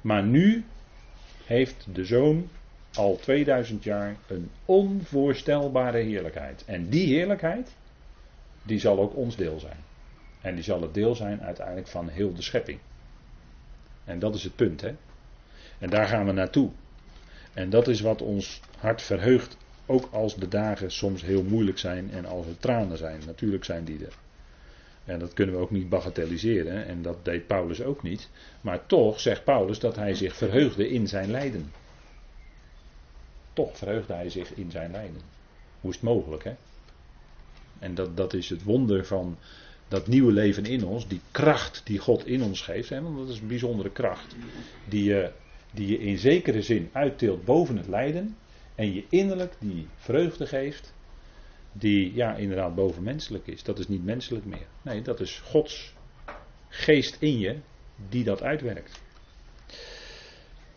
Maar 0.00 0.22
nu 0.22 0.64
heeft 1.52 1.86
de 1.92 2.04
zoon 2.04 2.48
al 2.94 3.16
2000 3.16 3.84
jaar 3.84 4.16
een 4.26 4.50
onvoorstelbare 4.64 5.98
heerlijkheid. 5.98 6.64
En 6.64 6.88
die 6.88 7.14
heerlijkheid, 7.14 7.74
die 8.62 8.80
zal 8.80 8.98
ook 8.98 9.16
ons 9.16 9.36
deel 9.36 9.58
zijn. 9.60 9.76
En 10.40 10.54
die 10.54 10.64
zal 10.64 10.82
het 10.82 10.94
deel 10.94 11.14
zijn 11.14 11.42
uiteindelijk 11.42 11.86
van 11.86 12.08
heel 12.08 12.34
de 12.34 12.42
schepping. 12.42 12.78
En 14.04 14.18
dat 14.18 14.34
is 14.34 14.44
het 14.44 14.56
punt, 14.56 14.80
hè. 14.80 14.94
En 15.78 15.90
daar 15.90 16.06
gaan 16.06 16.26
we 16.26 16.32
naartoe. 16.32 16.70
En 17.52 17.70
dat 17.70 17.88
is 17.88 18.00
wat 18.00 18.22
ons 18.22 18.60
hart 18.78 19.02
verheugt, 19.02 19.56
ook 19.86 20.08
als 20.12 20.36
de 20.36 20.48
dagen 20.48 20.90
soms 20.90 21.22
heel 21.22 21.42
moeilijk 21.42 21.78
zijn 21.78 22.10
en 22.10 22.24
als 22.24 22.46
er 22.46 22.58
tranen 22.58 22.98
zijn. 22.98 23.20
Natuurlijk 23.26 23.64
zijn 23.64 23.84
die 23.84 24.04
er. 24.04 24.14
En 25.04 25.18
dat 25.18 25.32
kunnen 25.32 25.54
we 25.54 25.60
ook 25.60 25.70
niet 25.70 25.88
bagatelliseren. 25.88 26.86
En 26.86 27.02
dat 27.02 27.24
deed 27.24 27.46
Paulus 27.46 27.82
ook 27.82 28.02
niet. 28.02 28.28
Maar 28.60 28.86
toch 28.86 29.20
zegt 29.20 29.44
Paulus 29.44 29.78
dat 29.78 29.96
hij 29.96 30.14
zich 30.14 30.36
verheugde 30.36 30.88
in 30.88 31.08
zijn 31.08 31.30
lijden. 31.30 31.72
Toch 33.52 33.76
verheugde 33.78 34.12
hij 34.12 34.30
zich 34.30 34.54
in 34.54 34.70
zijn 34.70 34.90
lijden. 34.90 35.20
Hoe 35.80 35.90
is 35.90 35.96
het 35.96 36.04
mogelijk, 36.04 36.44
hè? 36.44 36.52
En 37.78 37.94
dat, 37.94 38.16
dat 38.16 38.34
is 38.34 38.48
het 38.48 38.62
wonder 38.62 39.06
van 39.06 39.36
dat 39.88 40.06
nieuwe 40.06 40.32
leven 40.32 40.64
in 40.64 40.84
ons. 40.84 41.08
Die 41.08 41.20
kracht 41.30 41.80
die 41.84 41.98
God 41.98 42.26
in 42.26 42.42
ons 42.42 42.60
geeft. 42.60 42.88
Hè? 42.88 43.02
Want 43.02 43.16
dat 43.16 43.28
is 43.28 43.40
een 43.40 43.46
bijzondere 43.46 43.90
kracht. 43.90 44.36
Die 44.88 45.04
je, 45.04 45.30
die 45.70 45.88
je 45.88 45.98
in 45.98 46.18
zekere 46.18 46.62
zin 46.62 46.90
uitteelt 46.92 47.44
boven 47.44 47.76
het 47.76 47.88
lijden. 47.88 48.36
En 48.74 48.94
je 48.94 49.04
innerlijk 49.08 49.54
die 49.58 49.86
vreugde 49.96 50.46
geeft, 50.46 50.92
die 51.72 52.14
ja 52.14 52.34
inderdaad 52.34 52.74
bovenmenselijk 52.74 53.46
is. 53.46 53.62
Dat 53.62 53.78
is 53.78 53.88
niet 53.88 54.04
menselijk 54.04 54.44
meer. 54.44 54.66
Nee, 54.82 55.02
dat 55.02 55.20
is 55.20 55.40
Gods 55.44 55.94
geest 56.68 57.16
in 57.18 57.38
je 57.38 57.56
die 58.08 58.24
dat 58.24 58.42
uitwerkt. 58.42 59.00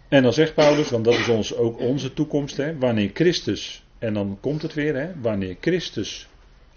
En 0.07 0.23
dan 0.23 0.33
zegt 0.33 0.53
Paulus, 0.53 0.89
want 0.89 1.05
dat 1.05 1.13
is 1.13 1.27
ons, 1.27 1.55
ook 1.55 1.79
onze 1.79 2.13
toekomst, 2.13 2.57
hè, 2.57 2.77
wanneer 2.77 3.11
Christus, 3.13 3.83
en 3.99 4.13
dan 4.13 4.37
komt 4.41 4.61
het 4.61 4.73
weer, 4.73 4.95
hè, 4.95 5.21
wanneer 5.21 5.57
Christus, 5.59 6.27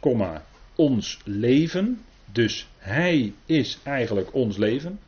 komma, 0.01 0.45
ons 0.75 1.21
leven, 1.25 2.05
dus 2.33 2.69
Hij 2.79 3.33
is 3.47 3.79
eigenlijk 3.83 4.35
ons 4.35 4.57
leven. 4.57 5.01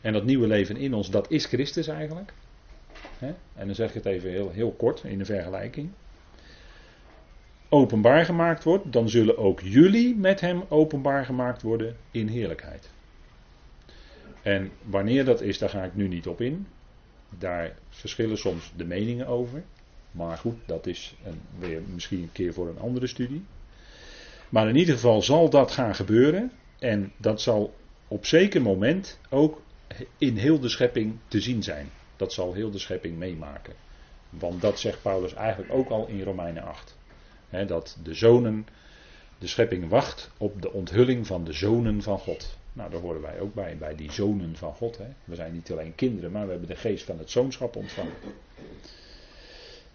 En 0.00 0.12
dat 0.12 0.24
nieuwe 0.24 0.46
leven 0.46 0.76
in 0.76 0.94
ons, 0.94 1.10
dat 1.10 1.30
is 1.30 1.44
Christus 1.44 1.86
eigenlijk. 1.86 2.32
En 3.54 3.66
dan 3.66 3.74
zeg 3.74 3.88
ik 3.88 3.94
het 3.94 4.06
even 4.06 4.30
heel, 4.30 4.50
heel 4.50 4.72
kort 4.72 5.04
in 5.04 5.18
de 5.18 5.24
vergelijking. 5.24 5.90
Openbaar 7.68 8.24
gemaakt 8.24 8.64
wordt, 8.64 8.92
dan 8.92 9.08
zullen 9.08 9.38
ook 9.38 9.60
jullie 9.60 10.16
met 10.16 10.40
Hem 10.40 10.62
openbaar 10.68 11.24
gemaakt 11.24 11.62
worden 11.62 11.96
in 12.10 12.28
heerlijkheid. 12.28 12.90
En 14.42 14.70
wanneer 14.82 15.24
dat 15.24 15.40
is, 15.40 15.58
daar 15.58 15.68
ga 15.68 15.82
ik 15.82 15.94
nu 15.94 16.08
niet 16.08 16.26
op 16.26 16.40
in. 16.40 16.66
Daar 17.38 17.76
verschillen 17.88 18.38
soms 18.38 18.72
de 18.76 18.84
meningen 18.84 19.26
over. 19.26 19.62
Maar 20.10 20.38
goed, 20.38 20.56
dat 20.66 20.86
is 20.86 21.14
een, 21.24 21.40
weer 21.58 21.82
misschien 21.94 22.22
een 22.22 22.32
keer 22.32 22.52
voor 22.52 22.68
een 22.68 22.78
andere 22.78 23.06
studie. 23.06 23.44
Maar 24.48 24.68
in 24.68 24.76
ieder 24.76 24.94
geval 24.94 25.22
zal 25.22 25.50
dat 25.50 25.70
gaan 25.70 25.94
gebeuren. 25.94 26.52
En 26.78 27.12
dat 27.16 27.40
zal 27.40 27.74
op 28.08 28.26
zeker 28.26 28.62
moment 28.62 29.18
ook 29.30 29.62
in 30.18 30.36
heel 30.36 30.60
de 30.60 30.68
schepping 30.68 31.16
te 31.28 31.40
zien 31.40 31.62
zijn. 31.62 31.90
Dat 32.16 32.32
zal 32.32 32.52
heel 32.52 32.70
de 32.70 32.78
schepping 32.78 33.16
meemaken. 33.18 33.74
Want 34.30 34.60
dat 34.60 34.80
zegt 34.80 35.02
Paulus 35.02 35.34
eigenlijk 35.34 35.72
ook 35.72 35.88
al 35.88 36.06
in 36.06 36.22
Romeinen 36.22 36.62
8. 36.62 36.96
Dat 37.50 37.96
de 38.02 38.14
zonen, 38.14 38.66
de 39.38 39.46
schepping 39.46 39.88
wacht 39.88 40.30
op 40.38 40.62
de 40.62 40.72
onthulling 40.72 41.26
van 41.26 41.44
de 41.44 41.52
zonen 41.52 42.02
van 42.02 42.18
God. 42.18 42.56
Nou, 42.72 42.90
daar 42.90 43.00
horen 43.00 43.20
wij 43.20 43.40
ook 43.40 43.54
bij, 43.54 43.76
bij 43.76 43.94
die 43.94 44.12
zonen 44.12 44.56
van 44.56 44.74
God. 44.74 44.98
We 45.24 45.34
zijn 45.34 45.52
niet 45.52 45.70
alleen 45.72 45.94
kinderen, 45.94 46.30
maar 46.30 46.44
we 46.44 46.50
hebben 46.50 46.68
de 46.68 46.76
geest 46.76 47.04
van 47.04 47.18
het 47.18 47.30
zoonschap 47.30 47.76
ontvangen. 47.76 48.12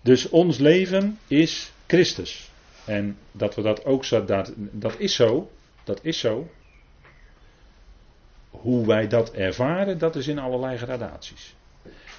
Dus 0.02 0.30
ons 0.30 0.58
leven 0.58 1.20
is 1.28 1.72
Christus. 1.88 2.52
En 2.86 3.18
dat 3.32 3.56
we 3.56 3.62
dat 3.62 3.86
ook 3.86 4.10
dat, 4.10 4.54
dat 4.56 5.00
is 5.00 5.16
zo, 5.16 5.52
dat 5.84 6.00
is 6.04 6.20
zo. 6.20 6.50
Hoe 8.50 8.88
wij 8.88 9.08
dat 9.08 9.32
ervaren, 9.32 9.98
dat 9.98 10.16
is 10.16 10.28
in 10.28 10.40
allerlei 10.40 10.78
gradaties. 10.78 11.56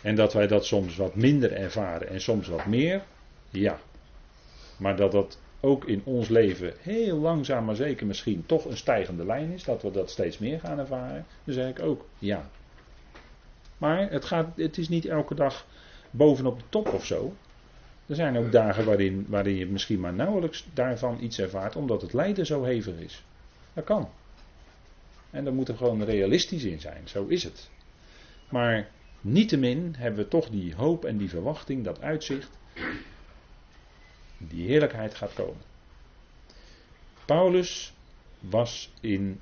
En 0.02 0.14
dat 0.14 0.32
wij 0.32 0.46
dat 0.46 0.66
soms 0.66 0.96
wat 0.96 1.14
minder 1.14 1.52
ervaren 1.52 2.08
en 2.08 2.20
soms 2.20 2.48
wat 2.48 2.66
meer, 2.66 3.02
ja. 3.50 3.80
Maar 4.76 4.96
dat 4.96 5.12
dat 5.12 5.38
ook 5.60 5.84
in 5.84 6.02
ons 6.04 6.28
leven 6.28 6.74
heel 6.80 7.18
langzaam 7.18 7.64
maar 7.64 7.76
zeker 7.76 8.06
misschien 8.06 8.46
toch 8.46 8.64
een 8.64 8.76
stijgende 8.76 9.24
lijn 9.24 9.50
is, 9.50 9.64
dat 9.64 9.82
we 9.82 9.90
dat 9.90 10.10
steeds 10.10 10.38
meer 10.38 10.60
gaan 10.60 10.78
ervaren, 10.78 11.26
dan 11.44 11.54
zeg 11.54 11.68
ik 11.68 11.82
ook 11.82 12.06
ja. 12.18 12.50
Maar 13.78 14.10
het, 14.10 14.24
gaat, 14.24 14.56
het 14.56 14.78
is 14.78 14.88
niet 14.88 15.06
elke 15.06 15.34
dag 15.34 15.66
bovenop 16.10 16.58
de 16.58 16.64
top 16.68 16.92
of 16.92 17.06
zo. 17.06 17.34
Er 18.06 18.14
zijn 18.14 18.36
ook 18.36 18.52
dagen 18.52 18.84
waarin, 18.84 19.26
waarin 19.28 19.54
je 19.54 19.66
misschien 19.66 20.00
maar 20.00 20.12
nauwelijks 20.12 20.66
daarvan 20.74 21.18
iets 21.20 21.38
ervaart, 21.38 21.76
omdat 21.76 22.02
het 22.02 22.12
lijden 22.12 22.46
zo 22.46 22.62
hevig 22.62 22.98
is. 22.98 23.24
Dat 23.72 23.84
kan. 23.84 24.08
En 25.30 25.44
daar 25.44 25.54
moeten 25.54 25.74
we 25.74 25.84
gewoon 25.84 26.04
realistisch 26.04 26.64
in 26.64 26.80
zijn, 26.80 27.02
zo 27.04 27.26
is 27.26 27.44
het. 27.44 27.70
Maar 28.48 28.88
niettemin 29.20 29.94
hebben 29.98 30.22
we 30.22 30.28
toch 30.28 30.48
die 30.48 30.74
hoop 30.74 31.04
en 31.04 31.16
die 31.16 31.28
verwachting, 31.28 31.84
dat 31.84 32.00
uitzicht, 32.00 32.58
die 34.48 34.66
heerlijkheid 34.66 35.14
gaat 35.14 35.34
komen. 35.34 35.62
Paulus 37.24 37.92
was, 38.40 38.90
in, 39.00 39.40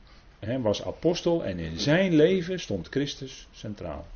was 0.61 0.85
apostel 0.85 1.45
en 1.45 1.59
in 1.59 1.79
zijn 1.79 2.15
leven 2.15 2.61
stond 2.61 2.89
Christus 2.89 3.49
centraal. 3.51 4.07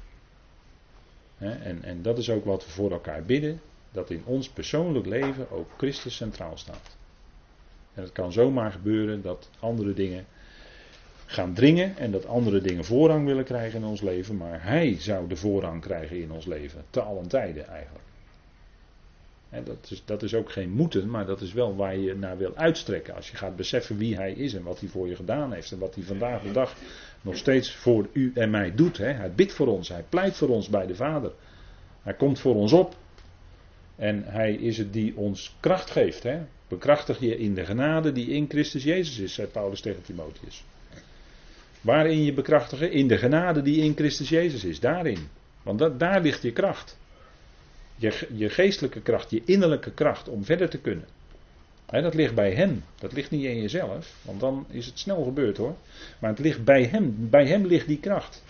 en, 1.38 1.82
en 1.82 2.02
dat 2.02 2.18
is 2.18 2.30
ook 2.30 2.44
wat 2.44 2.64
we 2.64 2.70
voor 2.70 2.92
elkaar 2.92 3.24
bidden, 3.24 3.60
dat 3.92 4.10
in 4.10 4.22
ons 4.24 4.48
persoonlijk 4.48 5.06
leven 5.06 5.50
ook 5.50 5.70
Christus 5.76 6.16
centraal 6.16 6.56
staat. 6.56 6.96
En 7.94 8.02
het 8.02 8.12
kan 8.12 8.32
zomaar 8.32 8.72
gebeuren 8.72 9.22
dat 9.22 9.50
andere 9.58 9.94
dingen 9.94 10.26
gaan 11.26 11.54
dringen 11.54 11.96
en 11.96 12.10
dat 12.10 12.26
andere 12.26 12.60
dingen 12.60 12.84
voorrang 12.84 13.26
willen 13.26 13.44
krijgen 13.44 13.80
in 13.80 13.86
ons 13.86 14.00
leven, 14.00 14.36
maar 14.36 14.62
Hij 14.62 15.00
zou 15.00 15.28
de 15.28 15.36
voorrang 15.36 15.80
krijgen 15.80 16.20
in 16.20 16.32
ons 16.32 16.46
leven, 16.46 16.84
te 16.90 17.00
allen 17.00 17.28
tijden 17.28 17.66
eigenlijk. 17.66 18.04
Dat, 19.64 19.90
is, 19.90 20.02
dat 20.04 20.22
is 20.22 20.34
ook 20.34 20.52
geen 20.52 20.70
moeten, 20.70 21.10
maar 21.10 21.26
dat 21.26 21.40
is 21.40 21.52
wel 21.52 21.76
waar 21.76 21.96
je 21.96 22.14
naar 22.14 22.36
wil 22.36 22.56
uitstrekken. 22.56 23.14
Als 23.14 23.30
je 23.30 23.36
gaat 23.36 23.56
beseffen 23.56 23.96
wie 23.96 24.16
Hij 24.16 24.32
is 24.32 24.54
en 24.54 24.62
wat 24.62 24.80
Hij 24.80 24.88
voor 24.88 25.08
je 25.08 25.16
gedaan 25.16 25.52
heeft 25.52 25.72
en 25.72 25.78
wat 25.78 25.94
Hij 25.94 26.04
vandaag 26.04 26.42
de 26.42 26.52
dag 26.52 26.74
nog 27.22 27.36
steeds 27.36 27.74
voor 27.74 28.08
u 28.12 28.32
en 28.34 28.50
mij 28.50 28.74
doet. 28.74 28.96
Hè. 28.96 29.12
Hij 29.12 29.32
bidt 29.32 29.52
voor 29.52 29.66
ons, 29.66 29.88
Hij 29.88 30.04
pleit 30.08 30.36
voor 30.36 30.48
ons 30.48 30.68
bij 30.68 30.86
de 30.86 30.94
Vader. 30.94 31.32
Hij 32.02 32.14
komt 32.14 32.40
voor 32.40 32.54
ons 32.54 32.72
op. 32.72 32.96
En 33.96 34.24
Hij 34.24 34.54
is 34.54 34.78
het 34.78 34.92
die 34.92 35.16
ons 35.16 35.56
kracht 35.60 35.90
geeft. 35.90 36.22
Hè. 36.22 36.40
Bekrachtig 36.68 37.20
je 37.20 37.36
in 37.38 37.54
de 37.54 37.64
genade 37.64 38.12
die 38.12 38.28
in 38.28 38.48
Christus 38.48 38.84
Jezus 38.84 39.18
is, 39.18 39.34
zei 39.34 39.46
Paulus 39.48 39.80
tegen 39.80 40.02
Timotheus. 40.02 40.64
Waarin 41.80 42.24
je 42.24 42.32
bekrachtigen? 42.32 42.92
In 42.92 43.08
de 43.08 43.18
genade 43.18 43.62
die 43.62 43.82
in 43.82 43.94
Christus 43.94 44.28
Jezus 44.28 44.64
is. 44.64 44.80
Daarin. 44.80 45.28
Want 45.62 45.78
dat, 45.78 45.98
daar 45.98 46.20
ligt 46.20 46.42
je 46.42 46.52
kracht. 46.52 46.98
Je, 47.96 48.28
je 48.34 48.48
geestelijke 48.48 49.00
kracht, 49.00 49.30
je 49.30 49.42
innerlijke 49.44 49.90
kracht 49.90 50.28
om 50.28 50.44
verder 50.44 50.68
te 50.68 50.78
kunnen. 50.78 51.04
dat 51.86 52.14
ligt 52.14 52.34
bij 52.34 52.52
Hem. 52.52 52.84
Dat 52.98 53.12
ligt 53.12 53.30
niet 53.30 53.44
in 53.44 53.60
jezelf. 53.60 54.14
Want 54.22 54.40
dan 54.40 54.66
is 54.70 54.86
het 54.86 54.98
snel 54.98 55.24
gebeurd 55.24 55.56
hoor. 55.56 55.76
Maar 56.18 56.30
het 56.30 56.38
ligt 56.38 56.64
bij 56.64 56.84
Hem. 56.84 57.16
Bij 57.30 57.46
Hem 57.46 57.66
ligt 57.66 57.86
die 57.86 58.00
kracht. 58.00 58.42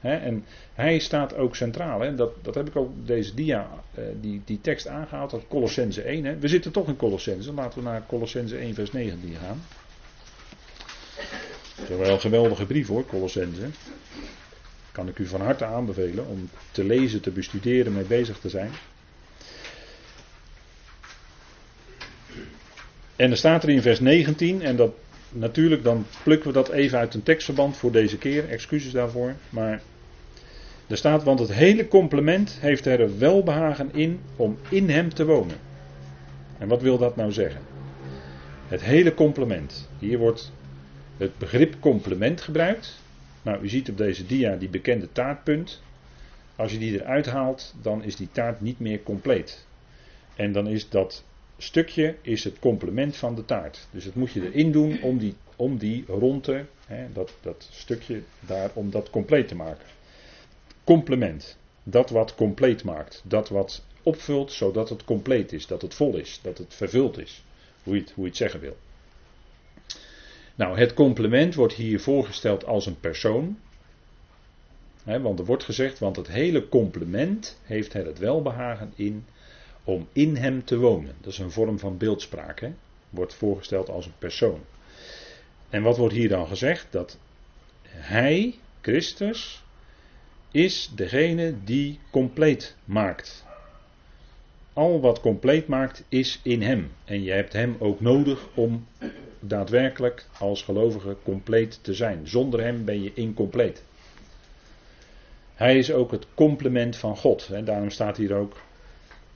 en 0.00 0.44
Hij 0.74 0.98
staat 0.98 1.34
ook 1.34 1.56
centraal. 1.56 2.16
Dat, 2.16 2.32
dat 2.42 2.54
heb 2.54 2.68
ik 2.68 2.76
ook 2.76 2.90
deze 3.06 3.34
dia, 3.34 3.70
eh, 3.94 4.04
die, 4.20 4.42
die 4.44 4.60
tekst 4.60 4.86
aangehaald. 4.86 5.30
Dat 5.30 5.48
Colossense 5.48 6.02
1. 6.02 6.40
We 6.40 6.48
zitten 6.48 6.72
toch 6.72 6.88
in 6.88 6.96
Colossense. 6.96 7.52
Laten 7.52 7.78
we 7.78 7.84
naar 7.84 8.02
Colossense 8.06 8.56
1 8.58 8.74
vers 8.74 8.92
19 8.92 9.34
gaan. 9.34 9.60
Het 11.76 11.90
is 11.90 11.96
wel 11.96 12.10
een 12.10 12.20
geweldige 12.20 12.66
brief 12.66 12.86
hoor, 12.86 13.06
Colossense. 13.06 13.68
Kan 14.96 15.08
ik 15.08 15.18
u 15.18 15.26
van 15.26 15.40
harte 15.40 15.64
aanbevelen 15.64 16.26
om 16.26 16.48
te 16.70 16.84
lezen, 16.84 17.20
te 17.20 17.30
bestuderen, 17.30 17.92
mee 17.92 18.04
bezig 18.04 18.38
te 18.38 18.48
zijn. 18.48 18.70
En 23.16 23.30
er 23.30 23.36
staat 23.36 23.62
er 23.62 23.68
in 23.68 23.82
vers 23.82 24.00
19, 24.00 24.62
en 24.62 24.76
dat 24.76 24.94
natuurlijk, 25.28 25.82
dan 25.82 26.06
plukken 26.22 26.48
we 26.48 26.54
dat 26.54 26.68
even 26.68 26.98
uit 26.98 27.14
een 27.14 27.22
tekstverband 27.22 27.76
voor 27.76 27.92
deze 27.92 28.18
keer, 28.18 28.48
excuses 28.48 28.92
daarvoor. 28.92 29.34
Maar 29.48 29.82
er 30.86 30.96
staat, 30.96 31.22
want 31.22 31.38
het 31.38 31.52
hele 31.52 31.88
complement 31.88 32.58
heeft 32.60 32.86
er 32.86 33.18
welbehagen 33.18 33.94
in 33.94 34.20
om 34.36 34.58
in 34.68 34.90
hem 34.90 35.14
te 35.14 35.24
wonen. 35.24 35.56
En 36.58 36.68
wat 36.68 36.82
wil 36.82 36.98
dat 36.98 37.16
nou 37.16 37.32
zeggen? 37.32 37.60
Het 38.66 38.82
hele 38.82 39.14
complement. 39.14 39.88
Hier 39.98 40.18
wordt 40.18 40.52
het 41.16 41.38
begrip 41.38 41.74
complement 41.80 42.40
gebruikt. 42.40 43.04
Nou, 43.46 43.62
u 43.62 43.68
ziet 43.68 43.88
op 43.88 43.96
deze 43.96 44.26
dia 44.26 44.56
die 44.56 44.68
bekende 44.68 45.12
taartpunt. 45.12 45.82
Als 46.56 46.72
je 46.72 46.78
die 46.78 47.00
eruit 47.00 47.26
haalt, 47.26 47.74
dan 47.82 48.02
is 48.02 48.16
die 48.16 48.28
taart 48.32 48.60
niet 48.60 48.80
meer 48.80 49.02
compleet. 49.02 49.66
En 50.36 50.52
dan 50.52 50.66
is 50.68 50.88
dat 50.88 51.24
stukje 51.56 52.16
is 52.22 52.44
het 52.44 52.58
complement 52.58 53.16
van 53.16 53.34
de 53.34 53.44
taart. 53.44 53.88
Dus 53.90 54.04
dat 54.04 54.14
moet 54.14 54.32
je 54.32 54.42
erin 54.42 54.72
doen 54.72 55.02
om 55.02 55.18
die, 55.18 55.34
om 55.56 55.78
die 55.78 56.04
ronde, 56.06 56.64
hè, 56.86 57.12
dat, 57.12 57.34
dat 57.40 57.68
stukje 57.70 58.22
daar, 58.40 58.70
om 58.74 58.90
dat 58.90 59.10
compleet 59.10 59.48
te 59.48 59.54
maken. 59.54 59.86
Complement. 60.84 61.58
Dat 61.82 62.10
wat 62.10 62.34
compleet 62.34 62.84
maakt. 62.84 63.22
Dat 63.24 63.48
wat 63.48 63.84
opvult 64.02 64.52
zodat 64.52 64.88
het 64.88 65.04
compleet 65.04 65.52
is. 65.52 65.66
Dat 65.66 65.82
het 65.82 65.94
vol 65.94 66.16
is. 66.16 66.40
Dat 66.42 66.58
het 66.58 66.74
vervuld 66.74 67.18
is. 67.18 67.44
Hoe 67.82 67.96
het, 67.96 68.10
hoe 68.10 68.24
je 68.24 68.28
het 68.28 68.38
zeggen 68.38 68.60
wil. 68.60 68.76
Nou, 70.56 70.78
het 70.78 70.94
complement 70.94 71.54
wordt 71.54 71.74
hier 71.74 72.00
voorgesteld 72.00 72.64
als 72.64 72.86
een 72.86 73.00
persoon. 73.00 73.58
want 75.04 75.38
er 75.38 75.44
wordt 75.44 75.64
gezegd, 75.64 75.98
want 75.98 76.16
het 76.16 76.28
hele 76.28 76.68
complement 76.68 77.60
heeft 77.62 77.92
het 77.92 78.18
welbehagen 78.18 78.92
in 78.94 79.24
om 79.84 80.08
in 80.12 80.36
hem 80.36 80.64
te 80.64 80.78
wonen. 80.78 81.14
Dat 81.20 81.32
is 81.32 81.38
een 81.38 81.50
vorm 81.50 81.78
van 81.78 81.96
beeldspraak. 81.96 82.60
He. 82.60 82.72
Wordt 83.10 83.34
voorgesteld 83.34 83.88
als 83.88 84.06
een 84.06 84.18
persoon. 84.18 84.60
En 85.68 85.82
wat 85.82 85.96
wordt 85.96 86.14
hier 86.14 86.28
dan 86.28 86.46
gezegd? 86.46 86.86
Dat 86.90 87.18
hij, 87.88 88.58
Christus, 88.80 89.62
is 90.50 90.90
degene 90.94 91.54
die 91.64 91.98
compleet 92.10 92.76
maakt. 92.84 93.45
Al 94.76 95.00
wat 95.00 95.20
compleet 95.20 95.66
maakt 95.66 96.04
is 96.08 96.40
in 96.42 96.62
hem. 96.62 96.90
En 97.04 97.22
je 97.22 97.30
hebt 97.30 97.52
hem 97.52 97.76
ook 97.78 98.00
nodig 98.00 98.48
om 98.54 98.86
daadwerkelijk 99.40 100.26
als 100.38 100.62
gelovige 100.62 101.16
compleet 101.22 101.78
te 101.82 101.94
zijn. 101.94 102.28
Zonder 102.28 102.62
hem 102.62 102.84
ben 102.84 103.02
je 103.02 103.12
incompleet. 103.14 103.84
Hij 105.54 105.78
is 105.78 105.92
ook 105.92 106.10
het 106.10 106.26
complement 106.34 106.96
van 106.96 107.16
God. 107.16 107.46
Hè. 107.48 107.62
Daarom 107.62 107.90
staat 107.90 108.16
hier 108.16 108.34
ook 108.34 108.56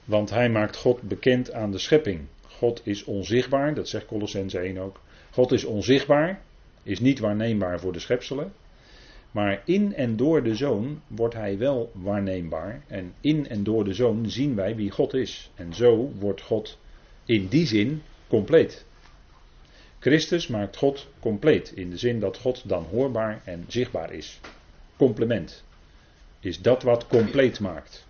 Want 0.05 0.31
hij 0.31 0.51
maakt 0.51 0.77
God 0.77 1.03
bekend 1.03 1.53
aan 1.53 1.71
de 1.71 1.79
schepping. 1.79 2.21
God 2.47 2.81
is 2.85 3.05
onzichtbaar, 3.05 3.75
dat 3.75 3.89
zegt 3.89 4.07
Colossense 4.07 4.59
1 4.59 4.79
ook. 4.79 5.01
God 5.31 5.53
is 5.53 5.65
onzichtbaar, 5.65 6.41
is 6.83 7.01
niet 7.01 7.19
waarneembaar 7.19 7.81
voor 7.81 7.93
de 7.93 7.99
schepselen. 7.99 8.53
Maar 9.31 9.63
in 9.65 9.95
en 9.95 10.17
door 10.17 10.43
de 10.43 10.55
zoon 10.55 11.01
wordt 11.07 11.35
hij 11.35 11.59
wel 11.59 11.91
waarneembaar. 11.95 12.83
En 12.87 13.15
in 13.21 13.49
en 13.49 13.65
door 13.65 13.85
de 13.85 13.95
zoon 13.95 14.31
zien 14.31 14.55
wij 14.55 14.77
wie 14.77 14.91
God 14.91 15.15
is. 15.15 15.51
En 15.55 15.75
zo 15.75 16.13
wordt 16.19 16.41
God 16.41 16.79
in 17.25 17.47
die 17.47 17.67
zin 17.67 18.03
compleet. 18.29 18.85
Christus 19.99 20.47
maakt 20.47 20.77
God 20.77 21.09
compleet. 21.21 21.73
In 21.73 21.91
de 21.91 21.97
zin 21.97 22.21
dat 22.21 22.39
God 22.39 22.69
dan 22.69 22.85
hoorbaar 22.91 23.41
en 23.45 23.65
zichtbaar 23.69 24.13
is. 24.13 24.41
Complement. 24.97 25.65
Is 26.41 26.61
dat 26.61 26.83
wat 26.83 27.07
compleet 27.07 27.61
maakt. 27.61 28.07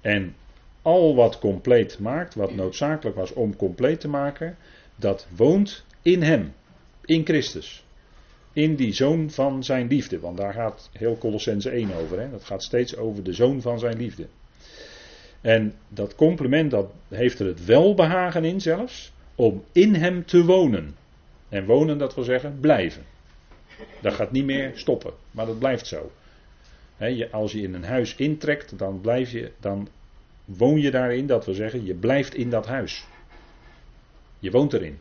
En 0.00 0.34
al 0.82 1.14
wat 1.14 1.38
compleet 1.38 1.98
maakt, 1.98 2.34
wat 2.34 2.54
noodzakelijk 2.54 3.16
was 3.16 3.32
om 3.32 3.56
compleet 3.56 4.00
te 4.00 4.08
maken, 4.08 4.56
dat 4.96 5.26
woont 5.36 5.84
in 6.02 6.22
Hem. 6.22 6.54
In 7.04 7.24
Christus 7.24 7.84
in 8.52 8.76
die 8.76 8.92
zoon 8.92 9.30
van 9.30 9.64
zijn 9.64 9.86
liefde. 9.86 10.20
Want 10.20 10.36
daar 10.36 10.52
gaat 10.52 10.90
heel 10.92 11.18
Colossense 11.18 11.70
1 11.70 11.94
over. 11.94 12.20
Hè? 12.20 12.30
Dat 12.30 12.44
gaat 12.44 12.62
steeds 12.62 12.96
over 12.96 13.24
de 13.24 13.32
zoon 13.32 13.60
van 13.60 13.78
zijn 13.78 13.96
liefde. 13.96 14.26
En 15.40 15.74
dat 15.88 16.14
compliment 16.14 16.70
dat 16.70 16.90
heeft 17.08 17.38
er 17.38 17.46
het 17.46 17.64
welbehagen 17.64 18.44
in 18.44 18.60
zelfs 18.60 19.12
om 19.34 19.64
in 19.72 19.94
hem 19.94 20.24
te 20.24 20.44
wonen. 20.44 20.96
En 21.48 21.64
wonen 21.64 21.98
dat 21.98 22.14
wil 22.14 22.24
zeggen 22.24 22.60
blijven. 22.60 23.02
Dat 24.00 24.12
gaat 24.12 24.32
niet 24.32 24.44
meer 24.44 24.70
stoppen, 24.74 25.12
maar 25.30 25.46
dat 25.46 25.58
blijft 25.58 25.86
zo. 25.86 26.10
als 27.30 27.52
je 27.52 27.62
in 27.62 27.74
een 27.74 27.84
huis 27.84 28.14
intrekt, 28.14 28.78
dan 28.78 29.00
blijf 29.00 29.30
je, 29.30 29.50
dan 29.60 29.88
woon 30.44 30.80
je 30.80 30.90
daarin. 30.90 31.26
Dat 31.26 31.44
wil 31.44 31.54
zeggen, 31.54 31.84
je 31.84 31.94
blijft 31.94 32.34
in 32.34 32.50
dat 32.50 32.66
huis. 32.66 33.06
Je 34.38 34.50
woont 34.50 34.72
erin 34.72 34.98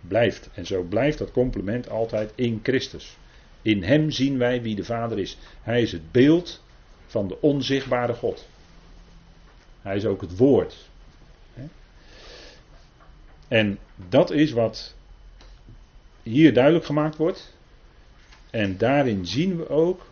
blijft. 0.00 0.50
En 0.54 0.66
zo 0.66 0.82
blijft 0.82 1.18
dat 1.18 1.30
complement 1.30 1.90
altijd 1.90 2.32
in 2.34 2.60
Christus. 2.62 3.16
In 3.62 3.82
Hem 3.82 4.10
zien 4.10 4.38
wij 4.38 4.62
wie 4.62 4.74
de 4.74 4.84
Vader 4.84 5.18
is. 5.18 5.38
Hij 5.62 5.82
is 5.82 5.92
het 5.92 6.12
beeld 6.12 6.62
van 7.06 7.28
de 7.28 7.40
onzichtbare 7.40 8.14
God. 8.14 8.48
Hij 9.82 9.96
is 9.96 10.04
ook 10.04 10.20
het 10.20 10.36
woord. 10.36 10.88
En 13.48 13.78
dat 14.08 14.30
is 14.30 14.52
wat 14.52 14.94
hier 16.22 16.52
duidelijk 16.52 16.84
gemaakt 16.84 17.16
wordt. 17.16 17.56
En 18.50 18.78
daarin 18.78 19.26
zien 19.26 19.56
we 19.56 19.68
ook 19.68 20.06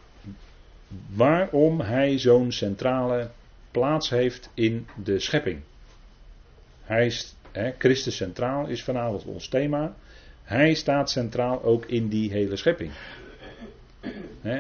waarom 1.14 1.80
hij 1.80 2.18
zo'n 2.18 2.52
centrale 2.52 3.30
plaats 3.70 4.10
heeft 4.10 4.50
in 4.54 4.86
de 5.04 5.18
schepping. 5.18 5.60
Hij 6.82 7.10
Christus 7.78 8.16
centraal 8.16 8.66
is 8.66 8.82
vanavond 8.82 9.24
ons 9.24 9.48
thema. 9.48 9.94
Hij 10.42 10.74
staat 10.74 11.10
centraal 11.10 11.62
ook 11.62 11.86
in 11.86 12.08
die 12.08 12.30
hele 12.30 12.56
schepping. 12.56 12.92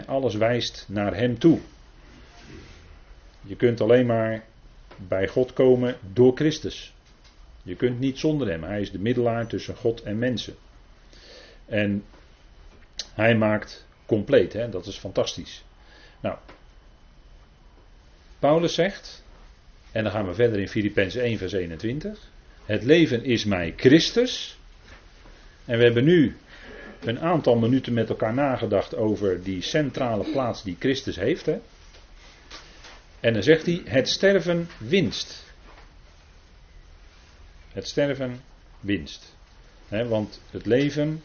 alles 0.06 0.34
wijst 0.34 0.84
naar 0.88 1.16
Hem 1.16 1.38
toe. 1.38 1.60
Je 3.42 3.56
kunt 3.56 3.80
alleen 3.80 4.06
maar 4.06 4.44
bij 4.96 5.28
God 5.28 5.52
komen 5.52 5.96
door 6.12 6.36
Christus. 6.36 6.94
Je 7.62 7.76
kunt 7.76 7.98
niet 8.00 8.18
zonder 8.18 8.48
Hem. 8.48 8.62
Hij 8.62 8.80
is 8.80 8.90
de 8.90 8.98
middelaar 8.98 9.46
tussen 9.46 9.76
God 9.76 10.02
en 10.02 10.18
mensen. 10.18 10.54
En 11.66 12.04
Hij 13.14 13.36
maakt 13.36 13.86
compleet, 14.06 14.52
hè? 14.52 14.68
dat 14.68 14.86
is 14.86 14.96
fantastisch. 14.96 15.64
Nou, 16.20 16.36
Paulus 18.38 18.74
zegt, 18.74 19.24
en 19.92 20.02
dan 20.02 20.12
gaan 20.12 20.26
we 20.26 20.34
verder 20.34 20.60
in 20.60 20.68
Filippenzen 20.68 21.22
1, 21.22 21.38
vers 21.38 21.52
21. 21.52 22.34
Het 22.66 22.82
leven 22.82 23.24
is 23.24 23.44
mij 23.44 23.72
Christus. 23.76 24.58
En 25.64 25.78
we 25.78 25.84
hebben 25.84 26.04
nu 26.04 26.36
een 27.00 27.20
aantal 27.20 27.56
minuten 27.56 27.92
met 27.92 28.08
elkaar 28.08 28.34
nagedacht 28.34 28.96
over 28.96 29.42
die 29.42 29.62
centrale 29.62 30.30
plaats 30.30 30.62
die 30.62 30.76
Christus 30.78 31.16
heeft. 31.16 31.46
Hè? 31.46 31.58
En 33.20 33.32
dan 33.32 33.42
zegt 33.42 33.66
hij: 33.66 33.82
Het 33.84 34.08
sterven 34.08 34.68
winst. 34.78 35.44
Het 37.72 37.88
sterven 37.88 38.40
winst. 38.80 39.34
want 39.88 40.40
het 40.50 40.66
leven 40.66 41.22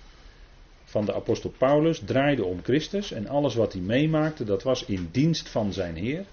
van 0.84 1.06
de 1.06 1.14
apostel 1.14 1.50
Paulus 1.50 2.02
draaide 2.06 2.44
om 2.44 2.64
Christus 2.64 3.12
en 3.12 3.28
alles 3.28 3.56
wat 3.56 3.74
hij 3.74 3.82
meemaakte, 3.82 4.44
dat 4.44 4.64
was 4.64 4.86
in 4.86 5.10
dienst 5.12 5.50
van 5.50 5.74
zijn 5.74 5.96
Heer. 5.96 6.26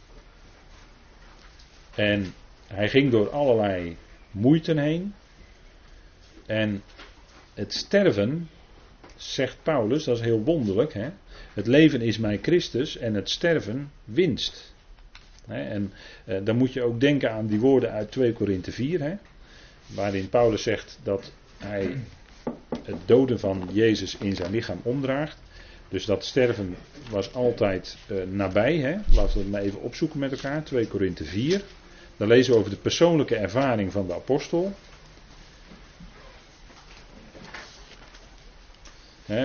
En 1.95 2.35
hij 2.67 2.89
ging 2.89 3.11
door 3.11 3.31
allerlei 3.31 3.97
moeite 4.39 4.81
heen. 4.81 5.15
En 6.47 6.83
het 7.55 7.73
sterven, 7.73 8.49
zegt 9.17 9.57
Paulus, 9.63 10.05
dat 10.05 10.17
is 10.17 10.25
heel 10.25 10.43
wonderlijk. 10.43 10.93
Hè? 10.93 11.09
Het 11.55 11.67
leven 11.67 12.01
is 12.01 12.19
mij 12.19 12.39
Christus 12.43 12.97
en 12.97 13.15
het 13.15 13.31
sterven 13.31 13.91
winst. 14.05 14.73
En 15.47 15.93
eh, 16.25 16.37
dan 16.45 16.57
moet 16.57 16.73
je 16.73 16.83
ook 16.83 17.01
denken 17.01 17.33
aan 17.33 17.47
die 17.47 17.61
woorden 17.61 17.91
uit 17.91 18.11
2 18.11 18.33
Korinthe 18.33 18.73
4, 18.73 19.01
hè? 19.01 19.15
waarin 19.87 20.29
Paulus 20.29 20.63
zegt 20.63 20.99
dat 21.03 21.33
hij 21.57 21.97
het 22.83 22.97
doden 23.07 23.41
van 23.41 23.69
Jezus 23.73 24.17
in 24.17 24.37
zijn 24.37 24.51
lichaam 24.51 24.81
omdraagt. 24.83 25.39
Dus 25.89 26.05
dat 26.05 26.25
sterven 26.25 26.77
was 27.11 27.35
altijd 27.35 27.97
uh, 28.11 28.23
nabij. 28.31 28.77
Hè? 28.77 28.97
Laten 29.15 29.33
we 29.35 29.39
het 29.39 29.51
maar 29.51 29.61
even 29.61 29.81
opzoeken 29.81 30.19
met 30.19 30.33
elkaar. 30.33 30.65
2 30.65 30.87
Korinthe 30.87 31.25
4. 31.25 31.63
Dan 32.19 32.29
lezen 32.29 32.53
we 32.53 32.59
over 32.59 32.71
de 32.71 32.77
persoonlijke 32.77 33.37
ervaring 33.37 33.93
van 33.93 34.07
de 34.07 34.15
apostel. 34.15 34.75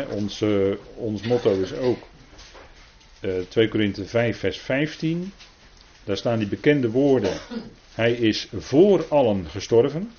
ons, 0.10 0.42
uh, 0.42 0.76
ons 0.96 1.22
motto 1.22 1.62
is 1.62 1.74
ook 1.74 1.98
uh, 3.22 3.40
2 3.50 3.68
Korinthe 3.68 4.06
5, 4.06 4.38
vers 4.40 4.58
15. 4.58 5.34
Daar 6.04 6.18
staan 6.18 6.40
die 6.40 6.48
bekende 6.48 6.90
woorden. 6.90 7.38
Hij 7.94 8.12
is 8.14 8.48
voor 8.56 9.06
allen 9.08 9.50
gestorven. 9.50 10.12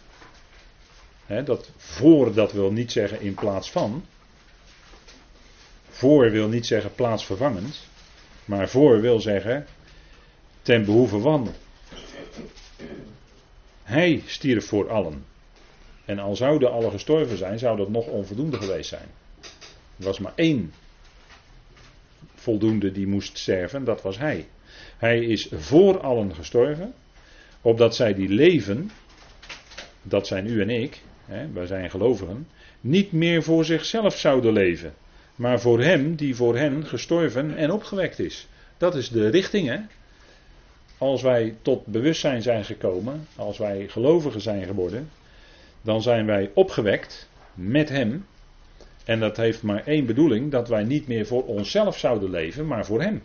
dat 1.44 1.70
voor, 1.76 2.34
dat 2.34 2.52
wil 2.52 2.72
niet 2.72 2.92
zeggen 2.92 3.20
in 3.20 3.34
plaats 3.34 3.70
van. 3.70 4.04
Voor 5.88 6.30
wil 6.30 6.48
niet 6.48 6.66
zeggen 6.66 6.94
plaatsvervangend. 6.94 7.86
Maar 8.44 8.68
voor 8.68 9.00
wil 9.00 9.20
zeggen 9.20 9.66
ten 10.62 10.84
behoeve 10.84 11.18
van. 11.18 11.54
Hij 13.84 14.22
stierf 14.26 14.66
voor 14.66 14.90
allen. 14.90 15.24
En 16.04 16.18
al 16.18 16.36
zouden 16.36 16.72
alle 16.72 16.90
gestorven 16.90 17.36
zijn, 17.36 17.58
zou 17.58 17.76
dat 17.76 17.88
nog 17.88 18.06
onvoldoende 18.06 18.56
geweest 18.56 18.88
zijn. 18.88 19.08
Er 19.98 20.04
was 20.04 20.18
maar 20.18 20.32
één 20.34 20.72
voldoende 22.34 22.92
die 22.92 23.06
moest 23.06 23.38
sterven, 23.38 23.84
dat 23.84 24.02
was 24.02 24.18
hij. 24.18 24.46
Hij 24.96 25.24
is 25.24 25.48
voor 25.52 26.00
allen 26.00 26.34
gestorven, 26.34 26.94
opdat 27.60 27.94
zij 27.94 28.14
die 28.14 28.28
leven, 28.28 28.90
dat 30.02 30.26
zijn 30.26 30.46
u 30.46 30.60
en 30.60 30.70
ik, 30.70 31.00
hè, 31.24 31.52
wij 31.52 31.66
zijn 31.66 31.90
gelovigen, 31.90 32.48
niet 32.80 33.12
meer 33.12 33.42
voor 33.42 33.64
zichzelf 33.64 34.18
zouden 34.18 34.52
leven, 34.52 34.94
maar 35.34 35.60
voor 35.60 35.80
hem 35.80 36.14
die 36.14 36.34
voor 36.34 36.56
hen 36.56 36.86
gestorven 36.86 37.56
en 37.56 37.70
opgewekt 37.70 38.18
is. 38.18 38.48
Dat 38.76 38.94
is 38.94 39.08
de 39.08 39.28
richting, 39.28 39.68
hè? 39.68 39.78
Als 41.04 41.22
wij 41.22 41.56
tot 41.62 41.86
bewustzijn 41.86 42.42
zijn 42.42 42.64
gekomen, 42.64 43.26
als 43.36 43.58
wij 43.58 43.88
gelovigen 43.88 44.40
zijn 44.40 44.64
geworden, 44.64 45.10
dan 45.82 46.02
zijn 46.02 46.26
wij 46.26 46.50
opgewekt 46.54 47.28
met 47.54 47.88
Hem. 47.88 48.26
En 49.04 49.20
dat 49.20 49.36
heeft 49.36 49.62
maar 49.62 49.86
één 49.86 50.06
bedoeling, 50.06 50.50
dat 50.50 50.68
wij 50.68 50.84
niet 50.84 51.06
meer 51.08 51.26
voor 51.26 51.44
onszelf 51.44 51.98
zouden 51.98 52.30
leven, 52.30 52.66
maar 52.66 52.86
voor 52.86 53.02
Hem. 53.02 53.22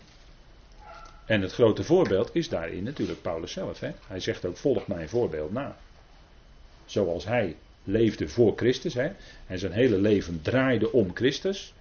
En 1.25 1.41
het 1.41 1.51
grote 1.51 1.83
voorbeeld 1.83 2.29
is 2.33 2.49
daarin 2.49 2.83
natuurlijk 2.83 3.21
Paulus 3.21 3.51
zelf. 3.51 3.79
Hè? 3.79 3.91
Hij 4.07 4.19
zegt 4.19 4.45
ook, 4.45 4.57
volg 4.57 4.87
mijn 4.87 5.09
voorbeeld 5.09 5.51
na. 5.51 5.77
Zoals 6.85 7.25
hij 7.25 7.55
leefde 7.83 8.27
voor 8.27 8.53
Christus. 8.55 8.93
Hè? 8.93 9.09
En 9.47 9.59
zijn 9.59 9.71
hele 9.71 9.97
leven 9.97 10.41
draaide 10.41 10.91
om 10.91 11.15
Christus 11.15 11.73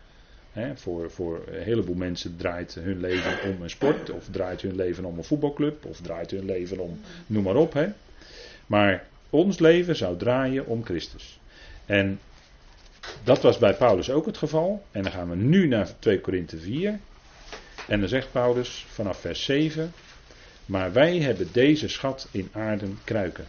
voor, 0.74 1.10
voor 1.10 1.42
een 1.46 1.62
heleboel 1.62 1.94
mensen 1.94 2.36
draait 2.36 2.74
hun 2.74 3.00
leven 3.00 3.50
om 3.50 3.62
een 3.62 3.70
sport, 3.70 4.10
of 4.10 4.28
draait 4.30 4.60
hun 4.60 4.76
leven 4.76 5.04
om 5.04 5.18
een 5.18 5.24
voetbalclub, 5.24 5.84
of 5.84 6.00
draait 6.00 6.30
hun 6.30 6.44
leven 6.44 6.78
om, 6.78 7.00
noem 7.26 7.42
maar 7.42 7.56
op. 7.56 7.86
Maar 8.66 9.06
ons 9.30 9.58
leven 9.58 9.96
zou 9.96 10.16
draaien 10.16 10.66
om 10.66 10.84
Christus. 10.84 11.40
En 11.86 12.20
dat 13.24 13.42
was 13.42 13.58
bij 13.58 13.74
Paulus 13.74 14.10
ook 14.10 14.26
het 14.26 14.36
geval. 14.36 14.84
En 14.90 15.02
dan 15.02 15.12
gaan 15.12 15.30
we 15.30 15.36
nu 15.36 15.66
naar 15.66 15.88
2 15.98 16.20
Korinthe 16.20 16.58
4. 16.58 16.98
En 17.88 18.00
dan 18.00 18.08
zegt 18.08 18.32
Paulus 18.32 18.86
vanaf 18.88 19.20
vers 19.20 19.44
7. 19.44 19.92
Maar 20.66 20.92
wij 20.92 21.18
hebben 21.18 21.48
deze 21.52 21.88
schat 21.88 22.28
in 22.30 22.48
aarden 22.52 22.98
kruiken. 23.04 23.46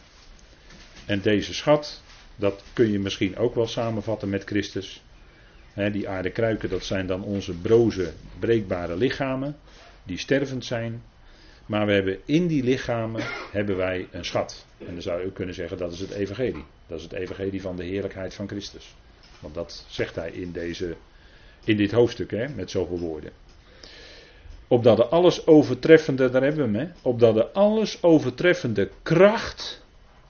En 1.06 1.22
deze 1.22 1.54
schat, 1.54 2.02
dat 2.36 2.64
kun 2.74 2.92
je 2.92 3.00
misschien 3.00 3.38
ook 3.38 3.56
wel 3.56 3.68
samenvatten 3.68 4.30
met 4.30 4.44
Christus 4.44 5.04
die 5.74 6.10
aarde 6.10 6.30
kruiken, 6.30 6.70
dat 6.70 6.84
zijn 6.84 7.08
dan 7.08 7.24
onze 7.24 7.54
broze, 7.54 8.12
breekbare 8.40 8.98
lichamen, 8.98 9.56
die 10.04 10.18
stervend 10.18 10.66
zijn. 10.66 11.02
Maar 11.66 11.86
we 11.86 11.92
hebben 11.92 12.20
in 12.26 12.48
die 12.48 12.64
lichamen 12.64 13.24
hebben 13.52 13.78
wij 13.78 14.08
een 14.12 14.26
schat. 14.26 14.66
En 14.78 14.94
dan 14.94 15.02
zou 15.02 15.20
je 15.20 15.28
ook 15.28 15.34
kunnen 15.34 15.56
zeggen 15.56 15.78
dat 15.78 15.92
is 15.92 16.00
het 16.00 16.12
evangelie. 16.12 16.64
Dat 16.88 16.98
is 16.98 17.04
het 17.04 17.14
evangelie 17.14 17.62
van 17.62 17.76
de 17.76 17.84
heerlijkheid 17.84 18.34
van 18.34 18.48
Christus. 18.48 18.96
Want 19.40 19.54
dat 19.54 19.86
zegt 19.88 20.16
hij 20.16 20.32
in, 20.32 20.52
deze, 20.52 20.96
in 21.64 21.78
dit 21.78 21.92
hoofdstuk 21.92 22.32
hè, 22.32 22.48
met 22.48 22.72
zoveel 22.72 23.00
woorden. 23.00 23.32
Opdat 24.68 24.98
de 24.98 25.06
alles 25.06 25.48
overtreffende, 25.48 26.30
daar 26.30 26.44
hebben 26.44 26.72
we 26.72 26.78
hem, 26.78 26.88
hè, 26.88 26.94
opdat 27.02 27.34
de 27.34 27.52
alles 27.52 28.04
overtreffende 28.04 28.90
kracht 29.04 29.86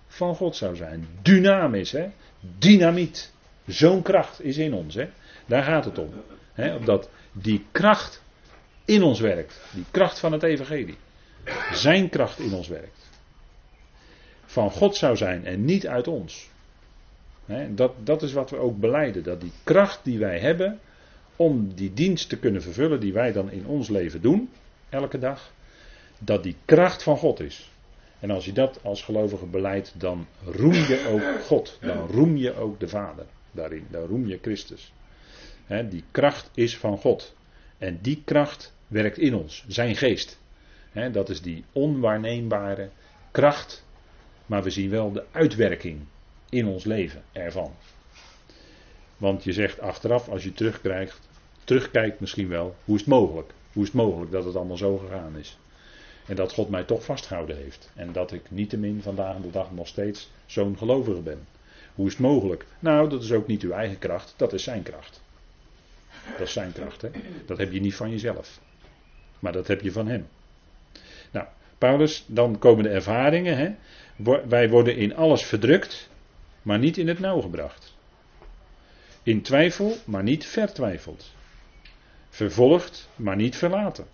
van 0.08 0.36
God 0.36 0.56
zou 0.56 0.76
zijn. 0.76 1.08
Dynamisch, 1.22 1.92
hè? 1.92 2.10
dynamiet. 2.58 3.32
Zo'n 3.66 4.02
kracht 4.02 4.44
is 4.44 4.58
in 4.58 4.74
ons. 4.74 4.96
Hè? 4.96 5.10
Daar 5.50 5.64
gaat 5.64 5.86
het 5.86 5.98
om. 5.98 6.10
Hè? 6.54 6.76
Opdat 6.76 7.10
die 7.32 7.66
kracht 7.72 8.24
in 8.86 9.04
ons 9.04 9.20
werkt. 9.20 9.62
Die 9.74 9.86
kracht 9.92 10.20
van 10.20 10.32
het 10.32 10.44
evangelie. 10.44 10.98
Zijn 11.72 12.10
kracht 12.10 12.40
in 12.40 12.54
ons 12.54 12.68
werkt. 12.68 13.10
Van 14.46 14.72
God 14.72 14.96
zou 14.96 15.16
zijn 15.16 15.46
en 15.46 15.66
niet 15.66 15.88
uit 15.88 16.08
ons. 16.08 16.50
Dat, 17.70 17.94
dat 18.04 18.22
is 18.22 18.34
wat 18.34 18.50
we 18.50 18.58
ook 18.58 18.80
beleiden. 18.80 19.24
Dat 19.24 19.42
die 19.42 19.52
kracht 19.64 20.00
die 20.04 20.20
wij 20.20 20.40
hebben 20.40 20.80
om 21.36 21.74
die 21.74 21.94
dienst 21.94 22.30
te 22.30 22.38
kunnen 22.38 22.62
vervullen 22.62 23.00
die 23.00 23.14
wij 23.14 23.32
dan 23.32 23.52
in 23.52 23.66
ons 23.66 23.90
leven 23.90 24.22
doen, 24.22 24.50
elke 24.90 25.20
dag, 25.20 25.52
dat 26.20 26.44
die 26.44 26.56
kracht 26.66 27.04
van 27.04 27.18
God 27.18 27.40
is. 27.40 27.72
En 28.20 28.32
als 28.32 28.46
je 28.46 28.52
dat 28.52 28.80
als 28.84 29.04
gelovige 29.04 29.46
beleidt, 29.46 29.94
dan 29.98 30.28
roem 30.44 30.74
je 30.74 31.06
ook 31.08 31.44
God. 31.46 31.78
Dan 31.82 32.08
roem 32.08 32.38
je 32.38 32.56
ook 32.56 32.80
de 32.80 32.88
Vader 32.88 33.26
daarin. 33.52 33.88
Dan 33.90 34.06
roem 34.06 34.28
je 34.28 34.40
Christus. 34.42 34.92
Die 35.90 36.04
kracht 36.12 36.50
is 36.54 36.78
van 36.78 36.98
God. 36.98 37.36
En 37.78 38.00
die 38.02 38.22
kracht 38.26 38.74
werkt 38.88 39.18
in 39.18 39.36
ons, 39.36 39.66
zijn 39.68 39.96
geest. 39.96 40.40
dat 41.12 41.30
is 41.30 41.42
die 41.42 41.64
onwaarneembare 41.72 42.90
kracht. 43.32 43.86
Maar 44.46 44.64
we 44.64 44.70
zien 44.70 44.90
wel 44.90 45.12
de 45.12 45.26
uitwerking 45.32 46.00
in 46.50 46.68
ons 46.68 46.84
leven 46.84 47.24
ervan. 47.32 47.74
Want 49.18 49.44
je 49.44 49.54
zegt 49.54 49.80
achteraf, 49.80 50.30
als 50.30 50.44
je 50.44 50.54
terugkrijgt, 50.54 51.30
terugkijkt 51.64 52.20
misschien 52.20 52.48
wel, 52.48 52.76
hoe 52.86 52.96
is 52.96 53.02
het 53.02 53.10
mogelijk? 53.10 53.54
Hoe 53.74 53.84
is 53.84 53.90
het 53.90 53.98
mogelijk 53.98 54.32
dat 54.32 54.46
het 54.46 54.56
allemaal 54.56 54.78
zo 54.78 54.98
gegaan 54.98 55.38
is? 55.38 55.58
En 56.26 56.36
dat 56.36 56.54
God 56.54 56.70
mij 56.70 56.84
toch 56.84 57.04
vastgehouden 57.04 57.56
heeft. 57.56 57.92
En 57.96 58.12
dat 58.12 58.32
ik 58.32 58.52
niettemin 58.52 59.02
vandaag 59.02 59.38
de 59.38 59.50
dag 59.50 59.72
nog 59.72 59.88
steeds 59.88 60.32
zo'n 60.46 60.78
gelovige 60.78 61.22
ben. 61.22 61.48
Hoe 61.96 62.06
is 62.06 62.12
het 62.12 62.22
mogelijk? 62.22 62.66
Nou, 62.80 63.10
dat 63.10 63.24
is 63.24 63.32
ook 63.32 63.48
niet 63.48 63.62
uw 63.62 63.72
eigen 63.72 64.00
kracht, 64.00 64.34
dat 64.38 64.54
is 64.54 64.64
zijn 64.64 64.84
kracht. 64.84 65.22
Dat 66.38 66.48
is 66.48 66.54
zijn 66.54 66.72
kracht? 66.72 67.06
Dat 67.46 67.58
heb 67.58 67.72
je 67.72 67.80
niet 67.80 67.96
van 67.96 68.10
jezelf. 68.10 68.60
Maar 69.40 69.52
dat 69.52 69.68
heb 69.68 69.82
je 69.82 69.92
van 69.92 70.08
hem. 70.08 70.28
Nou, 71.32 71.48
Paulus, 71.78 72.26
dan 72.28 72.60
komen 72.60 72.84
de 72.84 72.90
ervaringen. 72.90 73.58
Hè? 73.58 73.76
Wij 74.48 74.70
worden 74.70 74.96
in 74.96 75.16
alles 75.16 75.44
verdrukt, 75.44 76.10
maar 76.62 76.80
niet 76.80 76.98
in 76.98 77.08
het 77.08 77.20
nauw 77.20 77.42
gebracht. 77.42 77.98
In 79.24 79.42
twijfel, 79.42 79.96
maar 80.06 80.24
niet 80.24 80.46
vertwijfeld. 80.46 81.32
Vervolgd, 82.30 83.10
maar 83.16 83.36
niet 83.36 83.56
verlaten. 83.56 84.06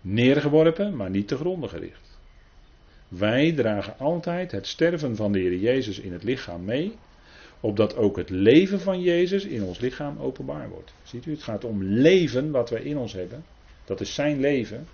Neergeworpen, 0.00 0.96
maar 0.96 1.10
niet 1.10 1.28
te 1.28 1.36
gronden 1.36 1.68
gericht. 1.68 2.18
Wij 3.08 3.52
dragen 3.52 3.98
altijd 3.98 4.52
het 4.52 4.66
sterven 4.66 5.16
van 5.16 5.32
de 5.32 5.38
Heer 5.38 5.56
Jezus 5.56 5.98
in 5.98 6.12
het 6.12 6.22
lichaam 6.22 6.64
mee, 6.64 6.96
opdat 7.60 7.96
ook 7.96 8.16
het 8.16 8.30
leven 8.30 8.80
van 8.80 9.00
Jezus 9.00 9.44
in 9.44 9.62
ons 9.62 9.78
lichaam 9.78 10.18
openbaar 10.18 10.68
wordt. 10.68 10.92
Ziet 11.02 11.26
u, 11.26 11.30
het 11.30 11.42
gaat 11.42 11.64
om 11.64 11.82
leven 11.82 12.50
wat 12.50 12.70
wij 12.70 12.82
in 12.82 12.98
ons 12.98 13.12
hebben. 13.12 13.44
Dat 13.84 14.00
is 14.00 14.14
zijn 14.14 14.40
leven, 14.40 14.86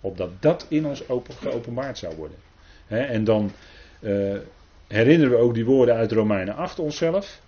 opdat 0.00 0.30
dat 0.40 0.66
in 0.68 0.86
ons 0.86 1.08
open, 1.08 1.34
geopenbaard 1.34 1.98
zou 1.98 2.16
worden. 2.16 2.38
en 2.86 3.24
dan 3.24 3.50
uh, 4.00 4.38
herinneren 4.86 5.36
we 5.36 5.42
ook 5.42 5.54
die 5.54 5.64
woorden 5.64 5.94
uit 5.94 6.12
Romeinen 6.12 6.54
8 6.54 6.78
onszelf, 6.78 7.40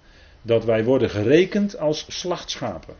dat 0.42 0.64
wij 0.64 0.84
worden 0.84 1.10
gerekend 1.10 1.78
als 1.78 2.06
slachtschapen. 2.08 2.94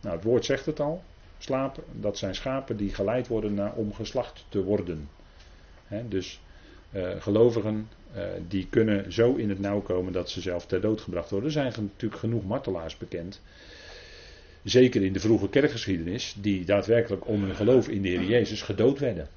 Nou, 0.00 0.14
het 0.14 0.24
woord 0.24 0.44
zegt 0.44 0.66
het 0.66 0.80
al. 0.80 1.02
Slapen, 1.38 1.82
dat 1.92 2.18
zijn 2.18 2.34
schapen 2.34 2.76
die 2.76 2.94
geleid 2.94 3.28
worden 3.28 3.54
naar 3.54 3.72
om 3.72 3.94
geslacht 3.94 4.44
te 4.48 4.62
worden. 4.62 5.08
dus 6.08 6.40
uh, 6.92 7.10
gelovigen 7.18 7.88
uh, 8.16 8.22
die 8.48 8.66
kunnen 8.70 9.12
zo 9.12 9.34
in 9.34 9.48
het 9.48 9.60
nauw 9.60 9.80
komen 9.80 10.12
dat 10.12 10.30
ze 10.30 10.40
zelf 10.40 10.66
ter 10.66 10.80
dood 10.80 11.00
gebracht 11.00 11.30
worden. 11.30 11.48
Er 11.48 11.54
zijn 11.54 11.72
natuurlijk 11.76 12.20
genoeg 12.20 12.44
martelaars 12.44 12.96
bekend. 12.96 13.40
Zeker 14.62 15.02
in 15.02 15.12
de 15.12 15.20
vroege 15.20 15.48
kerkgeschiedenis, 15.48 16.34
die 16.38 16.64
daadwerkelijk 16.64 17.26
om 17.26 17.42
hun 17.42 17.54
geloof 17.54 17.88
in 17.88 18.02
de 18.02 18.08
Heer 18.08 18.24
Jezus 18.24 18.62
gedood 18.62 18.98
werden. 18.98 19.28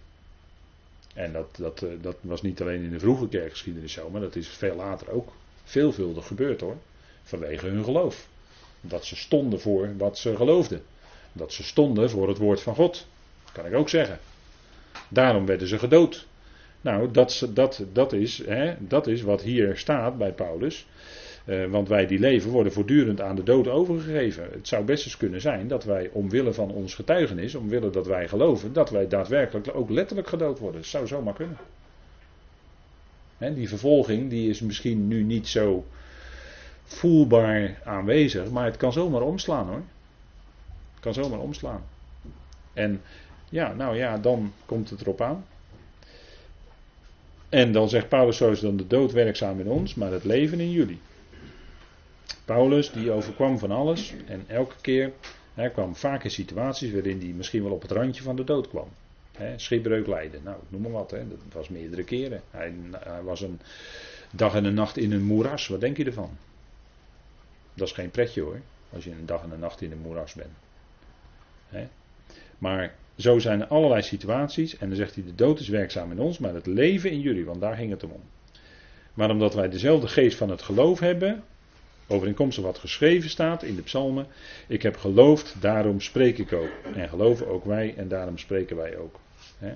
En 1.13 1.33
dat, 1.33 1.55
dat, 1.57 1.81
uh, 1.81 1.89
dat 2.01 2.15
was 2.21 2.41
niet 2.41 2.61
alleen 2.61 2.83
in 2.83 2.91
de 2.91 2.99
vroege 2.99 3.27
kerkgeschiedenis 3.27 3.93
zo, 3.93 4.09
maar 4.09 4.21
dat 4.21 4.35
is 4.35 4.47
veel 4.47 4.75
later 4.75 5.09
ook 5.09 5.33
veelvuldig 5.63 6.27
gebeurd 6.27 6.61
hoor. 6.61 6.77
Vanwege 7.23 7.67
hun 7.67 7.83
geloof. 7.83 8.27
Dat 8.81 9.05
ze 9.05 9.15
stonden 9.15 9.59
voor 9.59 9.97
wat 9.97 10.17
ze 10.17 10.35
geloofden. 10.35 10.81
Dat 11.33 11.53
ze 11.53 11.63
stonden 11.63 12.09
voor 12.09 12.27
het 12.27 12.37
woord 12.37 12.61
van 12.61 12.75
God. 12.75 13.07
Kan 13.51 13.65
ik 13.65 13.73
ook 13.73 13.89
zeggen. 13.89 14.19
Daarom 15.07 15.45
werden 15.45 15.67
ze 15.67 15.79
gedood. 15.79 16.27
Nou, 16.83 17.11
dat, 17.11 17.47
dat, 17.53 17.83
dat, 17.93 18.13
is, 18.13 18.45
hè, 18.45 18.75
dat 18.79 19.07
is 19.07 19.21
wat 19.21 19.41
hier 19.41 19.77
staat 19.77 20.17
bij 20.17 20.31
Paulus. 20.31 20.87
Uh, 21.45 21.65
want 21.65 21.87
wij 21.87 22.05
die 22.05 22.19
leven 22.19 22.51
worden 22.51 22.73
voortdurend 22.73 23.21
aan 23.21 23.35
de 23.35 23.43
dood 23.43 23.67
overgegeven. 23.67 24.47
Het 24.51 24.67
zou 24.67 24.83
best 24.83 25.05
eens 25.05 25.17
kunnen 25.17 25.41
zijn 25.41 25.67
dat 25.67 25.83
wij 25.83 26.09
omwille 26.11 26.53
van 26.53 26.71
ons 26.71 26.95
getuigenis, 26.95 27.55
omwille 27.55 27.89
dat 27.89 28.07
wij 28.07 28.27
geloven, 28.27 28.73
dat 28.73 28.89
wij 28.89 29.07
daadwerkelijk 29.07 29.75
ook 29.75 29.89
letterlijk 29.89 30.27
gedood 30.27 30.59
worden. 30.59 30.81
Dat 30.81 30.89
zou 30.89 31.07
zomaar 31.07 31.33
kunnen. 31.33 31.57
Hè, 33.37 33.53
die 33.53 33.67
vervolging 33.67 34.29
die 34.29 34.49
is 34.49 34.61
misschien 34.61 35.07
nu 35.07 35.23
niet 35.23 35.47
zo 35.47 35.85
voelbaar 36.83 37.81
aanwezig, 37.83 38.49
maar 38.49 38.65
het 38.65 38.77
kan 38.77 38.93
zomaar 38.93 39.21
omslaan 39.21 39.67
hoor. 39.67 39.81
Het 40.93 40.99
kan 40.99 41.13
zomaar 41.13 41.39
omslaan. 41.39 41.83
En 42.73 43.01
ja, 43.49 43.73
nou 43.73 43.97
ja, 43.97 44.17
dan 44.17 44.53
komt 44.65 44.89
het 44.89 45.01
erop 45.01 45.21
aan. 45.21 45.45
En 47.53 47.71
dan 47.71 47.89
zegt 47.89 48.09
Paulus, 48.09 48.37
zo 48.37 48.51
is 48.51 48.59
dan 48.59 48.77
de 48.77 48.87
dood 48.87 49.11
werkzaam 49.11 49.59
in 49.59 49.67
ons, 49.67 49.95
maar 49.95 50.11
het 50.11 50.23
leven 50.23 50.59
in 50.59 50.71
jullie. 50.71 50.99
Paulus, 52.45 52.91
die 52.91 53.11
overkwam 53.11 53.59
van 53.59 53.71
alles 53.71 54.13
en 54.25 54.43
elke 54.47 54.75
keer, 54.81 55.11
hij 55.53 55.69
kwam 55.69 55.95
vaak 55.95 56.23
in 56.23 56.31
situaties 56.31 56.91
waarin 56.91 57.19
hij 57.19 57.27
misschien 57.27 57.63
wel 57.63 57.71
op 57.71 57.81
het 57.81 57.91
randje 57.91 58.23
van 58.23 58.35
de 58.35 58.43
dood 58.43 58.67
kwam. 58.67 58.87
Schipbreuk 59.55 60.07
lijden, 60.07 60.41
nou 60.43 60.57
noem 60.69 60.81
maar 60.81 60.91
wat, 60.91 61.09
dat 61.09 61.19
was 61.51 61.69
meerdere 61.69 62.03
keren. 62.03 62.41
Hij, 62.51 62.73
hij 62.91 63.23
was 63.23 63.41
een 63.41 63.59
dag 64.31 64.55
en 64.55 64.65
een 64.65 64.73
nacht 64.73 64.97
in 64.97 65.11
een 65.11 65.23
moeras, 65.23 65.67
wat 65.67 65.81
denk 65.81 65.97
je 65.97 66.05
ervan? 66.05 66.37
Dat 67.73 67.87
is 67.87 67.93
geen 67.93 68.11
pretje 68.11 68.41
hoor, 68.41 68.61
als 68.89 69.03
je 69.03 69.11
een 69.11 69.25
dag 69.25 69.43
en 69.43 69.51
een 69.51 69.59
nacht 69.59 69.81
in 69.81 69.91
een 69.91 70.01
moeras 70.01 70.33
bent. 70.33 70.53
Maar 72.57 72.95
zo 73.17 73.39
zijn 73.39 73.61
er 73.61 73.67
allerlei 73.67 74.01
situaties. 74.01 74.77
En 74.77 74.87
dan 74.87 74.97
zegt 74.97 75.15
hij: 75.15 75.23
de 75.23 75.35
dood 75.35 75.59
is 75.59 75.67
werkzaam 75.67 76.11
in 76.11 76.19
ons, 76.19 76.37
maar 76.37 76.53
het 76.53 76.65
leven 76.65 77.11
in 77.11 77.19
jullie, 77.19 77.45
want 77.45 77.61
daar 77.61 77.75
ging 77.75 77.91
het 77.91 78.03
om. 78.03 78.21
Maar 79.13 79.29
omdat 79.29 79.53
wij 79.53 79.69
dezelfde 79.69 80.07
geest 80.07 80.37
van 80.37 80.49
het 80.49 80.61
geloof 80.61 80.99
hebben, 80.99 81.43
overeenkomstig 82.07 82.63
wat 82.63 82.77
geschreven 82.77 83.29
staat 83.29 83.63
in 83.63 83.75
de 83.75 83.81
psalmen. 83.81 84.27
Ik 84.67 84.81
heb 84.81 84.97
geloofd, 84.97 85.55
daarom 85.61 86.01
spreek 86.01 86.37
ik 86.37 86.53
ook. 86.53 86.71
En 86.95 87.09
geloven 87.09 87.47
ook 87.47 87.65
wij, 87.65 87.93
en 87.97 88.07
daarom 88.07 88.37
spreken 88.37 88.75
wij 88.75 88.97
ook. 88.97 89.19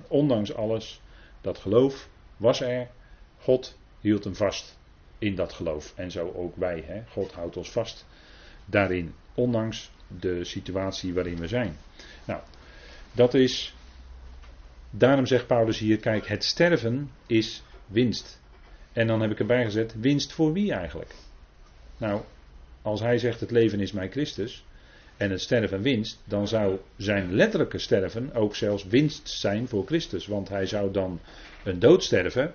ondanks 0.08 0.54
alles, 0.54 1.00
dat 1.40 1.58
geloof 1.58 2.08
was 2.36 2.60
er. 2.60 2.88
God 3.38 3.78
hield 4.00 4.24
hem 4.24 4.34
vast 4.34 4.78
in 5.18 5.34
dat 5.34 5.52
geloof. 5.52 5.92
En 5.96 6.10
zo 6.10 6.32
ook 6.36 6.56
wij. 6.56 7.04
God 7.08 7.32
houdt 7.32 7.56
ons 7.56 7.70
vast 7.70 8.06
daarin, 8.64 9.14
ondanks 9.34 9.90
de 10.20 10.44
situatie 10.44 11.14
waarin 11.14 11.36
we 11.36 11.48
zijn. 11.48 11.76
Nou, 12.24 12.40
dat 13.18 13.34
is. 13.34 13.74
Daarom 14.90 15.26
zegt 15.26 15.46
Paulus 15.46 15.78
hier: 15.78 15.98
kijk, 15.98 16.26
het 16.26 16.44
sterven 16.44 17.10
is 17.26 17.62
winst. 17.86 18.40
En 18.92 19.06
dan 19.06 19.20
heb 19.20 19.30
ik 19.30 19.38
erbij 19.38 19.64
gezet: 19.64 19.94
winst 20.00 20.32
voor 20.32 20.52
wie 20.52 20.72
eigenlijk? 20.72 21.14
Nou, 21.96 22.22
als 22.82 23.00
hij 23.00 23.18
zegt: 23.18 23.40
het 23.40 23.50
leven 23.50 23.80
is 23.80 23.92
mij 23.92 24.10
Christus. 24.10 24.64
En 25.16 25.30
het 25.30 25.40
sterven 25.40 25.82
winst, 25.82 26.22
dan 26.24 26.48
zou 26.48 26.78
zijn 26.96 27.34
letterlijke 27.34 27.78
sterven 27.78 28.34
ook 28.34 28.56
zelfs 28.56 28.84
winst 28.84 29.28
zijn 29.28 29.68
voor 29.68 29.86
Christus. 29.86 30.26
Want 30.26 30.48
hij 30.48 30.66
zou 30.66 30.92
dan 30.92 31.20
een 31.64 31.78
dood 31.78 32.04
sterven 32.04 32.54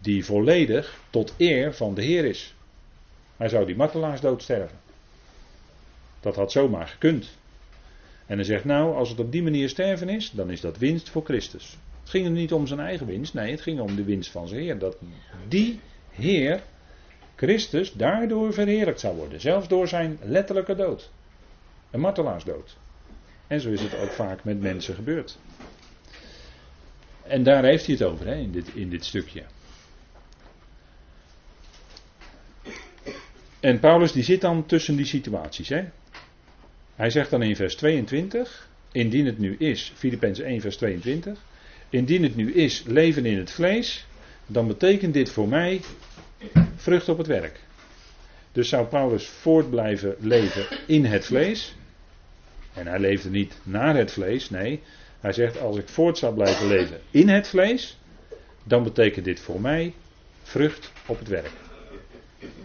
die 0.00 0.24
volledig 0.24 1.00
tot 1.10 1.34
eer 1.38 1.74
van 1.74 1.94
de 1.94 2.02
Heer 2.02 2.24
is. 2.24 2.54
Hij 3.36 3.48
zou 3.48 3.66
die 3.66 3.76
martelaarsdood 3.76 4.42
sterven. 4.42 4.78
Dat 6.20 6.36
had 6.36 6.52
zomaar 6.52 6.86
gekund. 6.86 7.36
En 8.26 8.36
hij 8.36 8.44
zegt 8.44 8.64
nou, 8.64 8.94
als 8.94 9.08
het 9.08 9.20
op 9.20 9.32
die 9.32 9.42
manier 9.42 9.68
sterven 9.68 10.08
is, 10.08 10.30
dan 10.30 10.50
is 10.50 10.60
dat 10.60 10.78
winst 10.78 11.08
voor 11.08 11.24
Christus. 11.24 11.78
Het 12.00 12.10
ging 12.10 12.24
er 12.24 12.32
niet 12.32 12.52
om 12.52 12.66
zijn 12.66 12.80
eigen 12.80 13.06
winst, 13.06 13.34
nee, 13.34 13.50
het 13.50 13.60
ging 13.60 13.80
om 13.80 13.96
de 13.96 14.04
winst 14.04 14.30
van 14.30 14.48
zijn 14.48 14.60
Heer. 14.60 14.78
Dat 14.78 14.96
die 15.48 15.80
Heer, 16.10 16.62
Christus, 17.36 17.92
daardoor 17.92 18.52
verheerlijkt 18.52 19.00
zou 19.00 19.16
worden. 19.16 19.40
Zelfs 19.40 19.68
door 19.68 19.88
zijn 19.88 20.18
letterlijke 20.22 20.74
dood. 20.74 21.10
Een 21.90 22.00
martelaarsdood. 22.00 22.76
En 23.46 23.60
zo 23.60 23.70
is 23.70 23.80
het 23.80 23.98
ook 23.98 24.10
vaak 24.10 24.44
met 24.44 24.60
mensen 24.60 24.94
gebeurd. 24.94 25.38
En 27.22 27.42
daar 27.42 27.64
heeft 27.64 27.86
hij 27.86 27.94
het 27.94 28.04
over 28.04 28.26
hè, 28.26 28.34
in, 28.34 28.52
dit, 28.52 28.68
in 28.74 28.90
dit 28.90 29.04
stukje. 29.04 29.42
En 33.60 33.80
Paulus 33.80 34.12
die 34.12 34.22
zit 34.22 34.40
dan 34.40 34.66
tussen 34.66 34.96
die 34.96 35.06
situaties. 35.06 35.68
Hè? 35.68 35.84
Hij 36.96 37.10
zegt 37.10 37.30
dan 37.30 37.42
in 37.42 37.56
vers 37.56 37.74
22, 37.74 38.68
indien 38.92 39.26
het 39.26 39.38
nu 39.38 39.56
is, 39.56 39.92
Filippenzen 39.96 40.44
1 40.44 40.60
vers 40.60 40.76
22, 40.76 41.38
indien 41.90 42.22
het 42.22 42.36
nu 42.36 42.52
is 42.52 42.82
leven 42.86 43.26
in 43.26 43.38
het 43.38 43.50
vlees, 43.50 44.06
dan 44.46 44.66
betekent 44.66 45.14
dit 45.14 45.30
voor 45.30 45.48
mij 45.48 45.80
vrucht 46.76 47.08
op 47.08 47.18
het 47.18 47.26
werk. 47.26 47.60
Dus 48.52 48.68
zou 48.68 48.86
Paulus 48.86 49.26
voort 49.26 49.70
blijven 49.70 50.16
leven 50.18 50.66
in 50.86 51.04
het 51.04 51.24
vlees. 51.24 51.74
En 52.74 52.86
hij 52.86 52.98
leefde 52.98 53.30
niet 53.30 53.58
naar 53.62 53.96
het 53.96 54.12
vlees, 54.12 54.50
nee. 54.50 54.82
Hij 55.20 55.32
zegt 55.32 55.60
als 55.60 55.76
ik 55.76 55.88
voort 55.88 56.18
zou 56.18 56.34
blijven 56.34 56.66
leven 56.66 57.00
in 57.10 57.28
het 57.28 57.48
vlees, 57.48 57.98
dan 58.62 58.82
betekent 58.82 59.24
dit 59.24 59.40
voor 59.40 59.60
mij 59.60 59.94
vrucht 60.42 60.92
op 61.06 61.18
het 61.18 61.28
werk. 61.28 61.52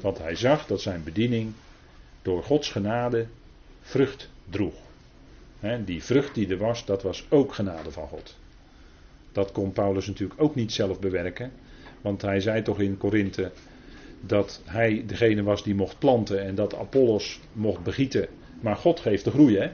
Want 0.02 0.18
hij 0.18 0.36
zag 0.36 0.66
dat 0.66 0.82
zijn 0.82 1.04
bediening 1.04 1.54
door 2.22 2.44
Gods 2.44 2.70
genade 2.70 3.26
vrucht 3.90 4.30
droeg. 4.50 4.74
die 5.86 6.04
vrucht 6.04 6.36
die 6.36 6.48
er 6.48 6.58
was, 6.58 6.86
dat 6.86 7.04
was 7.04 7.26
ook 7.30 7.54
genade 7.54 7.92
van 7.92 8.08
God. 8.08 8.38
Dat 9.32 9.52
kon 9.52 9.72
Paulus 9.72 10.08
natuurlijk 10.08 10.42
ook 10.42 10.56
niet 10.56 10.72
zelf 10.72 11.00
bewerken. 11.00 11.52
Want 12.02 12.22
hij 12.22 12.40
zei 12.40 12.62
toch 12.62 12.80
in 12.80 12.98
Korinthe 12.98 13.52
dat 14.22 14.62
hij 14.66 15.04
degene 15.08 15.44
was 15.44 15.64
die 15.64 15.76
mocht 15.76 16.00
planten 16.00 16.42
en 16.46 16.56
dat 16.56 16.76
Apollos 16.76 17.40
mocht 17.54 17.84
begieten. 17.84 18.28
Maar 18.62 18.76
God 18.76 19.00
geeft 19.00 19.24
de 19.24 19.32
groei, 19.32 19.58
hè? 19.58 19.72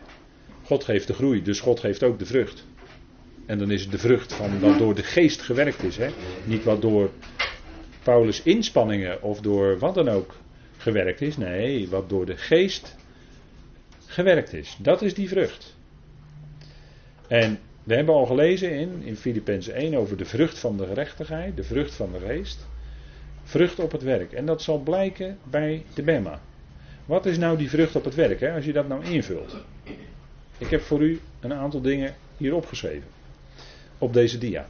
God 0.64 0.84
geeft 0.84 1.08
de 1.08 1.14
groei, 1.14 1.42
dus 1.42 1.60
God 1.60 1.80
geeft 1.80 2.04
ook 2.04 2.20
de 2.20 2.26
vrucht. 2.26 2.66
En 3.46 3.58
dan 3.58 3.72
is 3.72 3.82
het 3.82 3.92
de 3.92 3.98
vrucht 3.98 4.34
van 4.34 4.60
wat 4.60 4.78
door 4.78 4.96
de 4.96 5.04
geest 5.04 5.42
gewerkt 5.42 5.84
is, 5.84 5.98
hè? 5.98 6.10
Niet 6.46 6.64
wat 6.64 6.82
door 6.82 7.10
Paulus' 8.04 8.44
inspanningen 8.44 9.22
of 9.22 9.42
door 9.42 9.80
wat 9.80 9.96
dan 9.96 10.10
ook 10.10 10.36
gewerkt 10.78 11.22
is. 11.22 11.38
Nee, 11.38 11.90
wat 11.90 12.10
door 12.10 12.26
de 12.26 12.38
geest 12.38 12.96
gewerkt 14.16 14.54
is. 14.54 14.78
Dat 14.80 15.02
is 15.02 15.14
die 15.14 15.28
vrucht. 15.28 15.76
En 17.28 17.60
we 17.84 17.96
hebben 17.96 18.16
al 18.16 18.26
gelezen 18.26 18.72
in, 18.72 19.02
in 19.04 19.16
Filippenzen 19.16 19.74
1 19.74 19.96
over 19.96 20.18
de 20.18 20.26
vrucht 20.26 20.60
van 20.60 20.78
de 20.78 20.86
gerechtigheid, 20.86 21.56
de 21.56 21.64
vrucht 21.64 21.94
van 21.94 22.12
de 22.12 22.20
geest. 22.20 22.68
Vrucht 23.44 23.80
op 23.80 23.92
het 23.92 24.04
werk. 24.04 24.34
En 24.34 24.46
dat 24.46 24.62
zal 24.62 24.80
blijken 24.80 25.38
bij 25.44 25.84
de 25.94 26.04
Bema. 26.04 26.42
Wat 27.06 27.26
is 27.26 27.38
nou 27.38 27.58
die 27.58 27.70
vrucht 27.70 27.96
op 27.96 28.04
het 28.04 28.16
werk, 28.16 28.40
hè, 28.40 28.54
als 28.54 28.66
je 28.66 28.74
dat 28.74 28.88
nou 28.88 29.06
invult? 29.06 29.58
Ik 30.58 30.70
heb 30.70 30.82
voor 30.82 31.02
u 31.02 31.20
een 31.40 31.54
aantal 31.54 31.82
dingen 31.82 32.16
hier 32.38 32.56
opgeschreven. 32.56 33.08
Op 33.98 34.14
deze 34.14 34.38
dia. 34.38 34.68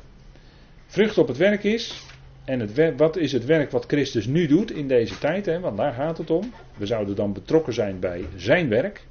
Vrucht 0.88 1.18
op 1.18 1.28
het 1.28 1.38
werk 1.38 1.64
is. 1.64 2.04
En 2.46 2.60
het, 2.60 2.98
wat 2.98 3.18
is 3.18 3.32
het 3.32 3.46
werk 3.46 3.72
wat 3.72 3.86
Christus 3.86 4.26
nu 4.26 4.48
doet 4.48 4.72
in 4.72 4.88
deze 4.88 5.18
tijd? 5.18 5.46
Hè, 5.46 5.60
want 5.60 5.78
daar 5.78 5.94
gaat 5.94 6.18
het 6.18 6.30
om. 6.30 6.54
We 6.78 6.86
zouden 6.86 7.16
dan 7.16 7.34
betrokken 7.34 7.74
zijn 7.74 8.00
bij 8.00 8.26
zijn 8.36 8.70
werk. 8.70 9.04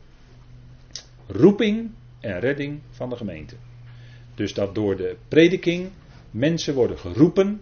Roeping 1.27 1.91
en 2.21 2.41
redding 2.41 2.81
van 2.91 3.11
de 3.11 3.17
gemeente. 3.17 3.57
Dus 4.35 4.55
dat 4.55 4.75
door 4.75 4.97
de 4.97 5.17
prediking 5.29 5.91
mensen 6.31 6.75
worden 6.75 6.99
geroepen 6.99 7.61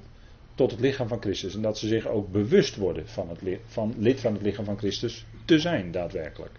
tot 0.54 0.70
het 0.70 0.80
lichaam 0.80 1.08
van 1.08 1.20
Christus. 1.20 1.54
En 1.54 1.62
dat 1.62 1.78
ze 1.78 1.88
zich 1.88 2.06
ook 2.06 2.32
bewust 2.32 2.76
worden 2.76 3.08
van, 3.08 3.28
het, 3.28 3.60
van 3.66 3.94
lid 3.98 4.20
van 4.20 4.32
het 4.32 4.42
lichaam 4.42 4.64
van 4.64 4.78
Christus 4.78 5.26
te 5.44 5.58
zijn, 5.58 5.90
daadwerkelijk. 5.90 6.54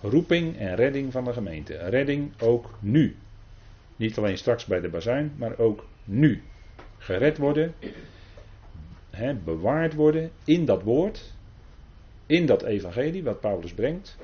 roeping 0.00 0.56
en 0.56 0.74
redding 0.74 1.12
van 1.12 1.24
de 1.24 1.32
gemeente. 1.32 1.76
Redding 1.76 2.32
ook 2.40 2.70
nu. 2.80 3.16
Niet 3.96 4.18
alleen 4.18 4.38
straks 4.38 4.64
bij 4.64 4.80
de 4.80 4.88
bazuin, 4.88 5.32
maar 5.36 5.58
ook 5.58 5.86
nu. 6.04 6.42
Gered 6.98 7.38
worden, 7.38 7.74
bewaard 9.44 9.94
worden 9.94 10.30
in 10.44 10.64
dat 10.64 10.82
woord, 10.82 11.32
in 12.26 12.46
dat 12.46 12.62
evangelie 12.62 13.22
wat 13.22 13.40
Paulus 13.40 13.72
brengt 13.72 14.16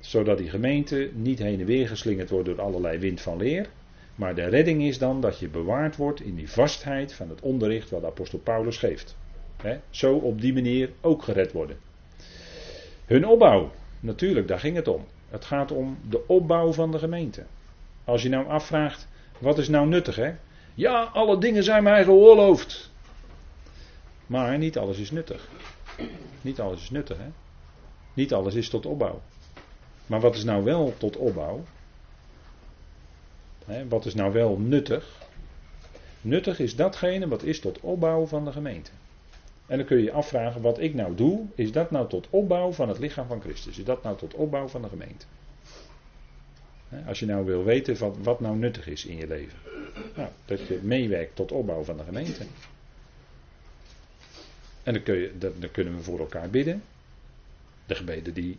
zodat 0.00 0.38
die 0.38 0.50
gemeente 0.50 1.10
niet 1.14 1.38
heen 1.38 1.60
en 1.60 1.66
weer 1.66 1.88
geslingerd 1.88 2.30
wordt 2.30 2.46
door 2.46 2.60
allerlei 2.60 2.98
wind 2.98 3.20
van 3.20 3.36
leer. 3.36 3.68
Maar 4.14 4.34
de 4.34 4.44
redding 4.44 4.82
is 4.82 4.98
dan 4.98 5.20
dat 5.20 5.38
je 5.38 5.48
bewaard 5.48 5.96
wordt 5.96 6.20
in 6.20 6.34
die 6.34 6.50
vastheid 6.50 7.12
van 7.12 7.28
het 7.28 7.40
onderricht 7.40 7.90
wat 7.90 8.04
apostel 8.04 8.38
Paulus 8.38 8.78
geeft. 8.78 9.16
zo 9.90 10.14
op 10.14 10.40
die 10.40 10.52
manier 10.52 10.90
ook 11.00 11.22
gered 11.22 11.52
worden. 11.52 11.76
Hun 13.06 13.26
opbouw, 13.26 13.72
natuurlijk, 14.00 14.48
daar 14.48 14.60
ging 14.60 14.76
het 14.76 14.88
om. 14.88 15.06
Het 15.30 15.44
gaat 15.44 15.72
om 15.72 15.98
de 16.08 16.26
opbouw 16.26 16.72
van 16.72 16.90
de 16.90 16.98
gemeente. 16.98 17.44
Als 18.04 18.22
je 18.22 18.28
nou 18.28 18.46
afvraagt, 18.46 19.08
wat 19.38 19.58
is 19.58 19.68
nou 19.68 19.88
nuttig 19.88 20.16
hè? 20.16 20.32
Ja, 20.74 21.02
alle 21.02 21.38
dingen 21.38 21.64
zijn 21.64 21.82
mij 21.82 22.04
geoorloofd. 22.04 22.90
Maar 24.26 24.58
niet 24.58 24.78
alles 24.78 24.98
is 24.98 25.10
nuttig. 25.10 25.48
Niet 26.40 26.60
alles 26.60 26.82
is 26.82 26.90
nuttig 26.90 27.16
hè. 27.16 27.28
Niet 28.14 28.32
alles 28.32 28.54
is 28.54 28.68
tot 28.68 28.86
opbouw. 28.86 29.20
Maar 30.10 30.20
wat 30.20 30.34
is 30.34 30.44
nou 30.44 30.64
wel 30.64 30.94
tot 30.98 31.16
opbouw? 31.16 31.64
wat 33.88 34.06
is 34.06 34.14
nou 34.14 34.32
wel 34.32 34.56
nuttig? 34.56 35.18
Nuttig 36.20 36.58
is 36.58 36.76
datgene 36.76 37.28
wat 37.28 37.42
is 37.42 37.60
tot 37.60 37.80
opbouw 37.80 38.26
van 38.26 38.44
de 38.44 38.52
gemeente. 38.52 38.90
En 39.66 39.76
dan 39.76 39.86
kun 39.86 39.96
je 39.96 40.02
je 40.02 40.12
afvragen, 40.12 40.60
wat 40.60 40.80
ik 40.80 40.94
nou 40.94 41.14
doe, 41.14 41.46
is 41.54 41.72
dat 41.72 41.90
nou 41.90 42.08
tot 42.08 42.26
opbouw 42.30 42.72
van 42.72 42.88
het 42.88 42.98
lichaam 42.98 43.26
van 43.26 43.40
Christus? 43.40 43.78
Is 43.78 43.84
dat 43.84 44.02
nou 44.02 44.16
tot 44.16 44.34
opbouw 44.34 44.68
van 44.68 44.82
de 44.82 44.88
gemeente? 44.88 45.24
Als 47.06 47.18
je 47.18 47.26
nou 47.26 47.44
wil 47.44 47.64
weten 47.64 47.98
wat, 47.98 48.16
wat 48.22 48.40
nou 48.40 48.56
nuttig 48.56 48.86
is 48.86 49.04
in 49.04 49.16
je 49.16 49.26
leven. 49.26 49.58
Nou, 50.16 50.28
dat 50.44 50.66
je 50.66 50.80
meewerkt 50.82 51.36
tot 51.36 51.52
opbouw 51.52 51.82
van 51.82 51.96
de 51.96 52.04
gemeente. 52.04 52.44
En 54.82 54.92
dan, 54.92 55.02
kun 55.02 55.16
je, 55.16 55.38
dan 55.38 55.70
kunnen 55.72 55.96
we 55.96 56.02
voor 56.02 56.18
elkaar 56.18 56.50
bidden. 56.50 56.82
De 57.86 57.94
gebeden 57.94 58.34
die 58.34 58.58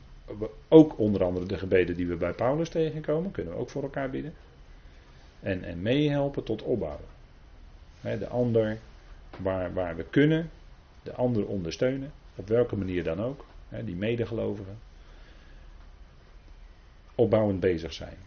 ook 0.68 1.00
onder 1.00 1.24
andere 1.24 1.46
de 1.46 1.58
gebeden 1.58 1.96
die 1.96 2.08
we 2.08 2.16
bij 2.16 2.34
Paulus 2.34 2.70
tegenkomen, 2.70 3.32
kunnen 3.32 3.54
we 3.54 3.60
ook 3.60 3.70
voor 3.70 3.84
elkaar 3.84 4.10
bidden. 4.10 4.34
En, 5.40 5.64
en 5.64 5.82
meehelpen 5.82 6.44
tot 6.44 6.62
opbouwen. 6.62 7.06
de 8.02 8.28
ander 8.28 8.78
waar, 9.38 9.74
waar 9.74 9.96
we 9.96 10.04
kunnen, 10.04 10.50
de 11.04 11.14
ander 11.14 11.46
ondersteunen, 11.46 12.12
op 12.36 12.48
welke 12.48 12.76
manier 12.76 13.04
dan 13.04 13.22
ook, 13.22 13.46
die 13.84 13.96
medegelovigen. 13.96 14.78
Opbouwend 17.16 17.60
bezig 17.60 17.94
zijn. 17.94 18.18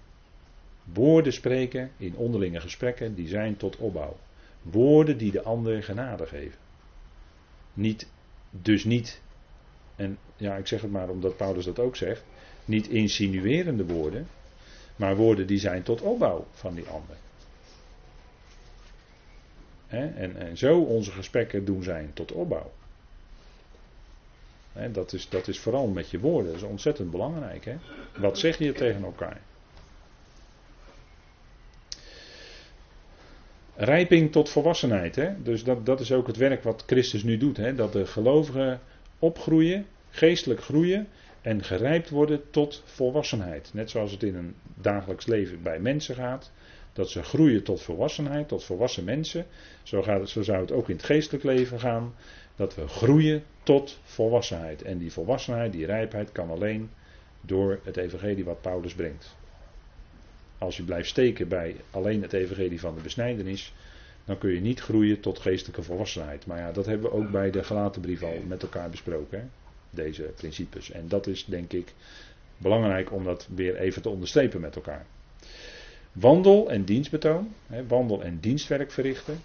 Woorden 0.92 1.32
spreken 1.32 1.90
in 1.96 2.16
onderlinge 2.16 2.60
gesprekken, 2.60 3.14
die 3.14 3.28
zijn 3.28 3.56
tot 3.56 3.76
opbouw. 3.76 4.16
Woorden 4.62 5.18
die 5.18 5.30
de 5.30 5.42
ander 5.42 5.82
genade 5.82 6.26
geven. 6.26 6.58
Niet, 7.74 8.08
dus 8.50 8.84
niet 8.84 9.20
en 9.96 10.18
ja, 10.36 10.56
ik 10.56 10.66
zeg 10.66 10.80
het 10.80 10.90
maar 10.90 11.08
omdat 11.08 11.36
Paulus 11.36 11.64
dat 11.64 11.78
ook 11.78 11.96
zegt, 11.96 12.22
niet 12.64 12.88
insinuerende 12.88 13.86
woorden, 13.86 14.26
maar 14.96 15.16
woorden 15.16 15.46
die 15.46 15.58
zijn 15.58 15.82
tot 15.82 16.00
opbouw 16.00 16.46
van 16.52 16.74
die 16.74 16.86
ander. 16.86 17.16
en, 19.88 20.36
en 20.36 20.56
zo 20.56 20.80
onze 20.80 21.10
gesprekken 21.10 21.64
doen 21.64 21.82
zijn 21.82 22.10
tot 22.14 22.32
opbouw. 22.32 22.72
dat, 24.92 25.12
is, 25.12 25.28
dat 25.28 25.48
is 25.48 25.58
vooral 25.58 25.86
met 25.86 26.10
je 26.10 26.20
woorden, 26.20 26.52
dat 26.52 26.62
is 26.62 26.68
ontzettend 26.68 27.10
belangrijk. 27.10 27.68
Wat 28.18 28.38
zeg 28.38 28.58
je 28.58 28.72
tegen 28.72 29.04
elkaar? 29.04 29.40
Rijping 33.76 34.32
tot 34.32 34.50
volwassenheid. 34.50 35.16
Hè? 35.16 35.42
Dus 35.42 35.64
dat, 35.64 35.86
dat 35.86 36.00
is 36.00 36.12
ook 36.12 36.26
het 36.26 36.36
werk 36.36 36.62
wat 36.62 36.82
Christus 36.86 37.22
nu 37.22 37.36
doet. 37.36 37.56
Hè? 37.56 37.74
Dat 37.74 37.92
de 37.92 38.06
gelovigen 38.06 38.80
opgroeien, 39.24 39.86
geestelijk 40.10 40.60
groeien 40.60 41.08
en 41.40 41.64
gerijpt 41.64 42.10
worden 42.10 42.50
tot 42.50 42.82
volwassenheid. 42.84 43.70
Net 43.72 43.90
zoals 43.90 44.12
het 44.12 44.22
in 44.22 44.34
een 44.34 44.54
dagelijks 44.74 45.26
leven 45.26 45.62
bij 45.62 45.78
mensen 45.80 46.14
gaat. 46.14 46.52
Dat 46.92 47.10
ze 47.10 47.22
groeien 47.22 47.62
tot 47.62 47.82
volwassenheid, 47.82 48.48
tot 48.48 48.64
volwassen 48.64 49.04
mensen. 49.04 49.46
Zo, 49.82 50.02
gaat 50.02 50.20
het, 50.20 50.28
zo 50.28 50.42
zou 50.42 50.60
het 50.60 50.72
ook 50.72 50.88
in 50.88 50.96
het 50.96 51.04
geestelijk 51.04 51.44
leven 51.44 51.80
gaan. 51.80 52.14
Dat 52.56 52.74
we 52.74 52.88
groeien 52.88 53.42
tot 53.62 53.98
volwassenheid. 54.02 54.82
En 54.82 54.98
die 54.98 55.12
volwassenheid, 55.12 55.72
die 55.72 55.86
rijpheid 55.86 56.32
kan 56.32 56.50
alleen 56.50 56.90
door 57.40 57.80
het 57.84 57.96
evangelie 57.96 58.44
wat 58.44 58.60
Paulus 58.60 58.94
brengt. 58.94 59.36
Als 60.58 60.76
je 60.76 60.82
blijft 60.82 61.08
steken 61.08 61.48
bij 61.48 61.76
alleen 61.90 62.22
het 62.22 62.32
evangelie 62.32 62.80
van 62.80 62.94
de 62.94 63.02
besnijdenis, 63.02 63.72
dan 64.24 64.38
kun 64.38 64.50
je 64.50 64.60
niet 64.60 64.80
groeien 64.80 65.20
tot 65.20 65.38
geestelijke 65.38 65.82
volwassenheid. 65.82 66.46
Maar 66.46 66.58
ja, 66.58 66.72
dat 66.72 66.86
hebben 66.86 67.10
we 67.10 67.16
ook 67.16 67.30
bij 67.30 67.50
de 67.50 67.64
gelaten 67.64 68.00
brief 68.00 68.22
al 68.22 68.42
met 68.46 68.62
elkaar 68.62 68.90
besproken. 68.90 69.38
Hè? 69.38 69.44
Deze 69.90 70.22
principes. 70.22 70.90
En 70.90 71.08
dat 71.08 71.26
is 71.26 71.44
denk 71.44 71.72
ik 71.72 71.92
belangrijk 72.56 73.12
om 73.12 73.24
dat 73.24 73.48
weer 73.54 73.76
even 73.76 74.02
te 74.02 74.08
onderstrepen 74.08 74.60
met 74.60 74.76
elkaar. 74.76 75.06
Wandel 76.12 76.70
en 76.70 76.84
dienstbetoon. 76.84 77.54
Hè, 77.66 77.86
wandel 77.86 78.22
en 78.22 78.40
dienstwerk 78.40 78.90
verrichten. 78.90 79.42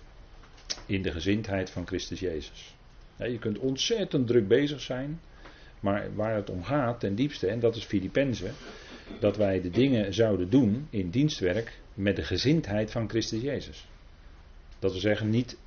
In 0.85 1.01
de 1.01 1.11
gezindheid 1.11 1.69
van 1.69 1.87
Christus 1.87 2.19
Jezus. 2.19 2.75
je 3.17 3.39
kunt 3.39 3.57
ontzettend 3.57 4.27
druk 4.27 4.47
bezig 4.47 4.81
zijn. 4.81 5.19
Maar 5.79 6.15
waar 6.15 6.35
het 6.35 6.49
om 6.49 6.63
gaat 6.63 6.99
ten 6.99 7.15
diepste, 7.15 7.47
en 7.47 7.59
dat 7.59 7.75
is 7.75 7.83
Filippenzen. 7.83 8.53
dat 9.19 9.37
wij 9.37 9.61
de 9.61 9.69
dingen 9.69 10.13
zouden 10.13 10.49
doen 10.49 10.87
in 10.89 11.09
dienstwerk 11.09 11.79
met 11.93 12.15
de 12.15 12.23
gezindheid 12.23 12.91
van 12.91 13.09
Christus 13.09 13.41
Jezus. 13.41 13.87
Dat 14.79 14.93
we 14.93 14.99
zeggen, 14.99 15.29
niet 15.29 15.57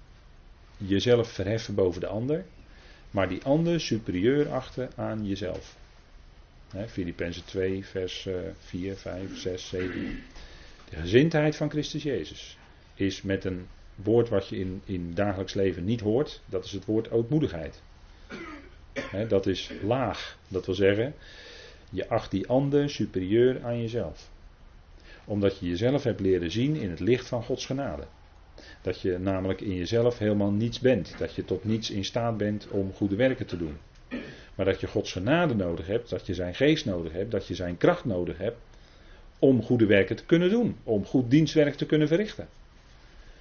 jezelf 0.76 1.32
verheffen 1.32 1.74
boven 1.74 2.00
de 2.00 2.06
ander, 2.06 2.44
maar 3.10 3.28
die 3.28 3.42
ander 3.42 3.80
superieur 3.80 4.48
achten 4.48 4.90
aan 4.96 5.26
jezelf. 5.26 5.76
Filippenzen 6.88 7.44
2, 7.44 7.86
vers 7.86 8.28
4, 8.58 8.96
5, 8.96 9.38
6, 9.38 9.68
7. 9.68 10.22
De 10.90 10.96
gezindheid 10.96 11.56
van 11.56 11.70
Christus 11.70 12.02
Jezus 12.02 12.58
is 12.94 13.22
met 13.22 13.44
een 13.44 13.66
woord 13.94 14.28
wat 14.28 14.48
je 14.48 14.58
in, 14.58 14.82
in 14.84 15.14
dagelijks 15.14 15.54
leven 15.54 15.84
niet 15.84 16.00
hoort, 16.00 16.40
dat 16.46 16.64
is 16.64 16.72
het 16.72 16.84
woord 16.84 17.10
ootmoedigheid. 17.10 17.82
dat 19.28 19.46
is 19.46 19.70
laag. 19.82 20.38
Dat 20.48 20.66
wil 20.66 20.74
zeggen, 20.74 21.14
je 21.90 22.08
acht 22.08 22.30
die 22.30 22.48
ander 22.48 22.90
superieur 22.90 23.64
aan 23.64 23.80
jezelf. 23.80 24.30
Omdat 25.24 25.58
je 25.58 25.68
jezelf 25.68 26.02
hebt 26.02 26.20
leren 26.20 26.50
zien 26.50 26.76
in 26.76 26.90
het 26.90 27.00
licht 27.00 27.28
van 27.28 27.42
Gods 27.42 27.66
genade. 27.66 28.06
Dat 28.82 29.00
je 29.00 29.18
namelijk 29.18 29.61
in 29.61 29.74
jezelf 29.74 30.18
helemaal 30.18 30.50
niets 30.50 30.80
bent. 30.80 31.14
Dat 31.18 31.34
je 31.34 31.44
tot 31.44 31.64
niets 31.64 31.90
in 31.90 32.05
staat 32.05 32.36
bent 32.36 32.68
om 32.68 32.92
goede 32.92 33.16
werken 33.16 33.46
te 33.46 33.57
doen. 33.57 33.76
Maar 34.55 34.66
dat 34.66 34.80
je 34.80 34.86
Gods 34.86 35.12
genade 35.12 35.55
nodig 35.55 35.86
hebt, 35.86 36.11
dat 36.11 36.26
je 36.26 36.34
zijn 36.34 36.55
geest 36.55 36.84
nodig 36.84 37.12
hebt, 37.12 37.30
dat 37.30 37.46
je 37.46 37.55
zijn 37.55 37.76
kracht 37.76 38.05
nodig 38.05 38.38
hebt 38.38 38.57
om 39.38 39.62
goede 39.62 39.86
werken 39.86 40.16
te 40.16 40.24
kunnen 40.24 40.50
doen. 40.50 40.76
Om 40.84 41.05
goed 41.05 41.30
dienstwerk 41.30 41.74
te 41.74 41.86
kunnen 41.86 42.09
verrichten. 42.09 42.48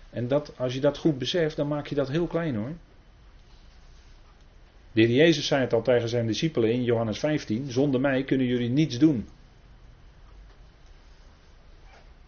En 0.09 0.27
dat, 0.27 0.53
als 0.57 0.73
je 0.73 0.79
dat 0.79 0.97
goed 0.97 1.17
beseft, 1.17 1.55
dan 1.55 1.67
maak 1.67 1.87
je 1.87 1.95
dat 1.95 2.09
heel 2.09 2.27
klein 2.27 2.55
hoor. 2.55 2.71
De 4.91 5.01
heer 5.01 5.15
Jezus 5.15 5.47
zei 5.47 5.61
het 5.61 5.73
al 5.73 5.81
tegen 5.81 6.09
zijn 6.09 6.27
discipelen 6.27 6.71
in 6.71 6.83
Johannes 6.83 7.19
15: 7.19 7.71
Zonder 7.71 8.01
mij 8.01 8.23
kunnen 8.23 8.47
jullie 8.47 8.69
niets 8.69 8.99
doen. 8.99 9.27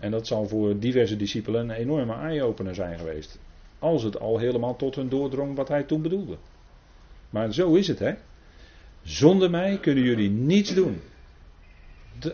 En 0.03 0.11
dat 0.11 0.27
zal 0.27 0.47
voor 0.47 0.79
diverse 0.79 1.15
discipelen 1.15 1.69
een 1.69 1.75
enorme 1.75 2.13
eye-opener 2.13 2.75
zijn 2.75 2.99
geweest. 2.99 3.39
Als 3.79 4.03
het 4.03 4.19
al 4.19 4.37
helemaal 4.37 4.75
tot 4.75 4.95
hun 4.95 5.09
doordrong 5.09 5.55
wat 5.55 5.67
hij 5.67 5.83
toen 5.83 6.01
bedoelde. 6.01 6.37
Maar 7.29 7.53
zo 7.53 7.73
is 7.73 7.87
het, 7.87 7.99
hè? 7.99 8.13
Zonder 9.01 9.49
mij 9.49 9.77
kunnen 9.79 10.03
jullie 10.03 10.29
niets 10.29 10.73
doen. 10.73 11.01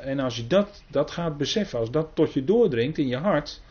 En 0.01 0.19
als 0.19 0.35
je 0.35 0.47
dat, 0.47 0.83
dat 0.87 1.11
gaat 1.11 1.37
beseffen, 1.37 1.79
als 1.79 1.91
dat 1.91 2.09
tot 2.13 2.33
je 2.33 2.43
doordringt 2.43 2.97
in 2.97 3.07
je 3.07 3.17
hart, 3.17 3.61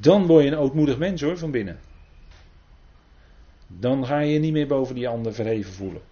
dan 0.00 0.26
word 0.26 0.44
je 0.44 0.50
een 0.50 0.56
ootmoedig 0.56 0.98
mens 0.98 1.20
hoor, 1.20 1.38
van 1.38 1.50
binnen. 1.50 1.78
Dan 3.66 4.06
ga 4.06 4.20
je 4.20 4.32
je 4.32 4.38
niet 4.38 4.52
meer 4.52 4.66
boven 4.66 4.94
die 4.94 5.08
ander 5.08 5.34
verheven 5.34 5.72
voelen. 5.72 6.02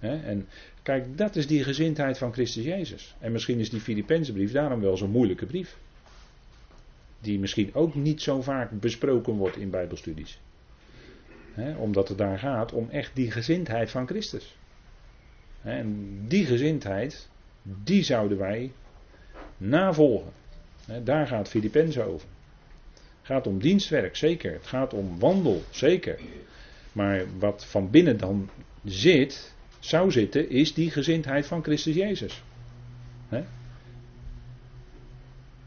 En 0.00 0.48
kijk, 0.82 1.18
dat 1.18 1.36
is 1.36 1.46
die 1.46 1.64
gezindheid 1.64 2.18
van 2.18 2.32
Christus 2.32 2.64
Jezus. 2.64 3.14
En 3.18 3.32
misschien 3.32 3.58
is 3.58 3.70
die 3.70 3.80
Filippense 3.80 4.32
brief 4.32 4.52
daarom 4.52 4.80
wel 4.80 4.96
zo'n 4.96 5.10
moeilijke 5.10 5.46
brief. 5.46 5.76
Die 7.20 7.38
misschien 7.38 7.74
ook 7.74 7.94
niet 7.94 8.22
zo 8.22 8.42
vaak 8.42 8.80
besproken 8.80 9.32
wordt 9.32 9.56
in 9.56 9.70
Bijbelstudies. 9.70 10.40
omdat 11.78 12.08
het 12.08 12.18
daar 12.18 12.38
gaat 12.38 12.72
om 12.72 12.90
echt 12.90 13.10
die 13.14 13.30
gezindheid 13.30 13.90
van 13.90 14.06
Christus. 14.06 14.56
En 15.62 16.18
die 16.28 16.46
gezindheid, 16.46 17.28
die 17.62 18.02
zouden 18.02 18.38
wij 18.38 18.72
navolgen. 19.56 20.32
Daar 21.04 21.26
gaat 21.26 21.48
Filippenzen 21.48 22.06
over. 22.06 22.28
Het 23.18 23.26
gaat 23.26 23.46
om 23.46 23.58
dienstwerk, 23.58 24.16
zeker. 24.16 24.52
Het 24.52 24.66
gaat 24.66 24.94
om 24.94 25.18
wandel, 25.18 25.62
zeker. 25.70 26.18
Maar 26.92 27.24
wat 27.38 27.64
van 27.64 27.90
binnen 27.90 28.18
dan 28.18 28.50
zit, 28.84 29.54
zou 29.86 30.10
zitten, 30.10 30.50
is 30.50 30.74
die 30.74 30.90
gezindheid 30.90 31.46
van 31.46 31.62
Christus 31.62 31.94
Jezus. 31.94 32.42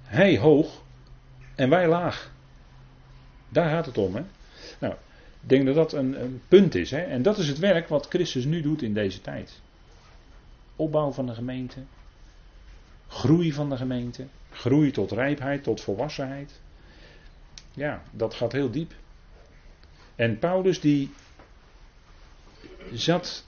Hij 0.10 0.38
hoog 0.38 0.82
en 1.56 1.70
wij 1.70 1.88
laag. 1.88 2.32
Daar 3.50 3.70
gaat 3.70 3.86
het 3.86 3.98
om. 3.98 4.12
Nou, 4.80 4.94
ik 5.42 5.50
denk 5.50 5.66
dat 5.66 5.76
dat 5.76 5.94
een, 5.94 6.22
een 6.22 6.42
punt 6.48 6.76
is. 6.76 6.92
Hè? 6.92 7.02
En 7.02 7.22
dat 7.22 7.38
is 7.38 7.48
het 7.48 7.58
werk 7.58 7.88
wat 7.88 8.08
Christus 8.08 8.46
nu 8.46 8.62
doet 8.62 8.82
in 8.82 8.94
deze 8.94 9.22
tijd. 9.22 9.62
Opbouw 10.76 11.12
van 11.12 11.26
de 11.26 11.34
gemeente. 11.34 11.80
Groei 13.08 13.54
van 13.54 13.70
de 13.70 13.78
gemeente. 13.78 14.26
Groei 14.52 14.92
tot 14.92 15.12
rijpheid, 15.12 15.64
tot 15.64 15.82
volwassenheid. 15.82 16.60
Ja, 17.74 18.04
dat 18.12 18.34
gaat 18.34 18.52
heel 18.52 18.72
diep. 18.72 18.94
En 20.16 20.40
Paulus 20.40 20.80
die 20.80 21.12
zat, 22.94 23.46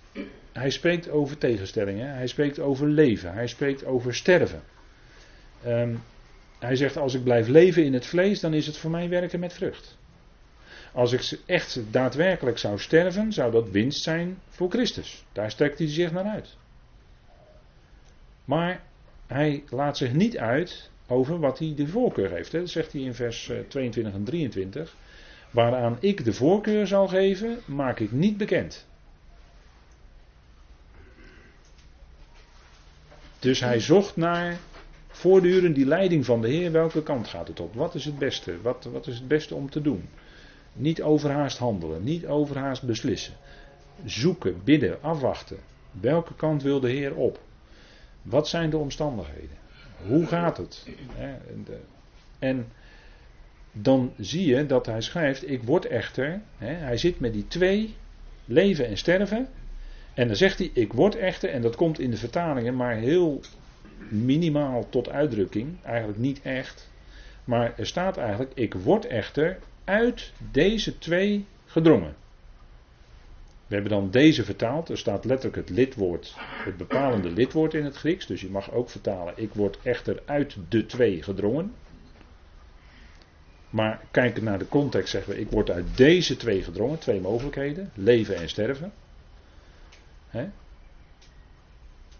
hij 0.53 0.69
spreekt 0.69 1.09
over 1.09 1.37
tegenstellingen, 1.37 2.15
hij 2.15 2.27
spreekt 2.27 2.59
over 2.59 2.87
leven, 2.87 3.33
hij 3.33 3.47
spreekt 3.47 3.85
over 3.85 4.15
sterven. 4.15 4.61
Um, 5.67 6.03
hij 6.59 6.75
zegt 6.75 6.97
als 6.97 7.13
ik 7.13 7.23
blijf 7.23 7.47
leven 7.47 7.85
in 7.85 7.93
het 7.93 8.05
vlees, 8.05 8.39
dan 8.39 8.53
is 8.53 8.67
het 8.67 8.77
voor 8.77 8.91
mij 8.91 9.09
werken 9.09 9.39
met 9.39 9.53
vrucht. 9.53 9.97
Als 10.93 11.11
ik 11.11 11.39
echt 11.45 11.79
daadwerkelijk 11.91 12.57
zou 12.57 12.79
sterven, 12.79 13.33
zou 13.33 13.51
dat 13.51 13.69
winst 13.69 14.03
zijn 14.03 14.37
voor 14.49 14.69
Christus. 14.69 15.25
Daar 15.31 15.51
strekt 15.51 15.77
hij 15.77 15.87
zich 15.87 16.11
naar 16.11 16.25
uit. 16.25 16.57
Maar 18.45 18.83
hij 19.27 19.63
laat 19.69 19.97
zich 19.97 20.13
niet 20.13 20.37
uit 20.37 20.89
over 21.07 21.39
wat 21.39 21.59
hij 21.59 21.73
de 21.75 21.87
voorkeur 21.87 22.31
heeft. 22.31 22.51
Dat 22.51 22.69
zegt 22.69 22.91
hij 22.91 23.01
in 23.01 23.13
vers 23.13 23.51
22 23.67 24.13
eh, 24.13 24.19
en 24.19 24.23
23. 24.25 24.95
Waaraan 25.51 25.97
ik 25.99 26.25
de 26.25 26.33
voorkeur 26.33 26.87
zal 26.87 27.07
geven, 27.07 27.59
maak 27.65 27.99
ik 27.99 28.11
niet 28.11 28.37
bekend. 28.37 28.87
Dus 33.41 33.59
hij 33.59 33.79
zocht 33.79 34.15
naar 34.15 34.59
voortdurend 35.07 35.75
die 35.75 35.85
leiding 35.85 36.25
van 36.25 36.41
de 36.41 36.47
Heer. 36.47 36.71
Welke 36.71 37.03
kant 37.03 37.27
gaat 37.27 37.47
het 37.47 37.59
op? 37.59 37.73
Wat 37.73 37.95
is 37.95 38.05
het 38.05 38.17
beste? 38.17 38.61
Wat, 38.61 38.83
wat 38.91 39.07
is 39.07 39.15
het 39.15 39.27
beste 39.27 39.55
om 39.55 39.69
te 39.69 39.81
doen? 39.81 40.09
Niet 40.73 41.01
overhaast 41.01 41.57
handelen, 41.57 42.03
niet 42.03 42.25
overhaast 42.25 42.83
beslissen. 42.83 43.33
Zoeken, 44.05 44.61
bidden, 44.63 45.01
afwachten. 45.01 45.57
Welke 45.91 46.35
kant 46.35 46.63
wil 46.63 46.79
de 46.79 46.89
Heer 46.89 47.15
op? 47.15 47.39
Wat 48.21 48.47
zijn 48.47 48.69
de 48.69 48.77
omstandigheden? 48.77 49.57
Hoe 50.07 50.25
gaat 50.25 50.57
het? 50.57 50.87
En 52.39 52.67
dan 53.71 54.13
zie 54.17 54.45
je 54.45 54.65
dat 54.65 54.85
hij 54.85 55.01
schrijft: 55.01 55.49
Ik 55.49 55.63
word 55.63 55.85
echter. 55.85 56.41
Hij 56.57 56.97
zit 56.97 57.19
met 57.19 57.33
die 57.33 57.47
twee, 57.47 57.95
leven 58.45 58.87
en 58.87 58.97
sterven. 58.97 59.47
En 60.13 60.27
dan 60.27 60.35
zegt 60.35 60.57
hij: 60.57 60.71
Ik 60.73 60.93
word 60.93 61.15
echter, 61.15 61.49
en 61.49 61.61
dat 61.61 61.75
komt 61.75 61.99
in 61.99 62.11
de 62.11 62.17
vertalingen 62.17 62.75
maar 62.75 62.95
heel 62.95 63.41
minimaal 64.09 64.89
tot 64.89 65.09
uitdrukking. 65.09 65.83
Eigenlijk 65.83 66.19
niet 66.19 66.41
echt. 66.41 66.89
Maar 67.43 67.73
er 67.77 67.87
staat 67.87 68.17
eigenlijk: 68.17 68.51
Ik 68.53 68.73
word 68.73 69.05
echter 69.05 69.59
uit 69.83 70.31
deze 70.51 70.97
twee 70.97 71.45
gedrongen. 71.65 72.15
We 73.67 73.77
hebben 73.77 73.91
dan 73.91 74.11
deze 74.11 74.43
vertaald. 74.43 74.89
Er 74.89 74.97
staat 74.97 75.25
letterlijk 75.25 75.55
het 75.55 75.77
lidwoord, 75.77 76.33
het 76.37 76.77
bepalende 76.77 77.29
lidwoord 77.29 77.73
in 77.73 77.83
het 77.83 77.95
Grieks. 77.95 78.25
Dus 78.25 78.41
je 78.41 78.49
mag 78.49 78.71
ook 78.71 78.89
vertalen: 78.89 79.33
Ik 79.35 79.53
word 79.53 79.77
echter 79.83 80.21
uit 80.25 80.57
de 80.69 80.85
twee 80.85 81.23
gedrongen. 81.23 81.73
Maar 83.69 84.01
kijken 84.11 84.43
naar 84.43 84.59
de 84.59 84.67
context 84.67 85.09
zeggen 85.09 85.33
we: 85.33 85.39
Ik 85.39 85.49
word 85.49 85.69
uit 85.69 85.97
deze 85.97 86.37
twee 86.37 86.63
gedrongen. 86.63 86.99
Twee 86.99 87.21
mogelijkheden: 87.21 87.91
leven 87.93 88.35
en 88.35 88.49
sterven. 88.49 88.91
He? 90.31 90.47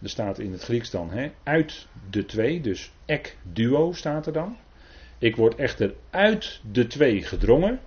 Er 0.01 0.09
staat 0.09 0.39
in 0.39 0.51
het 0.51 0.63
Grieks 0.63 0.89
dan 0.89 1.11
uit 1.43 1.87
de 2.09 2.25
twee, 2.25 2.61
dus 2.61 2.91
ek 3.05 3.37
duo 3.43 3.93
staat 3.93 4.25
er 4.25 4.33
dan. 4.33 4.57
Ik 5.17 5.35
word 5.35 5.55
echter 5.55 5.93
uit 6.09 6.61
de 6.71 6.87
twee 6.87 7.23
gedrongen. 7.23 7.79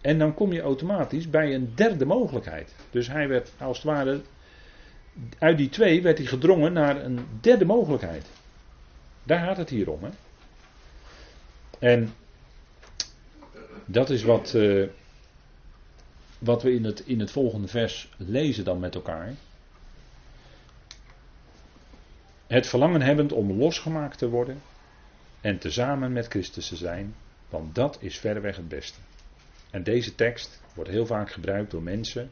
En 0.00 0.18
dan 0.18 0.34
kom 0.34 0.52
je 0.52 0.60
automatisch 0.60 1.30
bij 1.30 1.54
een 1.54 1.72
derde 1.74 2.04
mogelijkheid. 2.04 2.74
Dus 2.90 3.08
hij 3.08 3.28
werd 3.28 3.52
als 3.58 3.76
het 3.76 3.86
ware. 3.86 4.20
Uit 5.38 5.56
die 5.56 5.68
twee 5.68 6.02
werd 6.02 6.18
hij 6.18 6.26
gedrongen 6.26 6.72
naar 6.72 7.04
een 7.04 7.26
derde 7.40 7.64
mogelijkheid. 7.64 8.30
Daar 9.22 9.44
gaat 9.44 9.56
het 9.56 9.70
hier 9.70 9.90
om. 9.90 10.00
Hè? 10.02 10.10
En 11.78 12.14
dat 13.84 14.10
is 14.10 14.22
wat, 14.22 14.54
uh, 14.54 14.86
wat 16.38 16.62
we 16.62 16.72
in 16.72 16.84
het, 16.84 17.00
in 17.00 17.20
het 17.20 17.30
volgende 17.30 17.68
vers 17.68 18.08
lezen 18.16 18.64
dan 18.64 18.78
met 18.78 18.94
elkaar. 18.94 19.34
Het 22.46 22.66
verlangen 22.66 23.02
hebbend 23.02 23.32
om 23.32 23.52
losgemaakt 23.52 24.18
te 24.18 24.28
worden 24.28 24.62
en 25.40 25.58
tezamen 25.58 26.12
met 26.12 26.26
Christus 26.26 26.68
te 26.68 26.76
zijn, 26.76 27.14
want 27.48 27.74
dat 27.74 27.98
is 28.00 28.18
verreweg 28.18 28.56
het 28.56 28.68
beste. 28.68 29.00
En 29.70 29.82
deze 29.82 30.14
tekst 30.14 30.62
wordt 30.74 30.90
heel 30.90 31.06
vaak 31.06 31.30
gebruikt 31.30 31.70
door 31.70 31.82
mensen. 31.82 32.30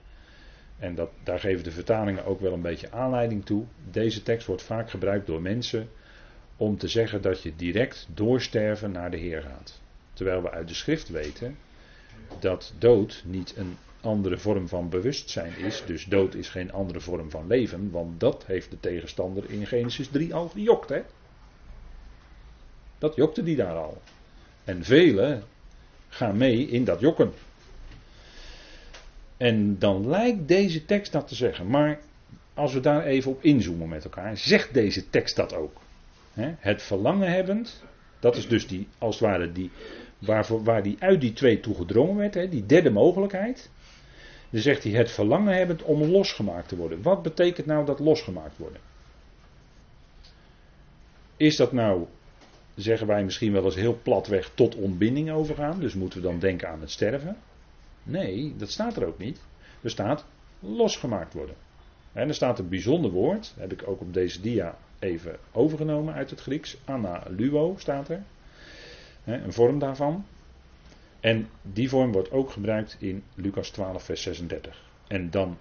En 0.78 0.94
dat, 0.94 1.10
daar 1.22 1.40
geven 1.40 1.64
de 1.64 1.70
vertalingen 1.70 2.24
ook 2.24 2.40
wel 2.40 2.52
een 2.52 2.62
beetje 2.62 2.90
aanleiding 2.90 3.44
toe. 3.44 3.64
Deze 3.90 4.22
tekst 4.22 4.46
wordt 4.46 4.62
vaak 4.62 4.90
gebruikt 4.90 5.26
door 5.26 5.42
mensen 5.42 5.88
om 6.56 6.78
te 6.78 6.88
zeggen 6.88 7.22
dat 7.22 7.42
je 7.42 7.56
direct 7.56 8.08
doorsterven 8.14 8.92
naar 8.92 9.10
de 9.10 9.16
Heer 9.16 9.42
gaat. 9.42 9.80
Terwijl 10.12 10.42
we 10.42 10.50
uit 10.50 10.68
de 10.68 10.74
schrift 10.74 11.08
weten 11.08 11.56
dat 12.40 12.74
dood 12.78 13.22
niet 13.26 13.56
een 13.56 13.76
andere 14.04 14.38
vorm 14.38 14.68
van 14.68 14.88
bewustzijn 14.88 15.56
is. 15.58 15.82
Dus 15.86 16.04
dood 16.04 16.34
is 16.34 16.48
geen 16.48 16.72
andere 16.72 17.00
vorm 17.00 17.30
van 17.30 17.46
leven, 17.46 17.90
want 17.90 18.20
dat 18.20 18.44
heeft 18.46 18.70
de 18.70 18.80
tegenstander 18.80 19.50
in 19.50 19.66
Genesis 19.66 20.08
3 20.08 20.34
al 20.34 20.48
gejokt. 20.48 20.88
Hè? 20.88 21.02
Dat 22.98 23.16
jokte 23.16 23.42
die 23.42 23.56
daar 23.56 23.76
al. 23.76 24.00
En 24.64 24.84
velen 24.84 25.42
gaan 26.08 26.36
mee 26.36 26.68
in 26.68 26.84
dat 26.84 27.00
jokken. 27.00 27.32
En 29.36 29.78
dan 29.78 30.08
lijkt 30.08 30.48
deze 30.48 30.84
tekst 30.84 31.12
dat 31.12 31.28
te 31.28 31.34
zeggen. 31.34 31.66
Maar 31.66 32.00
als 32.54 32.72
we 32.72 32.80
daar 32.80 33.04
even 33.04 33.30
op 33.30 33.42
inzoomen 33.42 33.88
met 33.88 34.04
elkaar, 34.04 34.36
zegt 34.36 34.74
deze 34.74 35.10
tekst 35.10 35.36
dat 35.36 35.54
ook. 35.54 35.80
Het 36.58 36.82
verlangen 36.82 37.32
hebbend, 37.32 37.82
dat 38.20 38.36
is 38.36 38.48
dus 38.48 38.66
die, 38.66 38.88
als 38.98 39.18
het 39.18 39.28
ware, 39.28 39.52
die, 39.52 39.70
waarvoor, 40.18 40.64
waar 40.64 40.82
die 40.82 40.96
uit 40.98 41.20
die 41.20 41.32
twee 41.32 41.60
toe 41.60 41.74
gedrongen 41.74 42.16
werd, 42.16 42.50
die 42.50 42.66
derde 42.66 42.90
mogelijkheid. 42.90 43.70
Dan 44.54 44.62
zegt 44.62 44.82
hij 44.82 44.92
het 44.92 45.10
verlangen 45.10 45.54
hebbend 45.54 45.82
om 45.82 46.02
losgemaakt 46.02 46.68
te 46.68 46.76
worden. 46.76 47.02
Wat 47.02 47.22
betekent 47.22 47.66
nou 47.66 47.84
dat 47.84 47.98
losgemaakt 47.98 48.56
worden? 48.56 48.80
Is 51.36 51.56
dat 51.56 51.72
nou, 51.72 52.06
zeggen 52.74 53.06
wij 53.06 53.24
misschien 53.24 53.52
wel 53.52 53.64
eens 53.64 53.74
heel 53.74 53.98
platweg, 54.02 54.50
tot 54.54 54.74
ontbinding 54.74 55.30
overgaan? 55.30 55.80
Dus 55.80 55.94
moeten 55.94 56.20
we 56.20 56.26
dan 56.26 56.38
denken 56.38 56.68
aan 56.68 56.80
het 56.80 56.90
sterven? 56.90 57.36
Nee, 58.02 58.54
dat 58.56 58.70
staat 58.70 58.96
er 58.96 59.06
ook 59.06 59.18
niet. 59.18 59.40
Er 59.82 59.90
staat 59.90 60.24
losgemaakt 60.60 61.34
worden. 61.34 61.54
En 62.12 62.28
er 62.28 62.34
staat 62.34 62.58
een 62.58 62.68
bijzonder 62.68 63.10
woord, 63.10 63.54
heb 63.58 63.72
ik 63.72 63.88
ook 63.88 64.00
op 64.00 64.12
deze 64.12 64.40
dia 64.40 64.78
even 64.98 65.36
overgenomen 65.52 66.14
uit 66.14 66.30
het 66.30 66.40
Grieks. 66.40 66.76
Analuo 66.84 67.74
staat 67.78 68.08
er. 68.08 68.22
Een 69.24 69.52
vorm 69.52 69.78
daarvan. 69.78 70.24
En 71.24 71.48
die 71.62 71.88
vorm 71.88 72.12
wordt 72.12 72.30
ook 72.30 72.50
gebruikt 72.50 72.96
in 72.98 73.24
Lucas 73.34 73.70
12, 73.70 74.02
vers 74.04 74.22
36. 74.22 74.82
En 75.06 75.30
dan 75.30 75.58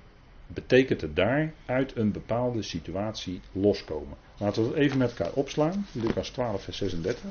betekent 0.48 1.02
het 1.02 1.16
daar 1.16 1.54
uit 1.66 1.96
een 1.96 2.12
bepaalde 2.12 2.62
situatie 2.62 3.42
loskomen. 3.52 4.18
Laten 4.38 4.64
we 4.64 4.70
het 4.70 4.78
even 4.78 4.98
met 4.98 5.10
elkaar 5.10 5.34
opslaan. 5.34 5.86
Lucas 5.92 6.30
12, 6.30 6.64
vers 6.64 6.78
36. 6.78 7.30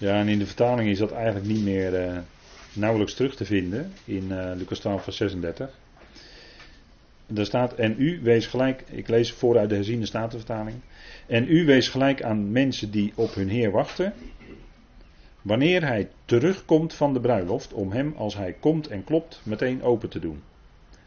Ja, 0.00 0.18
en 0.18 0.28
in 0.28 0.38
de 0.38 0.46
vertaling 0.46 0.88
is 0.88 0.98
dat 0.98 1.12
eigenlijk 1.12 1.46
niet 1.46 1.62
meer 1.62 2.08
uh, 2.08 2.18
nauwelijks 2.72 3.14
terug 3.14 3.36
te 3.36 3.44
vinden 3.44 3.92
in 4.04 4.54
Lucas 4.56 4.78
12, 4.78 5.02
vers 5.02 5.16
36. 5.16 5.78
Daar 7.26 7.46
staat, 7.46 7.74
en 7.74 7.94
u 7.98 8.20
wees 8.22 8.46
gelijk, 8.46 8.84
ik 8.90 9.08
lees 9.08 9.32
vooruit 9.32 9.68
de 9.68 9.74
herziende 9.74 10.06
statenvertaling. 10.06 10.76
En 11.26 11.46
u 11.48 11.64
wees 11.64 11.88
gelijk 11.88 12.22
aan 12.22 12.52
mensen 12.52 12.90
die 12.90 13.12
op 13.14 13.34
hun 13.34 13.48
Heer 13.48 13.70
wachten. 13.70 14.14
Wanneer 15.42 15.86
hij 15.86 16.08
terugkomt 16.24 16.94
van 16.94 17.12
de 17.12 17.20
bruiloft, 17.20 17.72
om 17.72 17.92
hem 17.92 18.14
als 18.16 18.36
hij 18.36 18.52
komt 18.52 18.88
en 18.88 19.04
klopt 19.04 19.40
meteen 19.42 19.82
open 19.82 20.08
te 20.08 20.18
doen. 20.18 20.42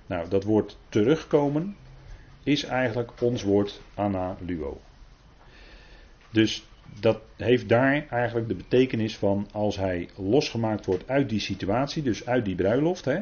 Nou, 0.05 0.29
dat 0.29 0.43
woord 0.43 0.77
terugkomen 0.89 1.75
is 2.43 2.63
eigenlijk 2.63 3.11
ons 3.21 3.43
woord 3.43 3.81
analuo. 3.95 4.81
Dus 6.29 6.65
dat 6.99 7.21
heeft 7.37 7.69
daar 7.69 8.07
eigenlijk 8.09 8.47
de 8.47 8.55
betekenis 8.55 9.17
van 9.17 9.47
als 9.51 9.77
hij 9.77 10.09
losgemaakt 10.15 10.85
wordt 10.85 11.07
uit 11.07 11.29
die 11.29 11.39
situatie, 11.39 12.03
dus 12.03 12.25
uit 12.25 12.45
die 12.45 12.55
bruiloft. 12.55 13.05
Hè? 13.05 13.19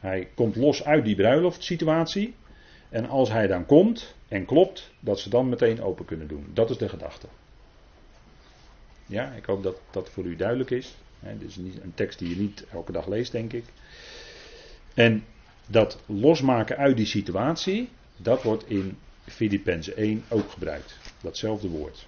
Hij 0.00 0.28
komt 0.34 0.56
los 0.56 0.84
uit 0.84 1.04
die 1.04 1.16
bruiloftsituatie. 1.16 2.34
En 2.88 3.08
als 3.08 3.30
hij 3.30 3.46
dan 3.46 3.66
komt 3.66 4.14
en 4.28 4.44
klopt, 4.44 4.90
dat 5.00 5.20
ze 5.20 5.28
dan 5.28 5.48
meteen 5.48 5.82
open 5.82 6.04
kunnen 6.04 6.28
doen. 6.28 6.46
Dat 6.52 6.70
is 6.70 6.76
de 6.76 6.88
gedachte. 6.88 7.26
Ja, 9.06 9.32
ik 9.32 9.44
hoop 9.44 9.62
dat 9.62 9.80
dat 9.90 10.10
voor 10.10 10.24
u 10.24 10.36
duidelijk 10.36 10.70
is. 10.70 10.94
Dit 11.20 11.48
is 11.48 11.56
niet 11.56 11.82
een 11.82 11.94
tekst 11.94 12.18
die 12.18 12.28
je 12.28 12.36
niet 12.36 12.66
elke 12.72 12.92
dag 12.92 13.06
leest, 13.06 13.32
denk 13.32 13.52
ik. 13.52 13.64
En 14.94 15.24
dat 15.66 16.02
losmaken 16.06 16.76
uit 16.76 16.96
die 16.96 17.06
situatie, 17.06 17.88
dat 18.16 18.42
wordt 18.42 18.68
in 18.68 18.98
Filippenzen 19.24 19.96
1 19.96 20.24
ook 20.28 20.50
gebruikt. 20.50 20.98
Datzelfde 21.22 21.68
woord. 21.68 22.06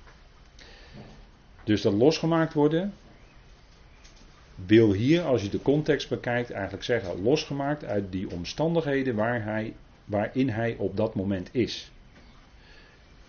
Dus 1.69 1.83
dat 1.83 1.93
losgemaakt 1.93 2.55
worden 2.55 2.93
wil 4.67 4.93
hier, 4.93 5.23
als 5.23 5.43
je 5.43 5.49
de 5.49 5.63
context 5.63 6.09
bekijkt, 6.09 6.51
eigenlijk 6.51 6.85
zeggen 6.85 7.23
losgemaakt 7.23 7.85
uit 7.85 8.13
die 8.13 8.31
omstandigheden 8.31 9.15
waar 9.15 9.45
hij, 9.45 9.75
waarin 10.05 10.49
hij 10.49 10.77
op 10.79 10.97
dat 10.97 11.15
moment 11.15 11.49
is. 11.53 11.91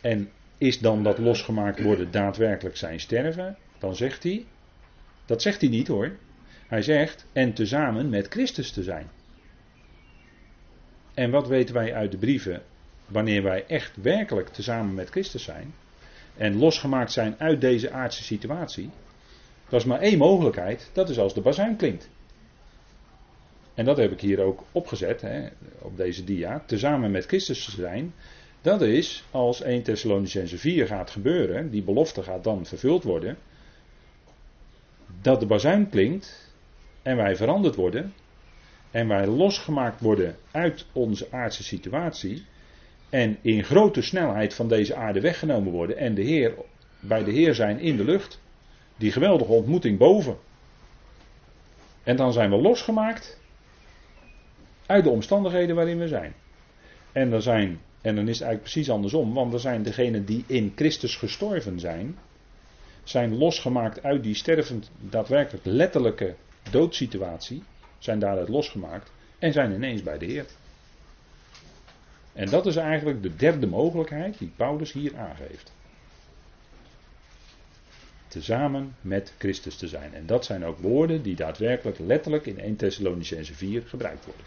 En 0.02 0.30
is 0.58 0.80
dan 0.80 1.04
dat 1.04 1.18
losgemaakt 1.18 1.82
worden 1.82 2.12
daadwerkelijk 2.12 2.78
zijn 2.78 3.00
sterven? 3.00 3.58
Dan 3.80 3.96
zegt 3.96 4.24
hij, 4.24 4.46
dat 5.26 5.42
zegt 5.42 5.62
hij 5.62 5.70
niet 5.70 5.88
hoor. 5.88 6.12
Hij 6.68 6.82
zegt, 6.82 7.26
en 7.34 7.54
tezamen 7.54 8.10
met 8.10 8.28
Christus 8.28 8.72
te 8.72 8.84
zijn. 8.84 9.08
En 11.14 11.32
wat 11.32 11.48
weten 11.48 11.76
wij 11.76 11.94
uit 11.94 12.12
de 12.12 12.18
brieven 12.18 12.62
wanneer 13.06 13.44
wij 13.44 13.66
echt 13.66 13.96
werkelijk 14.02 14.50
tezamen 14.50 14.94
met 14.94 15.10
Christus 15.10 15.44
zijn? 15.44 15.74
En 16.40 16.58
losgemaakt 16.58 17.12
zijn 17.12 17.36
uit 17.38 17.62
deze 17.62 17.92
aardse 17.92 18.24
situatie, 18.24 18.90
dat 19.70 19.80
is 19.80 19.86
maar 19.86 20.00
één 20.00 20.18
mogelijkheid, 20.18 20.90
dat 20.94 21.10
is 21.10 21.20
als 21.20 21.34
de 21.34 21.42
bazuin 21.42 21.76
klinkt. 21.76 22.10
En 23.74 23.86
dat 23.86 23.98
heb 23.98 24.12
ik 24.12 24.22
hier 24.22 24.40
ook 24.40 24.64
opgezet, 24.72 25.22
hè, 25.22 25.48
op 25.80 25.98
deze 25.98 26.24
dia, 26.24 26.64
tezamen 26.66 27.12
met 27.12 27.26
Christus 27.26 27.66
te 27.66 27.72
zijn. 27.72 28.14
Dat 28.62 28.82
is 28.82 29.24
als 29.32 29.62
1 29.62 29.84
Thessalonicense 29.84 30.58
4 30.58 30.88
gaat 30.88 31.10
gebeuren, 31.10 31.70
die 31.70 31.84
belofte 31.84 32.24
gaat 32.24 32.44
dan 32.44 32.66
vervuld 32.66 33.04
worden, 33.04 33.38
dat 35.22 35.40
de 35.40 35.46
bazuin 35.46 35.90
klinkt 35.90 36.54
en 37.02 37.16
wij 37.16 37.36
veranderd 37.36 37.76
worden 37.76 38.14
en 38.92 39.08
wij 39.08 39.28
losgemaakt 39.28 40.02
worden 40.02 40.36
uit 40.52 40.86
onze 40.94 41.28
aardse 41.32 41.64
situatie 41.64 42.46
en 43.10 43.38
in 43.42 43.64
grote 43.64 44.02
snelheid 44.02 44.54
van 44.54 44.68
deze 44.68 44.96
aarde 44.96 45.22
weggenomen 45.22 45.72
worden 45.72 45.98
en 45.98 46.16
de 46.16 46.22
Heer, 46.22 46.54
bij 47.00 47.24
de 47.24 47.32
Heer 47.32 47.56
zijn 47.56 47.80
in 47.80 47.98
de 47.98 48.04
lucht. 48.04 48.42
Die 48.98 49.12
geweldige 49.12 49.52
ontmoeting 49.52 49.98
boven. 49.98 50.38
En 52.04 52.16
dan 52.16 52.34
zijn 52.34 52.50
we 52.50 52.56
losgemaakt 52.56 53.40
uit 54.86 55.04
de 55.04 55.10
omstandigheden 55.10 55.76
waarin 55.76 56.00
we 56.00 56.08
zijn. 56.08 56.34
En, 57.12 57.32
er 57.32 57.42
zijn, 57.42 57.80
en 58.02 58.16
dan 58.16 58.28
is 58.28 58.40
het 58.40 58.48
eigenlijk 58.48 58.62
precies 58.62 58.90
andersom, 58.90 59.34
want 59.34 59.54
er 59.54 59.60
zijn 59.60 59.84
degenen 59.84 60.26
die 60.26 60.44
in 60.48 60.72
Christus 60.76 61.16
gestorven 61.16 61.80
zijn, 61.80 62.18
zijn 63.04 63.38
losgemaakt 63.38 64.04
uit 64.04 64.24
die 64.24 64.36
stervend, 64.36 64.92
daadwerkelijk 65.00 65.66
letterlijke 65.66 66.36
doodsituatie, 66.72 67.64
zijn 67.98 68.20
daaruit 68.20 68.50
losgemaakt 68.50 69.12
en 69.40 69.54
zijn 69.54 69.74
ineens 69.74 70.04
bij 70.04 70.18
de 70.18 70.26
Heer. 70.26 70.46
En 72.40 72.50
dat 72.50 72.66
is 72.66 72.76
eigenlijk 72.76 73.22
de 73.22 73.36
derde 73.36 73.68
mogelijkheid 73.68 74.38
die 74.38 74.52
Paulus 74.56 74.92
hier 74.92 75.18
aangeeft. 75.18 75.74
Tezamen 78.28 78.96
met 79.02 79.34
Christus 79.38 79.76
te 79.76 79.88
zijn. 79.88 80.14
En 80.14 80.26
dat 80.26 80.46
zijn 80.46 80.66
ook 80.66 80.78
woorden 80.78 81.22
die 81.22 81.36
daadwerkelijk 81.36 82.00
letterlijk 82.00 82.46
in 82.46 82.60
1 82.60 82.76
Thessalonicense 82.76 83.54
4 83.54 83.84
gebruikt 83.86 84.26
worden. 84.26 84.46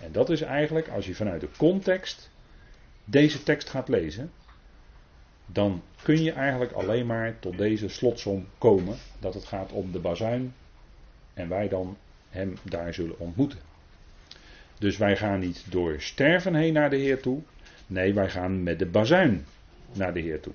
En 0.00 0.12
dat 0.12 0.30
is 0.30 0.40
eigenlijk, 0.40 0.88
als 0.88 1.06
je 1.06 1.14
vanuit 1.14 1.40
de 1.40 1.48
context 1.56 2.30
deze 3.04 3.42
tekst 3.42 3.68
gaat 3.68 3.88
lezen, 3.88 4.32
dan 5.46 5.82
kun 6.02 6.22
je 6.22 6.32
eigenlijk 6.32 6.72
alleen 6.72 7.06
maar 7.06 7.38
tot 7.38 7.58
deze 7.58 7.88
slotsom 7.88 8.46
komen 8.58 8.96
dat 9.18 9.34
het 9.34 9.44
gaat 9.44 9.72
om 9.72 9.92
de 9.92 10.00
bazuin 10.00 10.54
en 11.34 11.48
wij 11.48 11.68
dan 11.68 11.96
hem 12.28 12.56
daar 12.62 12.94
zullen 12.94 13.18
ontmoeten. 13.18 13.58
Dus 14.78 14.96
wij 14.96 15.16
gaan 15.16 15.40
niet 15.40 15.64
door 15.68 16.00
sterven 16.00 16.54
heen 16.54 16.72
naar 16.72 16.90
de 16.90 16.96
Heer 16.96 17.20
toe. 17.20 17.42
Nee, 17.86 18.14
wij 18.14 18.30
gaan 18.30 18.62
met 18.62 18.78
de 18.78 18.86
bazuin 18.86 19.46
naar 19.92 20.14
de 20.14 20.20
Heer 20.20 20.40
toe. 20.40 20.52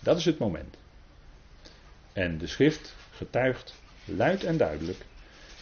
Dat 0.00 0.18
is 0.18 0.24
het 0.24 0.38
moment. 0.38 0.76
En 2.12 2.38
de 2.38 2.46
schrift 2.46 2.96
getuigt 3.10 3.74
luid 4.04 4.44
en 4.44 4.56
duidelijk 4.56 4.98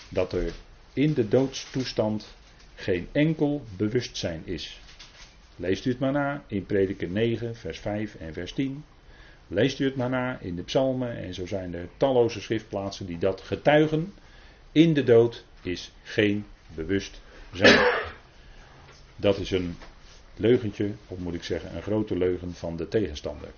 dat 0.08 0.32
er 0.32 0.52
in 0.92 1.14
de 1.14 1.28
doodstoestand 1.28 2.34
geen 2.74 3.08
enkel 3.12 3.64
bewustzijn 3.76 4.42
is. 4.44 4.80
Leest 5.56 5.84
u 5.84 5.90
het 5.90 5.98
maar 5.98 6.12
na 6.12 6.42
in 6.46 6.66
Prediker 6.66 7.08
9, 7.08 7.56
vers 7.56 7.78
5 7.78 8.14
en 8.14 8.32
vers 8.32 8.52
10. 8.52 8.84
Leest 9.46 9.78
u 9.78 9.84
het 9.84 9.96
maar 9.96 10.10
na 10.10 10.38
in 10.40 10.56
de 10.56 10.62
psalmen 10.62 11.16
en 11.16 11.34
zo 11.34 11.46
zijn 11.46 11.74
er 11.74 11.88
talloze 11.96 12.40
schriftplaatsen 12.40 13.06
die 13.06 13.18
dat 13.18 13.40
getuigen. 13.40 14.14
In 14.72 14.94
de 14.94 15.04
dood 15.04 15.44
is 15.62 15.92
geen 16.02 16.46
bewust 16.74 17.20
Dat 19.16 19.38
is 19.38 19.50
een 19.50 19.76
leugentje, 20.36 20.92
of 21.08 21.18
moet 21.18 21.34
ik 21.34 21.42
zeggen, 21.42 21.76
een 21.76 21.82
grote 21.82 22.16
leugen 22.16 22.54
van 22.54 22.76
de 22.76 22.88
tegenstander. 22.88 23.48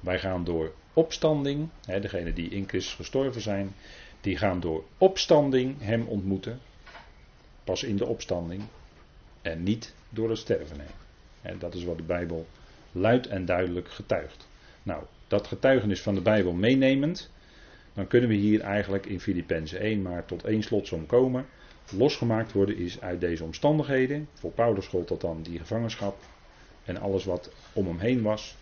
Wij 0.00 0.18
gaan 0.18 0.44
door 0.44 0.72
opstanding, 0.92 1.68
hè, 1.84 2.00
degenen 2.00 2.34
die 2.34 2.50
in 2.50 2.68
Christus 2.68 2.94
gestorven 2.94 3.40
zijn, 3.40 3.74
die 4.20 4.36
gaan 4.36 4.60
door 4.60 4.84
opstanding 4.98 5.76
hem 5.80 6.06
ontmoeten. 6.06 6.60
Pas 7.64 7.82
in 7.82 7.96
de 7.96 8.06
opstanding 8.06 8.62
en 9.42 9.62
niet 9.62 9.94
door 10.08 10.28
het 10.28 10.38
sterven 10.38 10.80
heen. 10.80 10.94
En 11.42 11.58
dat 11.58 11.74
is 11.74 11.84
wat 11.84 11.96
de 11.96 12.02
Bijbel 12.02 12.46
luid 12.92 13.26
en 13.26 13.44
duidelijk 13.44 13.90
getuigt. 13.90 14.48
Nou, 14.82 15.04
dat 15.28 15.46
getuigenis 15.46 16.02
van 16.02 16.14
de 16.14 16.20
Bijbel 16.20 16.52
meenemend, 16.52 17.30
dan 17.94 18.06
kunnen 18.06 18.28
we 18.28 18.36
hier 18.36 18.60
eigenlijk 18.60 19.06
in 19.06 19.20
Filippenzen 19.20 19.80
1 19.80 20.02
maar 20.02 20.24
tot 20.24 20.44
één 20.44 20.62
slotsom 20.62 21.06
komen. 21.06 21.46
Losgemaakt 21.90 22.52
worden 22.52 22.76
is 22.76 23.00
uit 23.00 23.20
deze 23.20 23.44
omstandigheden. 23.44 24.28
Voor 24.34 24.50
Paulus 24.50 24.86
gold 24.86 25.08
dat 25.08 25.20
dan 25.20 25.42
die 25.42 25.58
gevangenschap 25.58 26.16
en 26.84 26.96
alles 26.96 27.24
wat 27.24 27.50
om 27.72 27.86
hem 27.86 27.98
heen 27.98 28.22
was. 28.22 28.56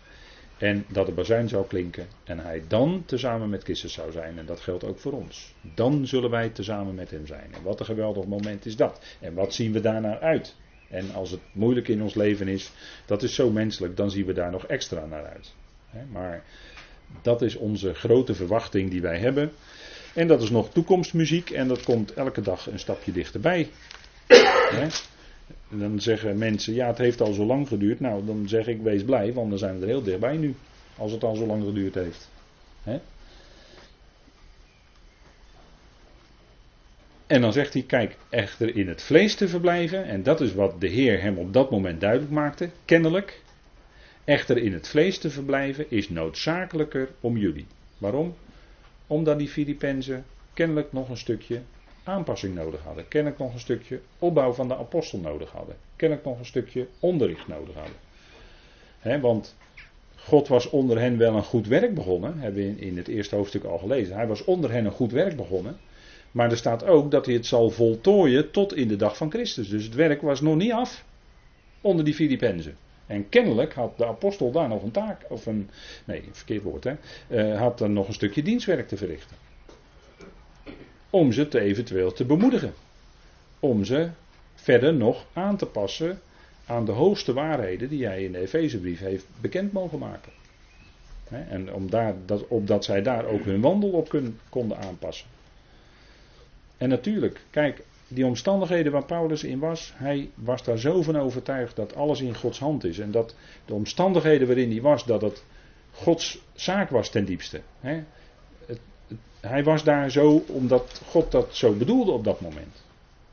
En 0.57 0.85
dat 0.87 1.05
de 1.05 1.11
bazuin 1.11 1.49
zou 1.49 1.67
klinken 1.67 2.07
en 2.23 2.39
hij 2.39 2.63
dan 2.67 3.03
tezamen 3.05 3.49
met 3.49 3.63
Christus 3.63 3.93
zou 3.93 4.11
zijn. 4.11 4.37
En 4.37 4.45
dat 4.45 4.59
geldt 4.59 4.83
ook 4.83 4.99
voor 4.99 5.13
ons. 5.13 5.53
Dan 5.75 6.07
zullen 6.07 6.29
wij 6.29 6.49
tezamen 6.49 6.95
met 6.95 7.11
hem 7.11 7.27
zijn. 7.27 7.53
En 7.53 7.63
wat 7.63 7.79
een 7.79 7.85
geweldig 7.85 8.25
moment 8.25 8.65
is 8.65 8.75
dat. 8.75 9.01
En 9.19 9.33
wat 9.33 9.53
zien 9.53 9.71
we 9.71 9.79
daarnaar 9.79 10.19
uit? 10.19 10.55
En 10.89 11.13
als 11.13 11.31
het 11.31 11.39
moeilijk 11.51 11.87
in 11.87 12.01
ons 12.01 12.13
leven 12.13 12.47
is, 12.47 12.71
dat 13.05 13.23
is 13.23 13.35
zo 13.35 13.51
menselijk, 13.51 13.97
dan 13.97 14.11
zien 14.11 14.25
we 14.25 14.33
daar 14.33 14.51
nog 14.51 14.65
extra 14.65 15.05
naar 15.05 15.25
uit. 15.25 15.55
Maar 16.11 16.43
dat 17.21 17.41
is 17.41 17.55
onze 17.55 17.93
grote 17.93 18.35
verwachting 18.35 18.89
die 18.89 19.01
wij 19.01 19.17
hebben. 19.19 19.51
En 20.19 20.27
dat 20.27 20.41
is 20.41 20.49
nog 20.49 20.69
toekomstmuziek 20.71 21.49
en 21.49 21.67
dat 21.67 21.83
komt 21.83 22.13
elke 22.13 22.41
dag 22.41 22.67
een 22.67 22.79
stapje 22.79 23.11
dichterbij. 23.11 23.69
Dan 25.69 26.01
zeggen 26.01 26.37
mensen, 26.37 26.73
ja 26.73 26.87
het 26.87 26.97
heeft 26.97 27.21
al 27.21 27.33
zo 27.33 27.45
lang 27.45 27.67
geduurd. 27.67 27.99
Nou, 27.99 28.25
dan 28.25 28.47
zeg 28.47 28.67
ik 28.67 28.81
wees 28.81 29.03
blij, 29.03 29.33
want 29.33 29.49
dan 29.49 29.59
zijn 29.59 29.75
we 29.75 29.81
er 29.81 29.87
heel 29.87 30.03
dichtbij 30.03 30.37
nu. 30.37 30.55
Als 30.97 31.11
het 31.11 31.23
al 31.23 31.35
zo 31.35 31.45
lang 31.45 31.63
geduurd 31.63 31.95
heeft. 31.95 32.29
En 37.27 37.41
dan 37.41 37.53
zegt 37.53 37.73
hij, 37.73 37.83
kijk, 37.83 38.17
echter 38.29 38.75
in 38.75 38.87
het 38.87 39.01
vlees 39.01 39.35
te 39.35 39.47
verblijven, 39.47 40.05
en 40.05 40.23
dat 40.23 40.41
is 40.41 40.53
wat 40.53 40.81
de 40.81 40.87
Heer 40.87 41.21
hem 41.21 41.37
op 41.37 41.53
dat 41.53 41.71
moment 41.71 42.01
duidelijk 42.01 42.31
maakte, 42.31 42.69
kennelijk, 42.85 43.41
echter 44.23 44.57
in 44.57 44.73
het 44.73 44.87
vlees 44.87 45.17
te 45.17 45.29
verblijven 45.29 45.85
is 45.89 46.09
noodzakelijker 46.09 47.09
om 47.19 47.37
jullie. 47.37 47.65
Waarom? 47.97 48.35
Omdat 49.09 49.39
die 49.39 49.47
Filippenzen 49.47 50.25
kennelijk 50.53 50.93
nog 50.93 51.09
een 51.09 51.17
stukje 51.17 51.61
aanpassing 52.03 52.55
nodig 52.55 52.81
hadden, 52.81 53.07
kennelijk 53.07 53.39
nog 53.41 53.53
een 53.53 53.59
stukje 53.59 54.01
opbouw 54.19 54.53
van 54.53 54.67
de 54.67 54.77
apostel 54.77 55.19
nodig 55.19 55.51
hadden, 55.51 55.75
kennelijk 55.95 56.27
nog 56.27 56.39
een 56.39 56.45
stukje 56.45 56.87
onderricht 56.99 57.47
nodig 57.47 57.75
hadden. 57.75 59.21
want 59.21 59.55
God 60.15 60.47
was 60.47 60.69
onder 60.69 60.99
hen 60.99 61.17
wel 61.17 61.35
een 61.35 61.43
goed 61.43 61.67
werk 61.67 61.93
begonnen, 61.93 62.39
hebben 62.39 62.63
we 62.63 62.85
in 62.85 62.97
het 62.97 63.07
eerste 63.07 63.35
hoofdstuk 63.35 63.63
al 63.63 63.77
gelezen. 63.77 64.15
Hij 64.15 64.27
was 64.27 64.43
onder 64.43 64.71
hen 64.71 64.85
een 64.85 64.91
goed 64.91 65.11
werk 65.11 65.35
begonnen. 65.35 65.77
Maar 66.31 66.51
er 66.51 66.57
staat 66.57 66.85
ook 66.85 67.11
dat 67.11 67.25
hij 67.25 67.35
het 67.35 67.45
zal 67.45 67.69
voltooien 67.69 68.51
tot 68.51 68.75
in 68.75 68.87
de 68.87 68.95
dag 68.95 69.17
van 69.17 69.31
Christus. 69.31 69.69
Dus 69.69 69.83
het 69.83 69.95
werk 69.95 70.21
was 70.21 70.41
nog 70.41 70.55
niet 70.55 70.71
af 70.71 71.05
onder 71.81 72.05
die 72.05 72.13
Filippenzen. 72.13 72.77
En 73.09 73.29
kennelijk 73.29 73.73
had 73.73 73.97
de 73.97 74.05
apostel 74.05 74.51
daar 74.51 74.67
nog 74.67 74.83
een 74.83 74.91
taak, 74.91 75.25
of 75.29 75.45
een, 75.45 75.69
nee, 76.05 76.23
verkeerd 76.31 76.63
woord 76.63 76.83
hè, 76.83 76.93
uh, 77.27 77.59
had 77.59 77.81
er 77.81 77.89
nog 77.89 78.07
een 78.07 78.13
stukje 78.13 78.41
dienstwerk 78.41 78.87
te 78.87 78.97
verrichten. 78.97 79.37
Om 81.09 81.31
ze 81.31 81.47
te 81.47 81.59
eventueel 81.59 82.11
te 82.11 82.25
bemoedigen. 82.25 82.73
Om 83.59 83.83
ze 83.83 84.09
verder 84.55 84.93
nog 84.93 85.25
aan 85.33 85.57
te 85.57 85.65
passen 85.65 86.21
aan 86.65 86.85
de 86.85 86.91
hoogste 86.91 87.33
waarheden 87.33 87.89
die 87.89 88.05
hij 88.05 88.23
in 88.23 88.31
de 88.31 88.39
Efezebrief 88.39 88.99
heeft 88.99 89.25
bekend 89.41 89.71
mogen 89.71 89.99
maken. 89.99 90.31
En 91.29 91.73
om 91.73 91.89
daar, 91.89 92.15
dat, 92.25 92.47
opdat 92.47 92.85
zij 92.85 93.01
daar 93.01 93.25
ook 93.25 93.43
hun 93.43 93.61
wandel 93.61 93.89
op 93.89 94.21
konden 94.49 94.77
aanpassen. 94.77 95.27
En 96.77 96.89
natuurlijk, 96.89 97.41
kijk, 97.49 97.83
die 98.09 98.25
omstandigheden 98.25 98.91
waar 98.91 99.05
Paulus 99.05 99.43
in 99.43 99.59
was, 99.59 99.93
hij 99.95 100.29
was 100.35 100.63
daar 100.63 100.77
zo 100.77 101.01
van 101.01 101.17
overtuigd 101.17 101.75
dat 101.75 101.95
alles 101.95 102.21
in 102.21 102.35
Gods 102.35 102.59
hand 102.59 102.83
is. 102.83 102.99
En 102.99 103.11
dat 103.11 103.35
de 103.65 103.73
omstandigheden 103.73 104.47
waarin 104.47 104.71
hij 104.71 104.81
was, 104.81 105.05
dat 105.05 105.21
het 105.21 105.43
Gods 105.91 106.41
zaak 106.53 106.89
was 106.89 107.09
ten 107.09 107.25
diepste. 107.25 107.61
het, 108.65 108.79
hij 109.39 109.63
was 109.63 109.83
daar 109.83 110.11
zo 110.11 110.43
omdat 110.47 111.01
God 111.05 111.31
dat 111.31 111.55
zo 111.55 111.73
bedoelde 111.73 112.11
op 112.11 112.23
dat 112.23 112.41
moment. 112.41 112.83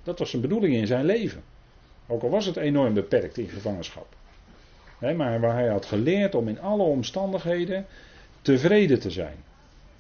Dat 0.03 0.19
was 0.19 0.31
zijn 0.31 0.43
bedoeling 0.43 0.75
in 0.75 0.87
zijn 0.87 1.05
leven. 1.05 1.43
Ook 2.07 2.23
al 2.23 2.31
was 2.31 2.47
het 2.47 2.57
enorm 2.57 2.95
beperkt 2.95 3.39
in 3.39 3.49
gevangenschap. 3.49 4.07
maar 4.99 5.41
waar 5.41 5.55
hij 5.55 5.69
had 5.69 5.87
geleerd 5.87 6.35
om 6.35 6.49
in 6.49 6.61
alle 6.61 6.83
omstandigheden 6.83 7.87
tevreden 8.43 9.01
te 9.01 9.11
zijn. 9.11 9.37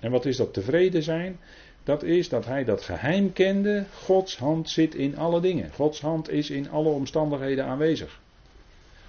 En 0.01 0.11
wat 0.11 0.25
is 0.25 0.37
dat 0.37 0.55
tevreden 0.55 1.03
zijn? 1.03 1.39
Dat 1.87 2.03
is 2.03 2.29
dat 2.29 2.47
hij 2.47 2.65
dat 2.65 2.83
geheim 2.83 3.33
kende. 3.33 3.85
Gods 3.95 4.39
hand 4.39 4.71
zit 4.71 4.95
in 4.95 5.17
alle 5.17 5.41
dingen. 5.41 5.71
Gods 5.73 6.01
hand 6.01 6.31
is 6.31 6.51
in 6.51 6.71
alle 6.71 6.89
omstandigheden 6.89 7.65
aanwezig. 7.65 8.21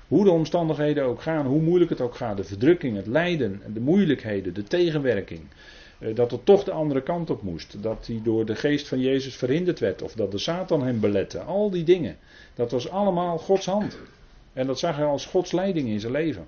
Hoe 0.08 0.24
de 0.24 0.32
omstandigheden 0.32 1.04
ook 1.04 1.22
gaan, 1.22 1.46
hoe 1.46 1.62
moeilijk 1.62 1.90
het 1.90 2.02
ook 2.02 2.16
gaat, 2.16 2.38
de 2.38 2.44
verdrukking, 2.44 2.96
het 2.96 3.08
lijden, 3.08 3.62
de 3.74 3.80
moeilijkheden, 3.80 4.54
de 4.54 4.64
tegenwerking. 4.64 5.42
Eh, 6.00 6.16
dat 6.16 6.32
het 6.32 6.46
toch 6.46 6.64
de 6.64 6.72
andere 6.72 7.02
kant 7.02 7.30
op 7.30 7.42
moest. 7.42 7.84
Dat 7.84 8.08
hij 8.08 8.20
door 8.24 8.46
de 8.46 8.56
geest 8.56 8.88
van 8.88 9.00
Jezus 9.00 9.36
verhinderd 9.36 9.80
werd. 9.80 10.02
Of 10.02 10.14
dat 10.14 10.32
de 10.32 10.38
Satan 10.38 10.84
hem 10.84 11.00
belette. 11.00 11.40
Al 11.40 11.70
die 11.70 11.84
dingen. 11.84 12.18
Dat 12.56 12.72
was 12.72 12.90
allemaal 12.90 13.38
Gods 13.38 13.66
hand. 13.66 13.98
En 14.54 14.68
dat 14.68 14.80
zag 14.80 14.96
hij 14.96 15.06
als 15.06 15.26
Gods 15.26 15.52
leiding 15.52 15.88
in 15.88 16.00
zijn 16.00 16.12
leven. 16.12 16.46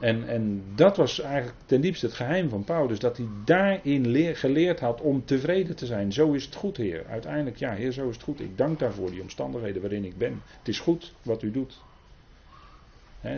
En, 0.00 0.28
en 0.28 0.62
dat 0.74 0.96
was 0.96 1.20
eigenlijk 1.20 1.56
ten 1.66 1.80
diepste 1.80 2.06
het 2.06 2.14
geheim 2.14 2.48
van 2.48 2.64
Paulus. 2.64 2.98
Dat 2.98 3.16
hij 3.16 3.26
daarin 3.44 4.06
leer, 4.06 4.36
geleerd 4.36 4.80
had 4.80 5.00
om 5.00 5.24
tevreden 5.24 5.76
te 5.76 5.86
zijn. 5.86 6.12
Zo 6.12 6.32
is 6.32 6.44
het 6.44 6.54
goed, 6.54 6.76
Heer. 6.76 7.06
Uiteindelijk, 7.06 7.56
ja, 7.56 7.72
Heer, 7.72 7.92
zo 7.92 8.08
is 8.08 8.14
het 8.14 8.24
goed. 8.24 8.40
Ik 8.40 8.58
dank 8.58 8.78
daarvoor, 8.78 9.10
die 9.10 9.22
omstandigheden 9.22 9.82
waarin 9.82 10.04
ik 10.04 10.18
ben. 10.18 10.42
Het 10.58 10.68
is 10.68 10.78
goed 10.78 11.12
wat 11.22 11.42
u 11.42 11.50
doet. 11.50 11.78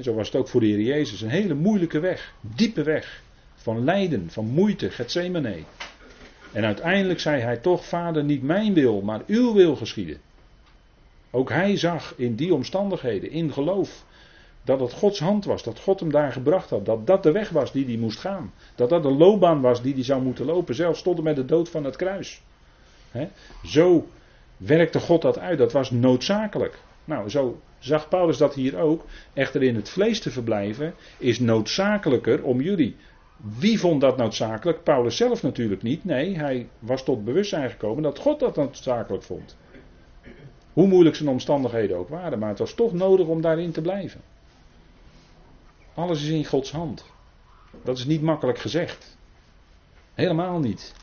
zo 0.03 0.15
was 0.15 0.27
het 0.27 0.37
ook 0.37 0.49
voor 0.49 0.61
de 0.61 0.67
Heer 0.67 0.81
Jezus. 0.81 1.21
Een 1.21 1.29
hele 1.29 1.55
moeilijke 1.55 2.01
weg. 2.01 2.35
Diepe 2.41 2.83
weg. 2.83 3.23
Van 3.55 3.85
lijden, 3.85 4.31
van 4.31 4.47
moeite, 4.47 4.91
Gethsemane. 4.91 5.63
En 6.53 6.65
uiteindelijk 6.65 7.21
zei 7.21 7.43
hij 7.43 7.57
toch, 7.57 7.85
Vader, 7.85 8.25
niet 8.25 8.43
mijn 8.43 8.75
wil, 8.75 9.01
maar 9.01 9.23
uw 9.27 9.55
wil 9.55 9.77
geschieden. 9.77 10.21
Ook 11.31 11.51
hij 11.51 11.77
zag 11.77 12.15
in 12.17 12.35
die 12.35 12.55
omstandigheden, 12.55 13.31
in 13.31 13.53
geloof, 13.53 14.05
dat 14.69 14.81
het 14.81 14.93
Gods 14.93 15.21
hand 15.21 15.45
was, 15.45 15.63
dat 15.63 15.81
God 15.81 16.01
hem 16.01 16.11
daar 16.11 16.33
gebracht 16.33 16.71
had, 16.71 16.87
dat 16.87 17.07
dat 17.07 17.23
de 17.23 17.33
weg 17.33 17.49
was 17.51 17.73
die 17.73 17.85
hij 17.85 17.97
moest 17.97 18.19
gaan. 18.19 18.53
Dat 18.75 18.89
dat 18.89 19.03
de 19.03 19.11
loopbaan 19.11 19.61
was 19.61 19.83
die 19.83 19.95
hij 19.95 20.05
zou 20.05 20.23
moeten 20.23 20.45
lopen, 20.45 20.75
zelfs 20.75 21.03
tot 21.03 21.19
en 21.19 21.23
met 21.23 21.37
de 21.37 21.45
dood 21.45 21.69
van 21.69 21.85
het 21.85 21.97
kruis. 21.97 22.43
Zo 23.65 24.07
werkte 24.57 25.01
God 25.01 25.23
dat 25.23 25.39
uit, 25.39 25.59
dat 25.59 25.73
was 25.73 25.91
noodzakelijk. 25.91 26.79
Nou, 27.05 27.29
zo 27.29 27.61
zag 27.79 28.09
Paulus 28.09 28.37
dat 28.37 28.55
hier 28.55 28.79
ook. 28.79 29.05
Echter 29.33 29.63
in 29.63 29.75
het 29.75 29.89
vlees 29.89 30.21
te 30.21 30.31
verblijven 30.31 30.95
is 31.19 31.41
noodzakelijker 31.41 32.43
om 32.43 32.61
jullie. 32.61 32.97
Wie 33.59 33.81
vond 33.81 34.01
dat 34.01 34.17
noodzakelijk? 34.17 34.83
Paulus 34.83 35.17
zelf 35.17 35.43
natuurlijk 35.43 35.83
niet. 35.83 36.05
Nee, 36.05 36.37
hij 36.37 36.69
was 36.79 37.05
tot 37.05 37.25
bewustzijn 37.25 37.71
gekomen 37.71 38.03
dat 38.03 38.19
God 38.19 38.41
dat 38.41 38.57
noodzakelijk 38.57 39.23
vond. 39.23 39.57
Hoe 40.73 40.87
moeilijk 40.87 41.17
zijn 41.17 41.29
omstandigheden 41.29 41.97
ook 41.97 42.09
waren, 42.09 42.39
maar 42.39 42.49
het 42.49 42.59
was 42.59 42.75
toch 42.75 42.93
nodig 42.93 43.27
om 43.27 43.41
daarin 43.41 43.73
te 43.73 43.81
blijven. 43.81 44.21
Alles 45.99 46.23
is 46.23 46.29
in 46.29 46.45
Gods 46.45 46.71
hand. 46.71 47.05
Dat 47.85 47.99
is 47.99 48.05
niet 48.05 48.23
makkelijk 48.23 48.59
gezegd. 48.59 49.17
Helemaal 50.15 50.59
niet. 50.59 50.95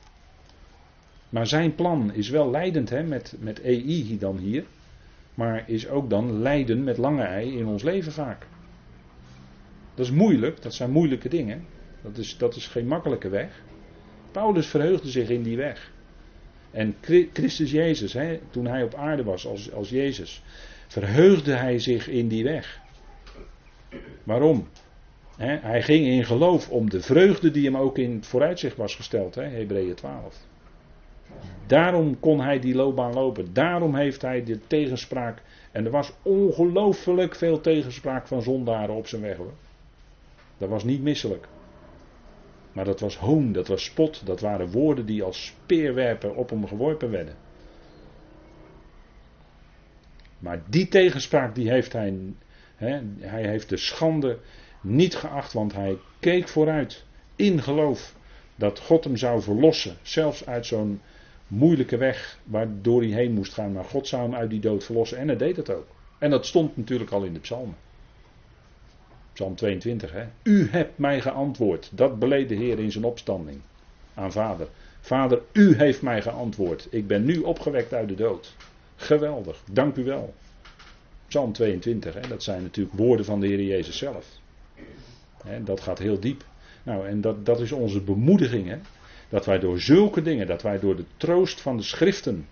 Maar 1.30 1.48
zijn 1.48 1.76
plan 1.76 2.14
is 2.14 2.30
wel 2.30 2.50
leidend 2.50 2.90
hè, 2.90 3.04
met, 3.04 3.36
met 3.40 3.62
EI 3.62 4.18
dan 4.20 4.38
hier. 4.38 4.66
Maar 5.34 5.70
is 5.70 5.88
ook 5.88 6.10
dan 6.10 6.42
lijden 6.42 6.84
met 6.84 6.98
lange 6.98 7.24
ei 7.24 7.58
in 7.58 7.66
ons 7.66 7.84
leven 7.84 8.12
vaak. 8.12 8.48
Dat 9.96 10.06
is 10.06 10.12
moeilijk, 10.12 10.62
dat 10.62 10.74
zijn 10.74 10.92
moeilijke 10.92 11.30
dingen. 11.30 11.66
Dat 12.02 12.18
is, 12.18 12.38
dat 12.38 12.56
is 12.56 12.68
geen 12.68 12.88
makkelijke 12.88 13.30
weg. 13.30 13.62
Paulus 14.32 14.68
verheugde 14.68 15.10
zich 15.10 15.30
in 15.30 15.44
die 15.44 15.58
weg. 15.58 15.92
En 16.72 16.96
Christus 17.34 17.72
Jezus, 17.72 18.14
hè, 18.14 18.40
toen 18.50 18.66
hij 18.66 18.84
op 18.84 18.94
aarde 18.94 19.24
was 19.24 19.48
als, 19.48 19.72
als 19.72 19.90
Jezus, 19.90 20.44
verheugde 20.88 21.54
hij 21.54 21.80
zich 21.80 22.08
in 22.08 22.28
die 22.28 22.44
weg. 22.44 22.80
Waarom? 24.24 24.68
Hij 25.38 25.82
ging 25.82 26.06
in 26.06 26.26
geloof 26.26 26.70
om 26.70 26.90
de 26.90 27.02
vreugde 27.02 27.52
die 27.52 27.66
hem 27.66 27.78
ook 27.78 27.98
in 27.98 28.16
het 28.16 28.26
vooruitzicht 28.26 28.78
was 28.78 28.96
gesteld, 28.96 29.36
Hebreeën 29.36 29.96
12. 29.96 30.46
Daarom 31.68 32.20
kon 32.20 32.42
hij 32.42 32.60
die 32.60 32.76
loopbaan 32.76 33.14
lopen. 33.14 33.54
Daarom 33.54 33.96
heeft 33.96 34.22
hij 34.22 34.44
de 34.44 34.60
tegenspraak. 34.68 35.42
En 35.72 35.86
er 35.86 35.92
was 35.92 36.14
ongelooflijk 36.22 37.36
veel 37.36 37.62
tegenspraak 37.62 38.28
van 38.28 38.42
zondaren 38.42 38.96
op 38.96 39.08
zijn 39.08 39.22
weg 39.22 39.38
hoor. 39.38 39.54
Dat 40.58 40.70
was 40.70 40.84
niet 40.84 41.02
misselijk. 41.02 41.48
Maar 42.72 42.86
dat 42.86 43.00
was 43.00 43.18
hoon, 43.18 43.52
dat 43.52 43.68
was 43.68 43.84
spot, 43.84 44.26
dat 44.26 44.40
waren 44.40 44.72
woorden 44.72 45.06
die 45.06 45.24
als 45.24 45.46
speerwerpen 45.46 46.36
op 46.36 46.50
hem 46.50 46.68
geworpen 46.68 47.12
werden. 47.12 47.36
Maar 50.40 50.62
die 50.70 50.88
tegenspraak 50.88 51.56
die 51.56 51.70
heeft 51.70 51.94
hij, 51.94 52.14
hij 53.20 53.48
heeft 53.48 53.70
de 53.70 53.78
schande 53.78 54.38
niet 54.86 55.16
geacht, 55.16 55.54
want 55.54 55.74
hij 55.74 55.98
keek 56.20 56.48
vooruit 56.48 57.04
in 57.36 57.62
geloof 57.62 58.16
dat 58.56 58.80
God 58.80 59.04
hem 59.04 59.18
zou 59.18 59.42
verlossen, 59.42 59.98
zelfs 60.02 60.46
uit 60.46 60.66
zo'n 60.66 61.02
moeilijke 61.48 61.98
weg 61.98 62.40
waardoor 62.44 63.02
hij 63.02 63.12
heen 63.12 63.34
moest 63.34 63.54
gaan. 63.54 63.72
Maar 63.72 63.84
God 63.84 64.08
zou 64.08 64.22
hem 64.22 64.36
uit 64.36 64.50
die 64.50 64.60
dood 64.60 64.84
verlossen 64.84 65.18
en 65.18 65.28
hij 65.28 65.38
deed 65.38 65.56
het 65.56 65.70
ook. 65.70 65.88
En 66.18 66.30
dat 66.30 66.46
stond 66.46 66.78
natuurlijk 66.78 67.12
al 67.12 67.24
in 67.24 67.34
de 67.34 67.40
psalmen. 67.40 67.76
Psalm 69.34 69.56
22, 69.56 70.12
hè. 70.12 70.26
U 70.44 70.70
hebt 70.70 70.98
mij 70.98 71.22
geantwoord. 71.22 71.90
Dat 71.94 72.20
beleed 72.20 72.50
de 72.50 72.56
Heer 72.56 72.80
in 72.80 72.92
zijn 72.92 73.04
opstanding 73.04 73.62
aan 74.14 74.32
vader. 74.32 74.68
Vader, 75.02 75.42
u 75.52 75.76
heeft 75.76 76.02
mij 76.02 76.22
geantwoord. 76.22 76.88
Ik 76.92 77.08
ben 77.08 77.26
nu 77.26 77.40
opgewekt 77.40 77.94
uit 77.94 78.08
de 78.08 78.16
dood. 78.16 78.56
Geweldig, 78.96 79.64
dank 79.72 79.96
u 79.96 80.04
wel. 80.04 80.34
Psalm 81.28 81.54
22, 81.54 82.14
hè, 82.14 82.28
dat 82.28 82.44
zijn 82.44 82.62
natuurlijk 82.62 82.96
woorden 82.96 83.26
van 83.26 83.40
de 83.40 83.48
Heer 83.48 83.62
Jezus 83.62 83.98
zelf. 83.98 84.26
Dat 85.64 85.82
gaat 85.82 86.00
heel 86.00 86.20
diep. 86.20 86.46
Nou, 86.84 87.08
en 87.08 87.22
dat, 87.22 87.46
dat 87.46 87.60
is 87.60 87.72
onze 87.72 88.02
bemoediging. 88.02 88.68
Hè, 88.68 88.78
dat 89.30 89.46
wij 89.46 89.60
door 89.60 89.80
zulke 89.80 90.22
dingen, 90.22 90.48
dat 90.48 90.62
wij 90.62 90.80
door 90.80 90.96
de 90.96 91.06
troost 91.18 91.62
van 91.62 91.78
de 91.78 91.84
schriften, 91.84 92.48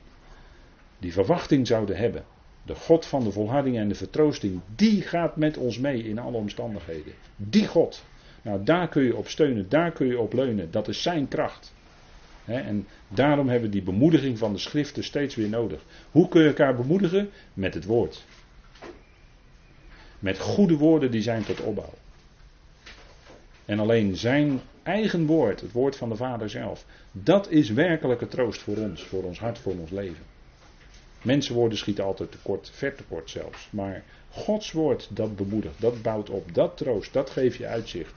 die 0.99 1.13
verwachting 1.13 1.67
zouden 1.67 1.95
hebben. 1.95 2.23
De 2.65 2.75
God 2.75 3.05
van 3.05 3.23
de 3.23 3.31
volharding 3.31 3.77
en 3.77 3.87
de 3.87 3.95
vertroosting, 3.95 4.61
die 4.75 5.01
gaat 5.01 5.35
met 5.35 5.57
ons 5.57 5.79
mee 5.79 6.03
in 6.03 6.19
alle 6.19 6.37
omstandigheden. 6.37 7.13
Die 7.35 7.67
God. 7.67 8.03
Nou, 8.41 8.63
daar 8.63 8.87
kun 8.87 9.03
je 9.03 9.15
op 9.15 9.27
steunen, 9.27 9.69
daar 9.69 9.91
kun 9.91 10.07
je 10.07 10.19
op 10.19 10.33
leunen. 10.33 10.71
Dat 10.71 10.87
is 10.87 11.01
zijn 11.01 11.27
kracht. 11.27 11.73
en 12.45 12.87
daarom 13.07 13.47
hebben 13.47 13.69
we 13.69 13.75
die 13.75 13.83
bemoediging 13.83 14.37
van 14.37 14.53
de 14.53 14.59
schriften 14.59 15.03
steeds 15.03 15.35
weer 15.35 15.49
nodig. 15.49 15.83
Hoe 16.11 16.27
kun 16.27 16.41
je 16.41 16.47
elkaar 16.47 16.75
bemoedigen? 16.75 17.29
Met 17.53 17.73
het 17.73 17.85
woord. 17.85 18.25
Met 20.19 20.39
goede 20.39 20.77
woorden 20.77 21.11
die 21.11 21.21
zijn 21.21 21.43
tot 21.43 21.61
opbouw. 21.61 21.93
En 23.65 23.79
alleen 23.79 24.15
zijn 24.15 24.61
eigen 24.83 25.25
woord, 25.25 25.61
het 25.61 25.71
woord 25.71 25.95
van 25.95 26.09
de 26.09 26.15
Vader 26.15 26.49
zelf, 26.49 26.85
dat 27.11 27.49
is 27.49 27.69
werkelijke 27.69 28.27
troost 28.27 28.61
voor 28.61 28.77
ons, 28.77 29.03
voor 29.03 29.23
ons 29.23 29.39
hart, 29.39 29.59
voor 29.59 29.75
ons 29.75 29.91
leven. 29.91 30.25
Mensenwoorden 31.21 31.77
schieten 31.77 32.03
altijd 32.03 32.31
tekort, 32.31 32.69
ver 32.73 32.95
tekort 32.95 33.29
zelfs. 33.29 33.67
Maar 33.71 34.03
Gods 34.29 34.71
woord, 34.71 35.09
dat 35.11 35.35
bemoedigt, 35.35 35.81
dat 35.81 36.01
bouwt 36.01 36.29
op, 36.29 36.53
dat 36.53 36.77
troost, 36.77 37.13
dat 37.13 37.29
geeft 37.29 37.57
je 37.57 37.67
uitzicht. 37.67 38.13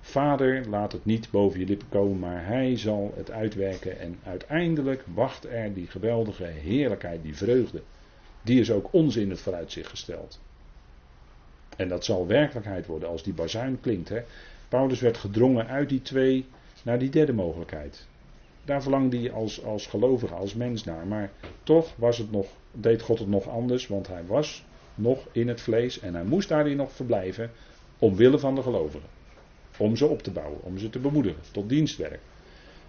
Vader, 0.00 0.68
laat 0.68 0.92
het 0.92 1.04
niet 1.04 1.30
boven 1.30 1.60
je 1.60 1.66
lippen 1.66 1.88
komen, 1.88 2.18
maar 2.18 2.46
Hij 2.46 2.76
zal 2.76 3.12
het 3.16 3.30
uitwerken. 3.30 3.98
En 3.98 4.18
uiteindelijk 4.24 5.04
wacht 5.14 5.44
er 5.44 5.74
die 5.74 5.86
geweldige 5.86 6.44
heerlijkheid, 6.44 7.22
die 7.22 7.36
vreugde. 7.36 7.82
Die 8.42 8.60
is 8.60 8.70
ook 8.70 8.92
ons 8.92 9.16
in 9.16 9.30
het 9.30 9.40
vooruitzicht 9.40 9.88
gesteld. 9.88 10.40
En 11.76 11.88
dat 11.88 12.04
zal 12.04 12.26
werkelijkheid 12.26 12.86
worden 12.86 13.08
als 13.08 13.22
die 13.22 13.32
bazuin 13.32 13.80
klinkt. 13.80 14.08
Hè. 14.08 14.22
Paulus 14.70 15.00
werd 15.00 15.16
gedrongen 15.16 15.66
uit 15.66 15.88
die 15.88 16.02
twee 16.02 16.46
naar 16.84 16.98
die 16.98 17.10
derde 17.10 17.32
mogelijkheid. 17.32 18.06
Daar 18.64 18.82
verlangde 18.82 19.18
hij 19.18 19.32
als, 19.32 19.64
als 19.64 19.86
gelovige, 19.86 20.34
als 20.34 20.54
mens 20.54 20.84
naar. 20.84 21.06
Maar 21.06 21.30
toch 21.62 21.94
was 21.96 22.18
het 22.18 22.30
nog, 22.30 22.46
deed 22.72 23.02
God 23.02 23.18
het 23.18 23.28
nog 23.28 23.48
anders, 23.48 23.86
want 23.86 24.06
hij 24.06 24.26
was 24.26 24.64
nog 24.94 25.26
in 25.32 25.48
het 25.48 25.60
vlees 25.60 26.00
en 26.00 26.14
hij 26.14 26.24
moest 26.24 26.48
daarin 26.48 26.76
nog 26.76 26.92
verblijven 26.92 27.50
omwille 27.98 28.38
van 28.38 28.54
de 28.54 28.62
gelovigen. 28.62 29.08
Om 29.78 29.96
ze 29.96 30.06
op 30.06 30.22
te 30.22 30.30
bouwen, 30.30 30.62
om 30.62 30.78
ze 30.78 30.90
te 30.90 30.98
bemoedigen, 30.98 31.42
tot 31.52 31.68
dienstwerk. 31.68 32.20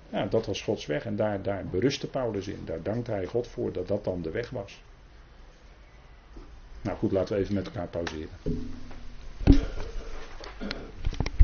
Ja, 0.10 0.26
dat 0.26 0.46
was 0.46 0.62
Gods 0.62 0.86
weg 0.86 1.06
en 1.06 1.16
daar, 1.16 1.42
daar 1.42 1.66
berustte 1.66 2.08
Paulus 2.08 2.48
in. 2.48 2.62
Daar 2.66 2.82
dankte 2.84 3.12
hij 3.12 3.26
God 3.26 3.48
voor 3.48 3.72
dat 3.72 3.88
dat 3.88 4.04
dan 4.04 4.22
de 4.22 4.32
weg 4.32 4.50
was. 4.50 4.82
Nou 6.82 6.98
goed, 6.98 7.12
laten 7.12 7.36
we 7.36 7.42
even 7.42 7.54
met 7.54 7.66
elkaar 7.66 7.88
pauzeren. 7.88 8.30